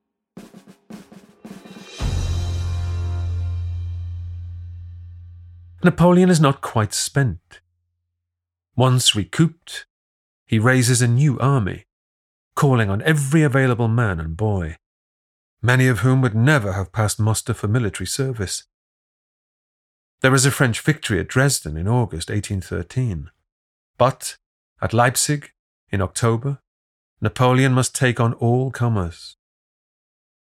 Napoleon 5.84 6.30
is 6.30 6.40
not 6.40 6.62
quite 6.62 6.94
spent. 6.94 7.62
Once 8.76 9.16
recouped, 9.16 9.88
he 10.46 10.60
raises 10.60 11.02
a 11.02 11.08
new 11.08 11.40
army, 11.40 11.86
calling 12.56 12.92
on 12.92 13.02
every 13.02 13.42
available 13.42 13.88
man 13.88 14.20
and 14.20 14.38
boy, 14.38 14.76
many 15.62 15.88
of 15.88 16.00
whom 16.00 16.22
would 16.22 16.36
never 16.36 16.74
have 16.74 16.92
passed 16.92 17.20
muster 17.20 17.54
for 17.54 17.68
military 17.68 18.08
service. 18.08 18.64
There 20.22 20.32
was 20.32 20.46
a 20.46 20.52
French 20.52 20.82
victory 20.82 21.20
at 21.20 21.28
Dresden 21.28 21.78
in 21.78 21.88
August 21.88 22.30
1813, 22.30 23.30
but 23.98 24.38
at 24.82 24.94
Leipzig 24.94 25.52
in 25.90 26.02
October, 26.02 26.60
Napoleon 27.22 27.74
must 27.74 27.96
take 27.96 28.20
on 28.20 28.34
all 28.34 28.72
comers. 28.72 29.36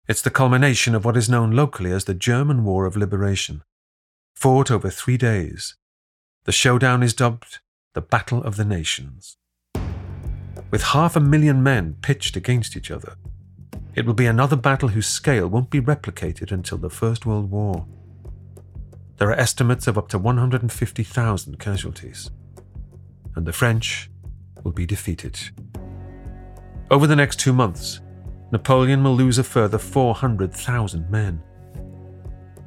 It's 0.09 0.23
the 0.23 0.31
culmination 0.31 0.95
of 0.95 1.05
what 1.05 1.17
is 1.17 1.29
known 1.29 1.53
locally 1.53 1.93
as 1.93 2.05
the 2.05 2.15
German 2.15 2.65
War 2.65 2.87
of 2.87 2.97
Liberation. 2.97 3.63
Fought 4.35 4.71
over 4.71 4.91
three 4.91 5.17
days, 5.17 5.77
the 6.45 6.53
showdown 6.53 7.03
is 7.03 7.15
dubbed 7.15 7.59
the 7.95 8.01
Battle 8.01 8.43
of 8.43 8.57
the 8.57 8.65
Nations 8.65 9.37
with 10.71 10.83
half 10.83 11.17
a 11.17 11.21
million 11.21 11.63
men 11.63 11.97
pitched 12.01 12.37
against 12.37 12.77
each 12.77 12.91
other. 12.91 13.17
It 14.01 14.07
will 14.07 14.15
be 14.15 14.25
another 14.25 14.57
battle 14.57 14.89
whose 14.89 15.07
scale 15.07 15.47
won't 15.47 15.69
be 15.69 15.79
replicated 15.79 16.53
until 16.53 16.79
the 16.79 16.89
First 16.89 17.27
World 17.27 17.51
War. 17.51 17.85
There 19.19 19.29
are 19.29 19.39
estimates 19.39 19.87
of 19.87 19.99
up 19.99 20.09
to 20.09 20.19
150,000 20.19 21.59
casualties, 21.59 22.31
and 23.37 23.45
the 23.45 23.53
French 23.53 24.11
will 24.65 24.73
be 24.73 24.87
defeated. 24.87 25.39
Over 26.91 27.07
the 27.07 27.15
next 27.15 27.41
two 27.41 27.53
months, 27.53 28.01
Napoleon 28.53 29.05
will 29.05 29.15
lose 29.15 29.37
a 29.37 29.45
further 29.45 29.77
400,000 29.77 31.11
men. 31.11 31.43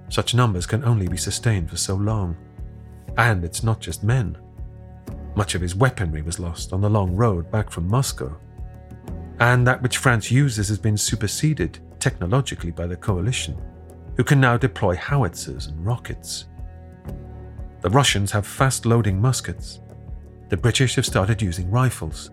Such 0.09 0.36
numbers 0.36 0.67
can 0.67 0.86
only 0.86 1.07
be 1.07 1.17
sustained 1.17 1.67
for 1.67 1.77
so 1.77 1.95
long. 1.95 2.38
And 3.17 3.43
it's 3.43 3.63
not 3.63 3.79
just 3.79 4.03
men. 4.03 4.38
Much 5.36 5.55
of 5.55 5.61
his 5.61 5.73
weaponry 5.73 6.21
was 6.21 6.38
lost 6.38 6.73
on 6.73 6.81
the 6.81 6.91
long 6.91 7.15
road 7.15 7.49
back 7.49 7.71
from 7.71 7.88
Moscow. 7.88 8.39
And 9.39 9.65
that 9.67 9.81
which 9.81 9.97
France 9.97 10.31
uses 10.31 10.69
has 10.69 10.77
been 10.77 10.97
superseded 10.97 11.79
technologically 11.99 12.71
by 12.71 12.88
the 12.88 12.95
coalition, 12.95 13.55
who 14.15 14.23
can 14.23 14.39
now 14.39 14.57
deploy 14.57 14.95
howitzers 14.95 15.67
and 15.67 15.86
rockets. 15.86 16.45
The 17.81 17.89
Russians 17.89 18.31
have 18.31 18.45
fast 18.45 18.86
loading 18.86 19.19
muskets. 19.19 19.79
The 20.49 20.57
British 20.57 20.95
have 20.95 21.05
started 21.05 21.41
using 21.41 21.71
rifles. 21.71 22.29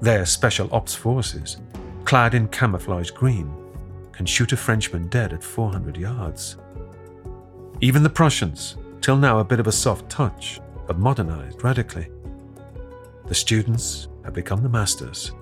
Their 0.00 0.24
special 0.24 0.68
ops 0.72 0.94
forces, 0.94 1.58
clad 2.04 2.34
in 2.34 2.48
camouflage 2.48 3.10
green, 3.10 3.52
can 4.12 4.26
shoot 4.26 4.52
a 4.52 4.56
Frenchman 4.56 5.08
dead 5.08 5.32
at 5.32 5.44
400 5.44 5.96
yards. 5.96 6.56
Even 7.80 8.02
the 8.02 8.10
Prussians, 8.10 8.76
till 9.00 9.16
now 9.16 9.38
a 9.38 9.44
bit 9.44 9.60
of 9.60 9.66
a 9.66 9.72
soft 9.72 10.08
touch, 10.08 10.60
have 10.86 10.98
modernized 10.98 11.62
radically. 11.62 12.08
The 13.26 13.34
students 13.34 14.08
have 14.24 14.34
become 14.34 14.62
the 14.62 14.68
masters. 14.68 15.32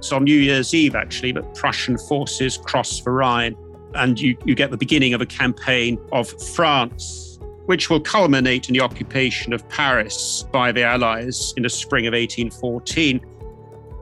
So 0.00 0.16
on 0.16 0.24
New 0.24 0.38
Year's 0.38 0.74
Eve, 0.74 0.94
actually, 0.94 1.32
that 1.32 1.54
Prussian 1.54 1.98
forces 1.98 2.58
cross 2.58 3.00
the 3.00 3.10
Rhine, 3.10 3.56
and 3.94 4.20
you, 4.20 4.36
you 4.44 4.54
get 4.54 4.70
the 4.70 4.76
beginning 4.76 5.14
of 5.14 5.20
a 5.20 5.26
campaign 5.26 5.98
of 6.12 6.28
France, 6.54 7.38
which 7.66 7.90
will 7.90 8.00
culminate 8.00 8.68
in 8.68 8.74
the 8.74 8.80
occupation 8.80 9.52
of 9.52 9.68
Paris 9.68 10.44
by 10.52 10.70
the 10.70 10.82
Allies 10.82 11.52
in 11.56 11.62
the 11.62 11.70
spring 11.70 12.06
of 12.06 12.12
1814. 12.12 13.20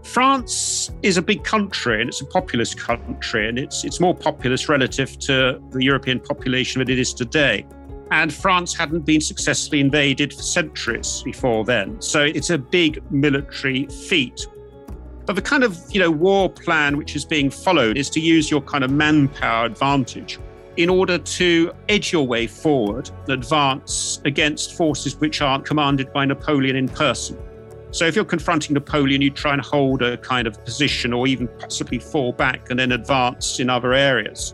France 0.02 0.90
is 1.02 1.16
a 1.16 1.22
big 1.22 1.44
country 1.44 2.00
and 2.00 2.10
it's 2.10 2.20
a 2.20 2.26
populous 2.26 2.74
country, 2.74 3.48
and 3.48 3.58
it's, 3.58 3.84
it's 3.84 4.00
more 4.00 4.14
populous 4.14 4.68
relative 4.68 5.18
to 5.20 5.60
the 5.70 5.82
European 5.82 6.20
population 6.20 6.80
than 6.80 6.90
it 6.90 6.98
is 6.98 7.14
today. 7.14 7.66
And 8.10 8.32
France 8.32 8.74
hadn't 8.74 9.06
been 9.06 9.20
successfully 9.20 9.80
invaded 9.80 10.32
for 10.34 10.42
centuries 10.42 11.22
before 11.24 11.64
then. 11.64 12.00
So 12.02 12.22
it's 12.22 12.50
a 12.50 12.58
big 12.58 13.02
military 13.10 13.86
feat. 13.86 14.46
But 15.26 15.36
the 15.36 15.42
kind 15.42 15.64
of 15.64 15.78
you 15.90 16.00
know 16.00 16.10
war 16.10 16.50
plan 16.50 16.96
which 16.96 17.16
is 17.16 17.24
being 17.24 17.50
followed 17.50 17.96
is 17.96 18.10
to 18.10 18.20
use 18.20 18.50
your 18.50 18.60
kind 18.60 18.84
of 18.84 18.90
manpower 18.90 19.66
advantage 19.66 20.38
in 20.76 20.90
order 20.90 21.18
to 21.18 21.72
edge 21.88 22.12
your 22.12 22.26
way 22.26 22.46
forward 22.46 23.10
and 23.24 23.30
advance 23.30 24.20
against 24.24 24.76
forces 24.76 25.16
which 25.16 25.40
aren't 25.40 25.64
commanded 25.64 26.12
by 26.12 26.24
Napoleon 26.24 26.76
in 26.76 26.88
person. 26.88 27.38
So 27.92 28.06
if 28.06 28.16
you're 28.16 28.24
confronting 28.24 28.74
Napoleon, 28.74 29.22
you 29.22 29.30
try 29.30 29.52
and 29.52 29.62
hold 29.62 30.02
a 30.02 30.16
kind 30.16 30.48
of 30.48 30.62
position 30.64 31.12
or 31.12 31.28
even 31.28 31.46
possibly 31.60 32.00
fall 32.00 32.32
back 32.32 32.70
and 32.70 32.78
then 32.78 32.90
advance 32.90 33.60
in 33.60 33.70
other 33.70 33.92
areas. 33.92 34.52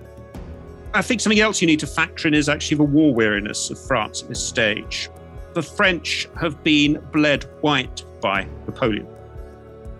I 0.92 1.00
think 1.00 1.22
something 1.22 1.40
else 1.40 1.62
you 1.62 1.66
need 1.66 1.80
to 1.80 1.86
factor 1.86 2.28
in 2.28 2.34
is 2.34 2.50
actually 2.50 2.76
the 2.76 2.84
war 2.84 3.14
weariness 3.14 3.70
of 3.70 3.82
France 3.86 4.22
at 4.22 4.28
this 4.28 4.44
stage. 4.44 5.08
The 5.54 5.62
French 5.62 6.28
have 6.38 6.62
been 6.62 7.02
bled 7.12 7.44
white 7.62 8.04
by 8.20 8.46
Napoleon. 8.66 9.06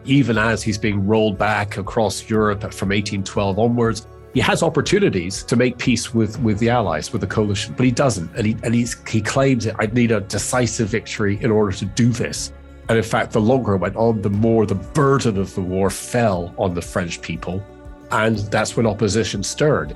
Even 0.04 0.38
as 0.38 0.62
he's 0.62 0.78
being 0.78 1.06
rolled 1.06 1.36
back 1.38 1.76
across 1.76 2.28
Europe 2.28 2.60
from 2.60 2.88
1812 2.88 3.58
onwards, 3.58 4.06
he 4.32 4.40
has 4.40 4.62
opportunities 4.62 5.42
to 5.44 5.56
make 5.56 5.76
peace 5.76 6.14
with, 6.14 6.40
with 6.40 6.58
the 6.58 6.70
Allies, 6.70 7.12
with 7.12 7.20
the 7.20 7.26
coalition, 7.26 7.74
but 7.76 7.84
he 7.84 7.90
doesn't. 7.90 8.30
And 8.36 8.46
he 8.46 8.56
and 8.62 8.74
he 8.74 9.20
claims 9.20 9.66
I 9.66 9.86
need 9.86 10.12
a 10.12 10.20
decisive 10.20 10.88
victory 10.88 11.38
in 11.42 11.50
order 11.50 11.72
to 11.76 11.84
do 11.84 12.10
this. 12.10 12.52
And 12.88 12.96
in 12.96 13.04
fact, 13.04 13.32
the 13.32 13.40
longer 13.40 13.74
it 13.74 13.78
went 13.78 13.96
on, 13.96 14.22
the 14.22 14.30
more 14.30 14.66
the 14.66 14.74
burden 14.74 15.36
of 15.36 15.54
the 15.54 15.60
war 15.60 15.90
fell 15.90 16.54
on 16.58 16.74
the 16.74 16.82
French 16.82 17.22
people. 17.22 17.64
And 18.10 18.38
that's 18.50 18.76
when 18.76 18.86
opposition 18.86 19.42
stirred. 19.42 19.94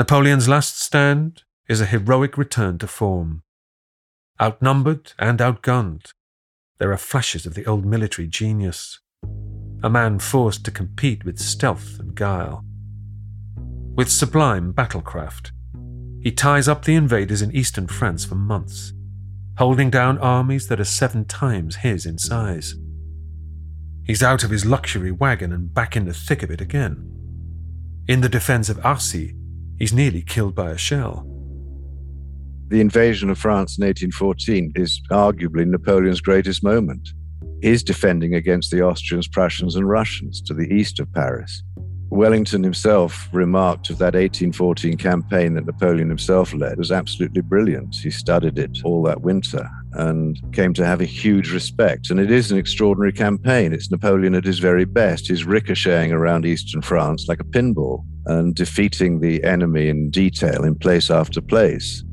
Napoleon's 0.00 0.48
last 0.48 0.80
stand 0.80 1.42
is 1.68 1.82
a 1.82 1.84
heroic 1.84 2.38
return 2.38 2.78
to 2.78 2.86
form. 2.86 3.42
Outnumbered 4.40 5.12
and 5.18 5.40
outgunned, 5.40 6.14
there 6.78 6.90
are 6.90 6.96
flashes 6.96 7.44
of 7.44 7.52
the 7.52 7.66
old 7.66 7.84
military 7.84 8.26
genius. 8.26 8.98
A 9.82 9.90
man 9.90 10.18
forced 10.18 10.64
to 10.64 10.70
compete 10.70 11.26
with 11.26 11.38
stealth 11.38 12.00
and 12.00 12.14
guile. 12.14 12.64
With 13.94 14.10
sublime 14.10 14.72
battlecraft, 14.72 15.50
he 16.22 16.32
ties 16.32 16.66
up 16.66 16.86
the 16.86 16.94
invaders 16.94 17.42
in 17.42 17.54
eastern 17.54 17.86
France 17.86 18.24
for 18.24 18.36
months, 18.36 18.94
holding 19.58 19.90
down 19.90 20.16
armies 20.16 20.68
that 20.68 20.80
are 20.80 20.84
seven 20.84 21.26
times 21.26 21.76
his 21.76 22.06
in 22.06 22.16
size. 22.16 22.74
He's 24.06 24.22
out 24.22 24.44
of 24.44 24.50
his 24.50 24.64
luxury 24.64 25.12
wagon 25.12 25.52
and 25.52 25.74
back 25.74 25.94
in 25.94 26.06
the 26.06 26.14
thick 26.14 26.42
of 26.42 26.50
it 26.50 26.62
again. 26.62 27.06
In 28.08 28.22
the 28.22 28.30
defense 28.30 28.70
of 28.70 28.78
Arcis, 28.78 29.34
he's 29.80 29.92
nearly 29.92 30.22
killed 30.22 30.54
by 30.54 30.70
a 30.70 30.78
shell. 30.78 31.26
The 32.68 32.80
invasion 32.80 33.30
of 33.30 33.38
France 33.38 33.76
in 33.76 33.84
1814 33.84 34.74
is 34.76 35.00
arguably 35.10 35.66
Napoleon's 35.66 36.20
greatest 36.20 36.62
moment. 36.62 37.08
He's 37.60 37.82
defending 37.82 38.34
against 38.36 38.70
the 38.70 38.82
Austrians, 38.82 39.26
Prussians, 39.26 39.74
and 39.74 39.88
Russians 39.88 40.40
to 40.42 40.54
the 40.54 40.72
east 40.72 41.00
of 41.00 41.12
Paris. 41.12 41.64
Wellington 42.10 42.62
himself 42.62 43.28
remarked 43.32 43.90
of 43.90 43.98
that 43.98 44.14
1814 44.14 44.96
campaign 44.96 45.54
that 45.54 45.66
Napoleon 45.66 46.08
himself 46.08 46.54
led 46.54 46.78
was 46.78 46.92
absolutely 46.92 47.42
brilliant. 47.42 47.96
He 47.96 48.10
studied 48.10 48.58
it 48.58 48.78
all 48.84 49.02
that 49.04 49.20
winter 49.22 49.68
and 49.92 50.38
came 50.52 50.72
to 50.74 50.86
have 50.86 51.00
a 51.00 51.06
huge 51.06 51.52
respect. 51.52 52.10
And 52.10 52.20
it 52.20 52.30
is 52.30 52.52
an 52.52 52.58
extraordinary 52.58 53.12
campaign. 53.12 53.72
It's 53.72 53.90
Napoleon 53.90 54.34
at 54.34 54.44
his 54.44 54.58
very 54.58 54.84
best. 54.84 55.26
He's 55.26 55.44
ricocheting 55.44 56.12
around 56.12 56.46
eastern 56.46 56.82
France 56.82 57.26
like 57.28 57.40
a 57.40 57.44
pinball 57.44 58.04
and 58.26 58.54
defeating 58.54 59.20
the 59.20 59.42
enemy 59.44 59.88
in 59.88 60.10
detail 60.10 60.64
in 60.64 60.76
place 60.76 61.10
after 61.10 61.40
place. 61.40 62.04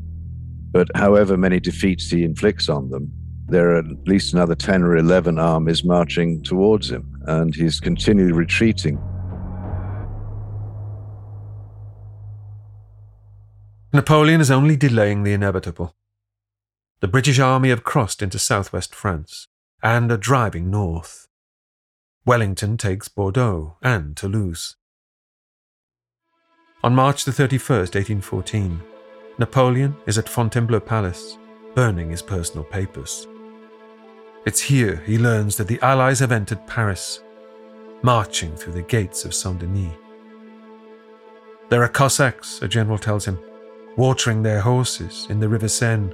But 0.71 0.87
however 0.95 1.37
many 1.37 1.59
defeats 1.59 2.09
he 2.09 2.23
inflicts 2.23 2.69
on 2.69 2.89
them, 2.89 3.11
there 3.47 3.71
are 3.71 3.77
at 3.77 4.07
least 4.07 4.33
another 4.33 4.55
10 4.55 4.83
or 4.83 4.97
11 4.97 5.39
armies 5.39 5.83
marching 5.83 6.43
towards 6.43 6.91
him, 6.91 7.09
and 7.27 7.55
he's 7.55 7.79
continually 7.79 8.33
retreating. 8.33 8.99
Napoleon 13.93 14.41
is 14.41 14.51
only 14.51 14.75
delaying 14.75 15.23
the 15.23 15.31
inevitable. 15.31 15.96
The 16.99 17.07
British 17.07 17.37
army 17.37 17.69
have 17.69 17.83
crossed 17.83 18.23
into 18.23 18.39
southwest 18.39 18.95
France 18.95 19.47
and 19.83 20.11
are 20.11 20.17
driving 20.17 20.71
north. 20.71 21.27
Wellington 22.25 22.75
takes 22.75 23.07
Bordeaux 23.07 23.77
and 23.83 24.17
Toulouse. 24.17 24.77
On 26.83 26.95
March 26.95 27.23
the 27.23 27.31
31st, 27.31 27.93
1814, 27.93 28.81
Napoleon 29.37 29.95
is 30.07 30.17
at 30.17 30.27
Fontainebleau 30.27 30.79
Palace, 30.79 31.37
burning 31.75 32.09
his 32.09 32.23
personal 32.23 32.63
papers. 32.63 33.27
It's 34.47 34.61
here 34.61 35.03
he 35.05 35.19
learns 35.19 35.55
that 35.57 35.67
the 35.67 35.79
Allies 35.83 36.19
have 36.19 36.31
entered 36.31 36.65
Paris, 36.65 37.21
marching 38.01 38.55
through 38.55 38.73
the 38.73 38.81
gates 38.81 39.23
of 39.23 39.35
Saint 39.35 39.59
Denis. 39.59 39.93
There 41.69 41.83
are 41.83 41.89
Cossacks, 41.89 42.59
a 42.63 42.67
general 42.67 42.97
tells 42.97 43.25
him, 43.25 43.37
watering 43.97 44.41
their 44.41 44.61
horses 44.61 45.27
in 45.29 45.39
the 45.39 45.49
River 45.49 45.67
Seine. 45.67 46.11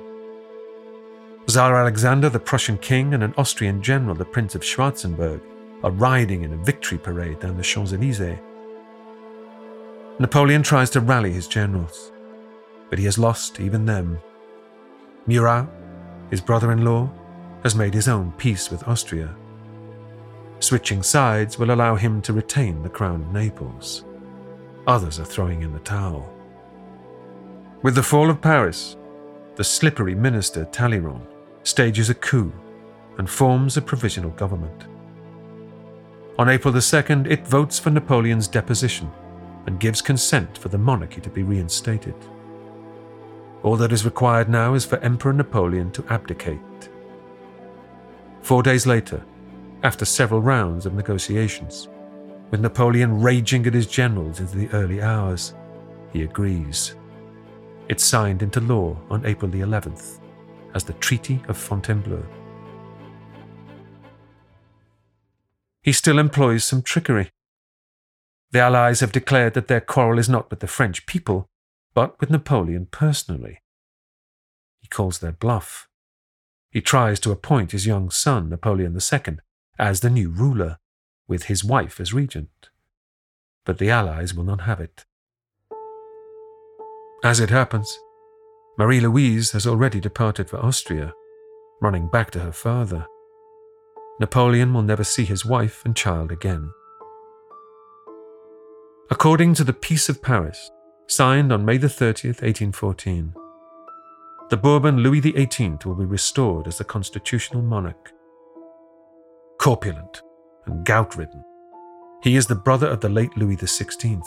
Tsar 1.47 1.75
Alexander, 1.75 2.29
the 2.29 2.39
Prussian 2.39 2.77
king, 2.77 3.13
and 3.13 3.21
an 3.21 3.33
Austrian 3.37 3.81
general, 3.81 4.15
the 4.15 4.23
Prince 4.25 4.55
of 4.55 4.63
Schwarzenberg, 4.63 5.41
are 5.83 5.91
riding 5.91 6.43
in 6.43 6.53
a 6.53 6.57
victory 6.57 6.97
parade 6.97 7.41
down 7.41 7.57
the 7.57 7.63
Champs 7.63 7.91
Elysees. 7.91 8.39
Napoleon 10.19 10.63
tries 10.63 10.89
to 10.91 11.01
rally 11.01 11.33
his 11.33 11.47
generals, 11.47 12.13
but 12.89 12.97
he 12.97 13.05
has 13.05 13.17
lost 13.17 13.59
even 13.59 13.85
them. 13.85 14.17
Murat, 15.27 15.67
his 16.29 16.39
brother 16.39 16.71
in 16.71 16.85
law, 16.85 17.09
has 17.63 17.75
made 17.75 17.93
his 17.93 18.07
own 18.07 18.31
peace 18.37 18.71
with 18.71 18.87
Austria. 18.87 19.35
Switching 20.59 21.03
sides 21.03 21.59
will 21.59 21.71
allow 21.71 21.95
him 21.95 22.21
to 22.21 22.31
retain 22.31 22.81
the 22.81 22.89
crown 22.89 23.21
of 23.21 23.33
Naples. 23.33 24.05
Others 24.87 25.19
are 25.19 25.25
throwing 25.25 25.61
in 25.61 25.73
the 25.73 25.79
towel. 25.79 26.33
With 27.81 27.95
the 27.95 28.03
fall 28.03 28.29
of 28.29 28.41
Paris, 28.41 28.95
the 29.55 29.63
slippery 29.63 30.15
minister 30.15 30.65
Talleyrand 30.65 31.27
stages 31.63 32.09
a 32.09 32.13
coup 32.13 32.51
and 33.17 33.29
forms 33.29 33.77
a 33.77 33.81
provisional 33.81 34.31
government. 34.31 34.85
On 36.37 36.49
April 36.49 36.73
the 36.73 36.79
2nd, 36.79 37.27
it 37.29 37.47
votes 37.47 37.79
for 37.79 37.89
Napoleon's 37.89 38.47
deposition 38.47 39.11
and 39.65 39.79
gives 39.79 40.01
consent 40.01 40.57
for 40.57 40.69
the 40.69 40.77
monarchy 40.77 41.21
to 41.21 41.29
be 41.29 41.43
reinstated. 41.43 42.15
All 43.61 43.77
that 43.77 43.93
is 43.93 44.03
required 44.03 44.49
now 44.49 44.73
is 44.73 44.83
for 44.83 44.97
Emperor 44.99 45.31
Napoleon 45.31 45.91
to 45.91 46.05
abdicate. 46.09 46.59
Four 48.41 48.61
days 48.61 48.85
later, 48.85 49.23
after 49.83 50.05
several 50.05 50.41
rounds 50.41 50.85
of 50.85 50.95
negotiations, 50.95 51.87
with 52.51 52.59
Napoleon 52.59 53.21
raging 53.21 53.65
at 53.65 53.73
his 53.73 53.87
generals 53.87 54.39
into 54.39 54.57
the 54.57 54.69
early 54.69 55.01
hours, 55.01 55.53
he 56.11 56.23
agrees. 56.23 56.95
It's 57.87 58.03
signed 58.03 58.41
into 58.43 58.59
law 58.59 58.97
on 59.09 59.25
April 59.25 59.49
the 59.49 59.61
11th 59.61 60.19
as 60.73 60.83
the 60.83 60.93
Treaty 60.93 61.41
of 61.47 61.57
Fontainebleau. 61.57 62.25
He 65.81 65.91
still 65.91 66.17
employs 66.17 66.63
some 66.63 66.81
trickery. 66.81 67.31
The 68.51 68.61
Allies 68.61 69.01
have 69.01 69.11
declared 69.11 69.53
that 69.55 69.67
their 69.67 69.81
quarrel 69.81 70.19
is 70.19 70.29
not 70.29 70.49
with 70.49 70.59
the 70.59 70.67
French 70.67 71.05
people, 71.05 71.49
but 71.93 72.19
with 72.19 72.29
Napoleon 72.29 72.87
personally. 72.89 73.59
He 74.79 74.87
calls 74.87 75.19
their 75.19 75.31
bluff. 75.31 75.87
He 76.69 76.81
tries 76.81 77.19
to 77.21 77.31
appoint 77.31 77.71
his 77.71 77.85
young 77.85 78.09
son, 78.09 78.49
Napoleon 78.49 78.97
II, 78.97 79.37
as 79.77 79.99
the 79.99 80.09
new 80.09 80.29
ruler, 80.29 80.77
with 81.27 81.43
his 81.43 81.63
wife 81.63 81.99
as 81.99 82.13
regent. 82.13 82.69
But 83.65 83.77
the 83.77 83.89
Allies 83.89 84.33
will 84.33 84.43
not 84.43 84.61
have 84.61 84.79
it. 84.79 85.05
As 87.23 87.39
it 87.39 87.49
happens, 87.49 87.97
Marie 88.75 88.99
Louise 88.99 89.51
has 89.51 89.67
already 89.67 89.99
departed 89.99 90.49
for 90.49 90.57
Austria, 90.57 91.13
running 91.79 92.07
back 92.07 92.31
to 92.31 92.39
her 92.39 92.51
father. 92.51 93.05
Napoleon 94.19 94.73
will 94.73 94.81
never 94.81 95.03
see 95.03 95.25
his 95.25 95.45
wife 95.45 95.83
and 95.85 95.95
child 95.95 96.31
again. 96.31 96.71
According 99.11 99.53
to 99.55 99.63
the 99.63 99.73
Peace 99.73 100.09
of 100.09 100.23
Paris, 100.23 100.71
signed 101.07 101.53
on 101.53 101.65
May 101.65 101.77
the 101.77 101.87
30th, 101.87 102.41
1814, 102.41 103.35
the 104.49 104.57
Bourbon 104.57 104.97
Louis 104.97 105.21
XVIII 105.21 105.77
will 105.85 105.95
be 105.95 106.05
restored 106.05 106.67
as 106.67 106.79
the 106.79 106.83
constitutional 106.83 107.61
monarch. 107.61 108.11
Corpulent 109.59 110.23
and 110.65 110.83
gout 110.83 111.15
ridden, 111.15 111.43
he 112.23 112.35
is 112.35 112.47
the 112.47 112.55
brother 112.55 112.87
of 112.87 113.01
the 113.01 113.09
late 113.09 113.37
Louis 113.37 113.57
XVI. 113.57 114.23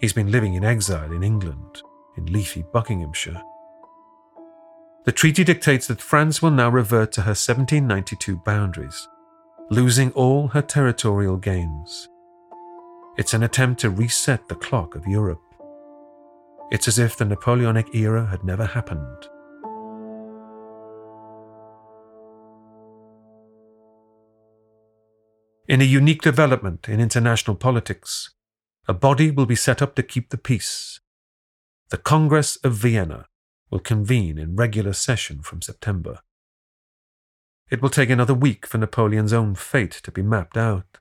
He's 0.00 0.12
been 0.12 0.32
living 0.32 0.54
in 0.54 0.64
exile 0.64 1.12
in 1.12 1.22
England, 1.22 1.82
in 2.18 2.26
leafy 2.26 2.64
Buckinghamshire. 2.72 3.40
The 5.04 5.12
treaty 5.12 5.44
dictates 5.44 5.86
that 5.86 6.02
France 6.02 6.42
will 6.42 6.50
now 6.50 6.68
revert 6.68 7.12
to 7.12 7.22
her 7.22 7.30
1792 7.30 8.36
boundaries, 8.44 9.08
losing 9.70 10.10
all 10.12 10.48
her 10.48 10.60
territorial 10.60 11.38
gains. 11.38 12.08
It's 13.16 13.32
an 13.32 13.42
attempt 13.42 13.80
to 13.80 13.90
reset 13.90 14.48
the 14.48 14.54
clock 14.54 14.94
of 14.94 15.06
Europe. 15.06 15.40
It's 16.70 16.88
as 16.88 16.98
if 16.98 17.16
the 17.16 17.24
Napoleonic 17.24 17.94
era 17.94 18.26
had 18.26 18.44
never 18.44 18.66
happened. 18.66 19.28
In 25.66 25.80
a 25.80 25.84
unique 25.84 26.22
development 26.22 26.88
in 26.88 27.00
international 27.00 27.56
politics, 27.56 28.30
a 28.86 28.94
body 28.94 29.30
will 29.30 29.46
be 29.46 29.54
set 29.54 29.82
up 29.82 29.94
to 29.94 30.02
keep 30.02 30.30
the 30.30 30.38
peace. 30.38 30.97
The 31.90 31.96
Congress 31.96 32.56
of 32.56 32.74
Vienna 32.74 33.26
will 33.70 33.78
convene 33.78 34.36
in 34.36 34.56
regular 34.56 34.92
session 34.92 35.40
from 35.40 35.62
September. 35.62 36.20
It 37.70 37.80
will 37.80 37.88
take 37.88 38.10
another 38.10 38.34
week 38.34 38.66
for 38.66 38.76
Napoleon's 38.76 39.32
own 39.32 39.54
fate 39.54 40.00
to 40.02 40.12
be 40.12 40.20
mapped 40.20 40.58
out. 40.58 40.98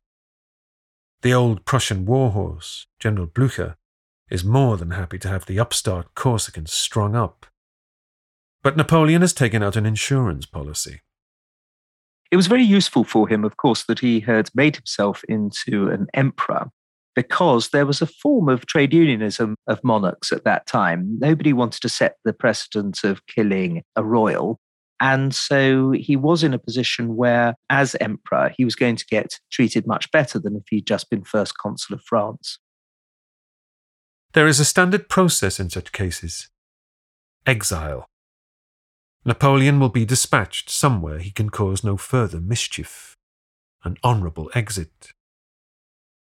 The 1.23 1.33
old 1.33 1.65
Prussian 1.65 2.05
warhorse, 2.05 2.87
General 2.99 3.27
Blücher, 3.27 3.75
is 4.29 4.45
more 4.45 4.77
than 4.77 4.91
happy 4.91 5.19
to 5.19 5.27
have 5.27 5.45
the 5.45 5.59
upstart 5.59 6.15
Corsicans 6.15 6.69
strung 6.69 7.15
up. 7.15 7.45
But 8.63 8.77
Napoleon 8.77 9.21
has 9.21 9.33
taken 9.33 9.61
out 9.61 9.75
an 9.75 9.85
insurance 9.85 10.45
policy. 10.45 11.01
It 12.31 12.37
was 12.37 12.47
very 12.47 12.63
useful 12.63 13.03
for 13.03 13.27
him, 13.27 13.43
of 13.43 13.57
course, 13.57 13.83
that 13.85 13.99
he 13.99 14.21
had 14.21 14.49
made 14.53 14.77
himself 14.77 15.23
into 15.27 15.89
an 15.89 16.07
emperor 16.13 16.71
because 17.17 17.69
there 17.69 17.87
was 17.87 17.99
a 17.99 18.05
form 18.05 18.47
of 18.47 18.67
trade 18.67 18.93
unionism 18.93 19.55
of 19.65 19.83
monarchs 19.83 20.31
at 20.31 20.43
that 20.43 20.67
time. 20.67 21.17
Nobody 21.19 21.51
wanted 21.51 21.81
to 21.81 21.89
set 21.89 22.17
the 22.23 22.31
precedent 22.31 23.03
of 23.03 23.25
killing 23.25 23.81
a 23.95 24.03
royal. 24.03 24.59
And 25.01 25.33
so 25.33 25.89
he 25.89 26.15
was 26.15 26.43
in 26.43 26.53
a 26.53 26.59
position 26.59 27.15
where, 27.15 27.55
as 27.71 27.95
emperor, 27.99 28.53
he 28.55 28.63
was 28.63 28.75
going 28.75 28.97
to 28.97 29.05
get 29.09 29.39
treated 29.51 29.87
much 29.87 30.11
better 30.11 30.37
than 30.37 30.55
if 30.57 30.61
he'd 30.69 30.85
just 30.85 31.09
been 31.09 31.23
first 31.23 31.57
consul 31.57 31.95
of 31.95 32.03
France. 32.03 32.59
There 34.33 34.45
is 34.45 34.59
a 34.59 34.65
standard 34.65 35.09
process 35.09 35.59
in 35.59 35.71
such 35.71 35.91
cases 35.91 36.49
exile. 37.47 38.05
Napoleon 39.25 39.79
will 39.79 39.89
be 39.89 40.05
dispatched 40.05 40.69
somewhere 40.69 41.17
he 41.17 41.31
can 41.31 41.49
cause 41.49 41.83
no 41.83 41.97
further 41.97 42.39
mischief. 42.39 43.15
An 43.83 43.97
honourable 44.03 44.51
exit. 44.53 45.13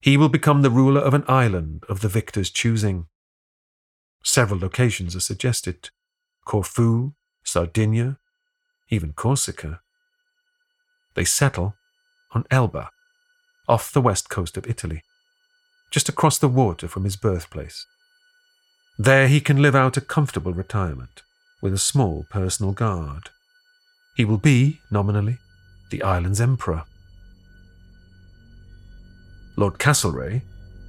He 0.02 0.16
will 0.16 0.28
become 0.28 0.62
the 0.62 0.70
ruler 0.70 1.00
of 1.00 1.14
an 1.14 1.22
island 1.28 1.84
of 1.88 2.00
the 2.00 2.08
victor's 2.08 2.50
choosing. 2.50 3.06
Several 4.24 4.58
locations 4.58 5.14
are 5.14 5.20
suggested 5.20 5.90
Corfu, 6.44 7.12
Sardinia, 7.44 8.18
even 8.90 9.12
Corsica. 9.12 9.80
They 11.14 11.24
settle 11.24 11.76
on 12.32 12.44
Elba, 12.50 12.90
off 13.68 13.92
the 13.92 14.00
west 14.00 14.28
coast 14.28 14.56
of 14.56 14.66
Italy, 14.66 15.02
just 15.92 16.08
across 16.08 16.36
the 16.36 16.48
water 16.48 16.88
from 16.88 17.04
his 17.04 17.14
birthplace. 17.14 17.86
There 18.98 19.28
he 19.28 19.40
can 19.40 19.62
live 19.62 19.76
out 19.76 19.96
a 19.96 20.00
comfortable 20.00 20.52
retirement 20.52 21.22
with 21.62 21.72
a 21.72 21.78
small 21.78 22.26
personal 22.28 22.72
guard. 22.72 23.30
He 24.16 24.24
will 24.24 24.38
be, 24.38 24.80
nominally, 24.90 25.38
the 25.90 26.02
island's 26.02 26.40
emperor. 26.40 26.86
Lord 29.62 29.78
Castlereagh, 29.78 30.42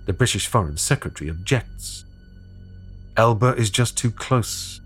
the 0.07 0.13
British 0.13 0.47
Foreign 0.47 0.77
Secretary, 0.77 1.29
objects. 1.29 2.05
Elba 3.15 3.53
is 3.53 3.69
just 3.69 3.95
too 3.95 4.09
close. 4.09 4.81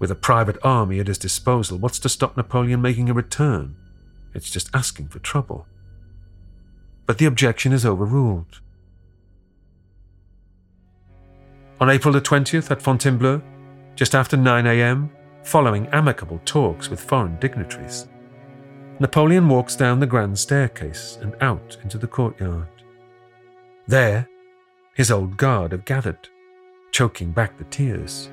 With 0.00 0.10
a 0.10 0.16
private 0.16 0.56
army 0.64 0.98
at 0.98 1.06
his 1.06 1.16
disposal, 1.16 1.78
what's 1.78 2.00
to 2.00 2.08
stop 2.08 2.36
Napoleon 2.36 2.82
making 2.82 3.08
a 3.08 3.14
return? 3.14 3.76
It's 4.34 4.50
just 4.50 4.68
asking 4.74 5.10
for 5.10 5.20
trouble. 5.20 5.68
But 7.06 7.18
the 7.18 7.26
objection 7.26 7.72
is 7.72 7.86
overruled. 7.86 8.62
On 11.80 11.88
April 11.88 12.12
the 12.12 12.20
20th 12.20 12.68
at 12.72 12.82
Fontainebleau, 12.82 13.40
just 13.94 14.12
after 14.12 14.36
9 14.36 14.66
a.m., 14.66 15.08
following 15.44 15.86
amicable 15.92 16.40
talks 16.44 16.90
with 16.90 17.00
foreign 17.00 17.38
dignitaries, 17.38 18.08
Napoleon 18.98 19.48
walks 19.48 19.76
down 19.76 20.00
the 20.00 20.06
grand 20.06 20.36
staircase 20.36 21.16
and 21.22 21.36
out 21.40 21.76
into 21.84 21.96
the 21.96 22.08
courtyard. 22.08 22.66
There, 23.88 24.28
his 24.94 25.10
old 25.10 25.38
guard 25.38 25.72
have 25.72 25.86
gathered, 25.86 26.28
choking 26.92 27.32
back 27.32 27.56
the 27.56 27.64
tears. 27.64 28.28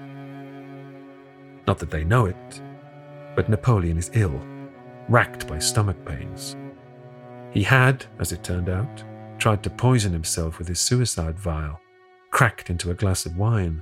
Not 1.66 1.80
that 1.80 1.90
they 1.90 2.04
know 2.04 2.26
it, 2.26 2.62
but 3.38 3.48
Napoleon 3.48 3.98
is 3.98 4.12
ill, 4.14 4.38
racked 5.08 5.48
by 5.48 5.60
stomach 5.60 5.96
pains. 6.06 6.58
He 7.52 7.64
had, 7.64 8.06
as 8.20 8.34
it 8.34 8.44
turned 8.44 8.68
out, 8.68 9.02
tried 9.38 9.64
to 9.64 9.70
poison 9.70 10.12
himself 10.12 10.60
with 10.60 10.68
his 10.68 10.82
suicide 10.82 11.40
vial, 11.40 11.80
cracked 12.32 12.70
into 12.70 12.92
a 12.92 12.96
glass 12.96 13.26
of 13.26 13.38
wine. 13.38 13.82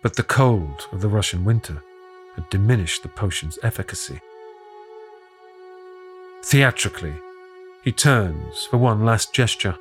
But 0.00 0.16
the 0.16 0.22
cold 0.22 0.88
of 0.90 1.02
the 1.02 1.08
Russian 1.08 1.44
winter 1.44 1.82
had 2.34 2.48
diminished 2.48 3.02
the 3.02 3.10
potion's 3.10 3.58
efficacy. 3.62 4.20
Theatrically, 6.46 7.12
he 7.84 7.92
turns 7.92 8.64
for 8.64 8.78
one 8.78 9.04
last 9.04 9.34
gesture 9.34 9.76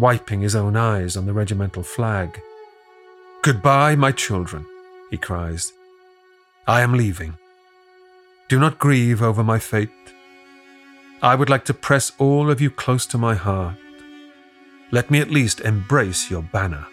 wiping 0.00 0.40
his 0.40 0.56
own 0.56 0.76
eyes 0.76 1.16
on 1.16 1.26
the 1.26 1.32
regimental 1.32 1.82
flag. 1.82 2.40
Goodbye, 3.42 3.94
my 3.96 4.12
children, 4.12 4.66
he 5.10 5.16
cries. 5.16 5.72
I 6.66 6.80
am 6.80 6.94
leaving. 6.94 7.36
Do 8.48 8.58
not 8.58 8.78
grieve 8.78 9.22
over 9.22 9.44
my 9.44 9.58
fate. 9.58 9.90
I 11.22 11.34
would 11.34 11.50
like 11.50 11.64
to 11.66 11.74
press 11.74 12.12
all 12.18 12.50
of 12.50 12.60
you 12.60 12.70
close 12.70 13.06
to 13.06 13.18
my 13.18 13.34
heart. 13.34 13.76
Let 14.90 15.10
me 15.10 15.20
at 15.20 15.30
least 15.30 15.60
embrace 15.60 16.30
your 16.30 16.42
banner. 16.42 16.86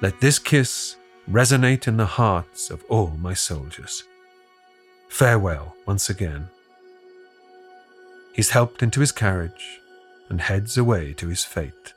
Let 0.00 0.20
this 0.20 0.38
kiss 0.38 0.96
resonate 1.30 1.86
in 1.86 1.96
the 1.96 2.06
hearts 2.06 2.70
of 2.70 2.82
all 2.88 3.10
my 3.18 3.34
soldiers. 3.34 4.04
Farewell 5.08 5.76
once 5.86 6.10
again. 6.10 6.48
He's 8.34 8.50
helped 8.50 8.82
into 8.82 9.00
his 9.00 9.12
carriage 9.12 9.81
and 10.32 10.40
heads 10.40 10.78
away 10.78 11.12
to 11.12 11.28
his 11.28 11.44
fate. 11.44 11.92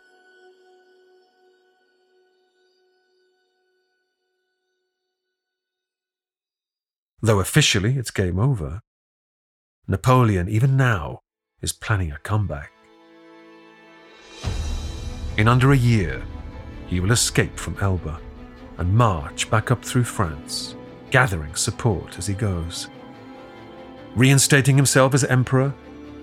Though 7.21 7.39
officially 7.39 7.97
it's 7.97 8.11
game 8.11 8.37
over, 8.37 8.81
Napoleon, 9.87 10.49
even 10.49 10.75
now, 10.75 11.21
is 11.61 11.71
planning 11.71 12.11
a 12.11 12.17
comeback. 12.17 12.73
In 15.37 15.47
under 15.47 15.71
a 15.71 15.77
year, 15.77 16.21
he 16.87 16.99
will 16.99 17.13
escape 17.13 17.57
from 17.57 17.77
Elba 17.79 18.19
and 18.77 18.93
march 18.93 19.49
back 19.49 19.71
up 19.71 19.83
through 19.85 20.03
France, 20.03 20.75
gathering 21.09 21.55
support 21.55 22.17
as 22.17 22.27
he 22.27 22.33
goes. 22.33 22.89
Reinstating 24.13 24.75
himself 24.75 25.13
as 25.13 25.23
emperor, 25.23 25.73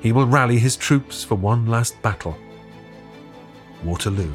he 0.03 0.11
will 0.11 0.27
rally 0.27 0.59
his 0.59 0.77
troops 0.77 1.23
for 1.23 1.37
one 1.37 1.67
last 1.67 2.01
battle 2.03 2.37
Waterloo. 3.85 4.33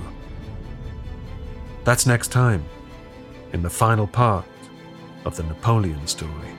That's 1.83 2.05
next 2.05 2.29
time 2.29 2.65
in 3.53 3.61
the 3.61 3.69
final 3.69 4.07
part 4.07 4.45
of 5.25 5.37
the 5.37 5.43
Napoleon 5.43 6.05
story. 6.07 6.56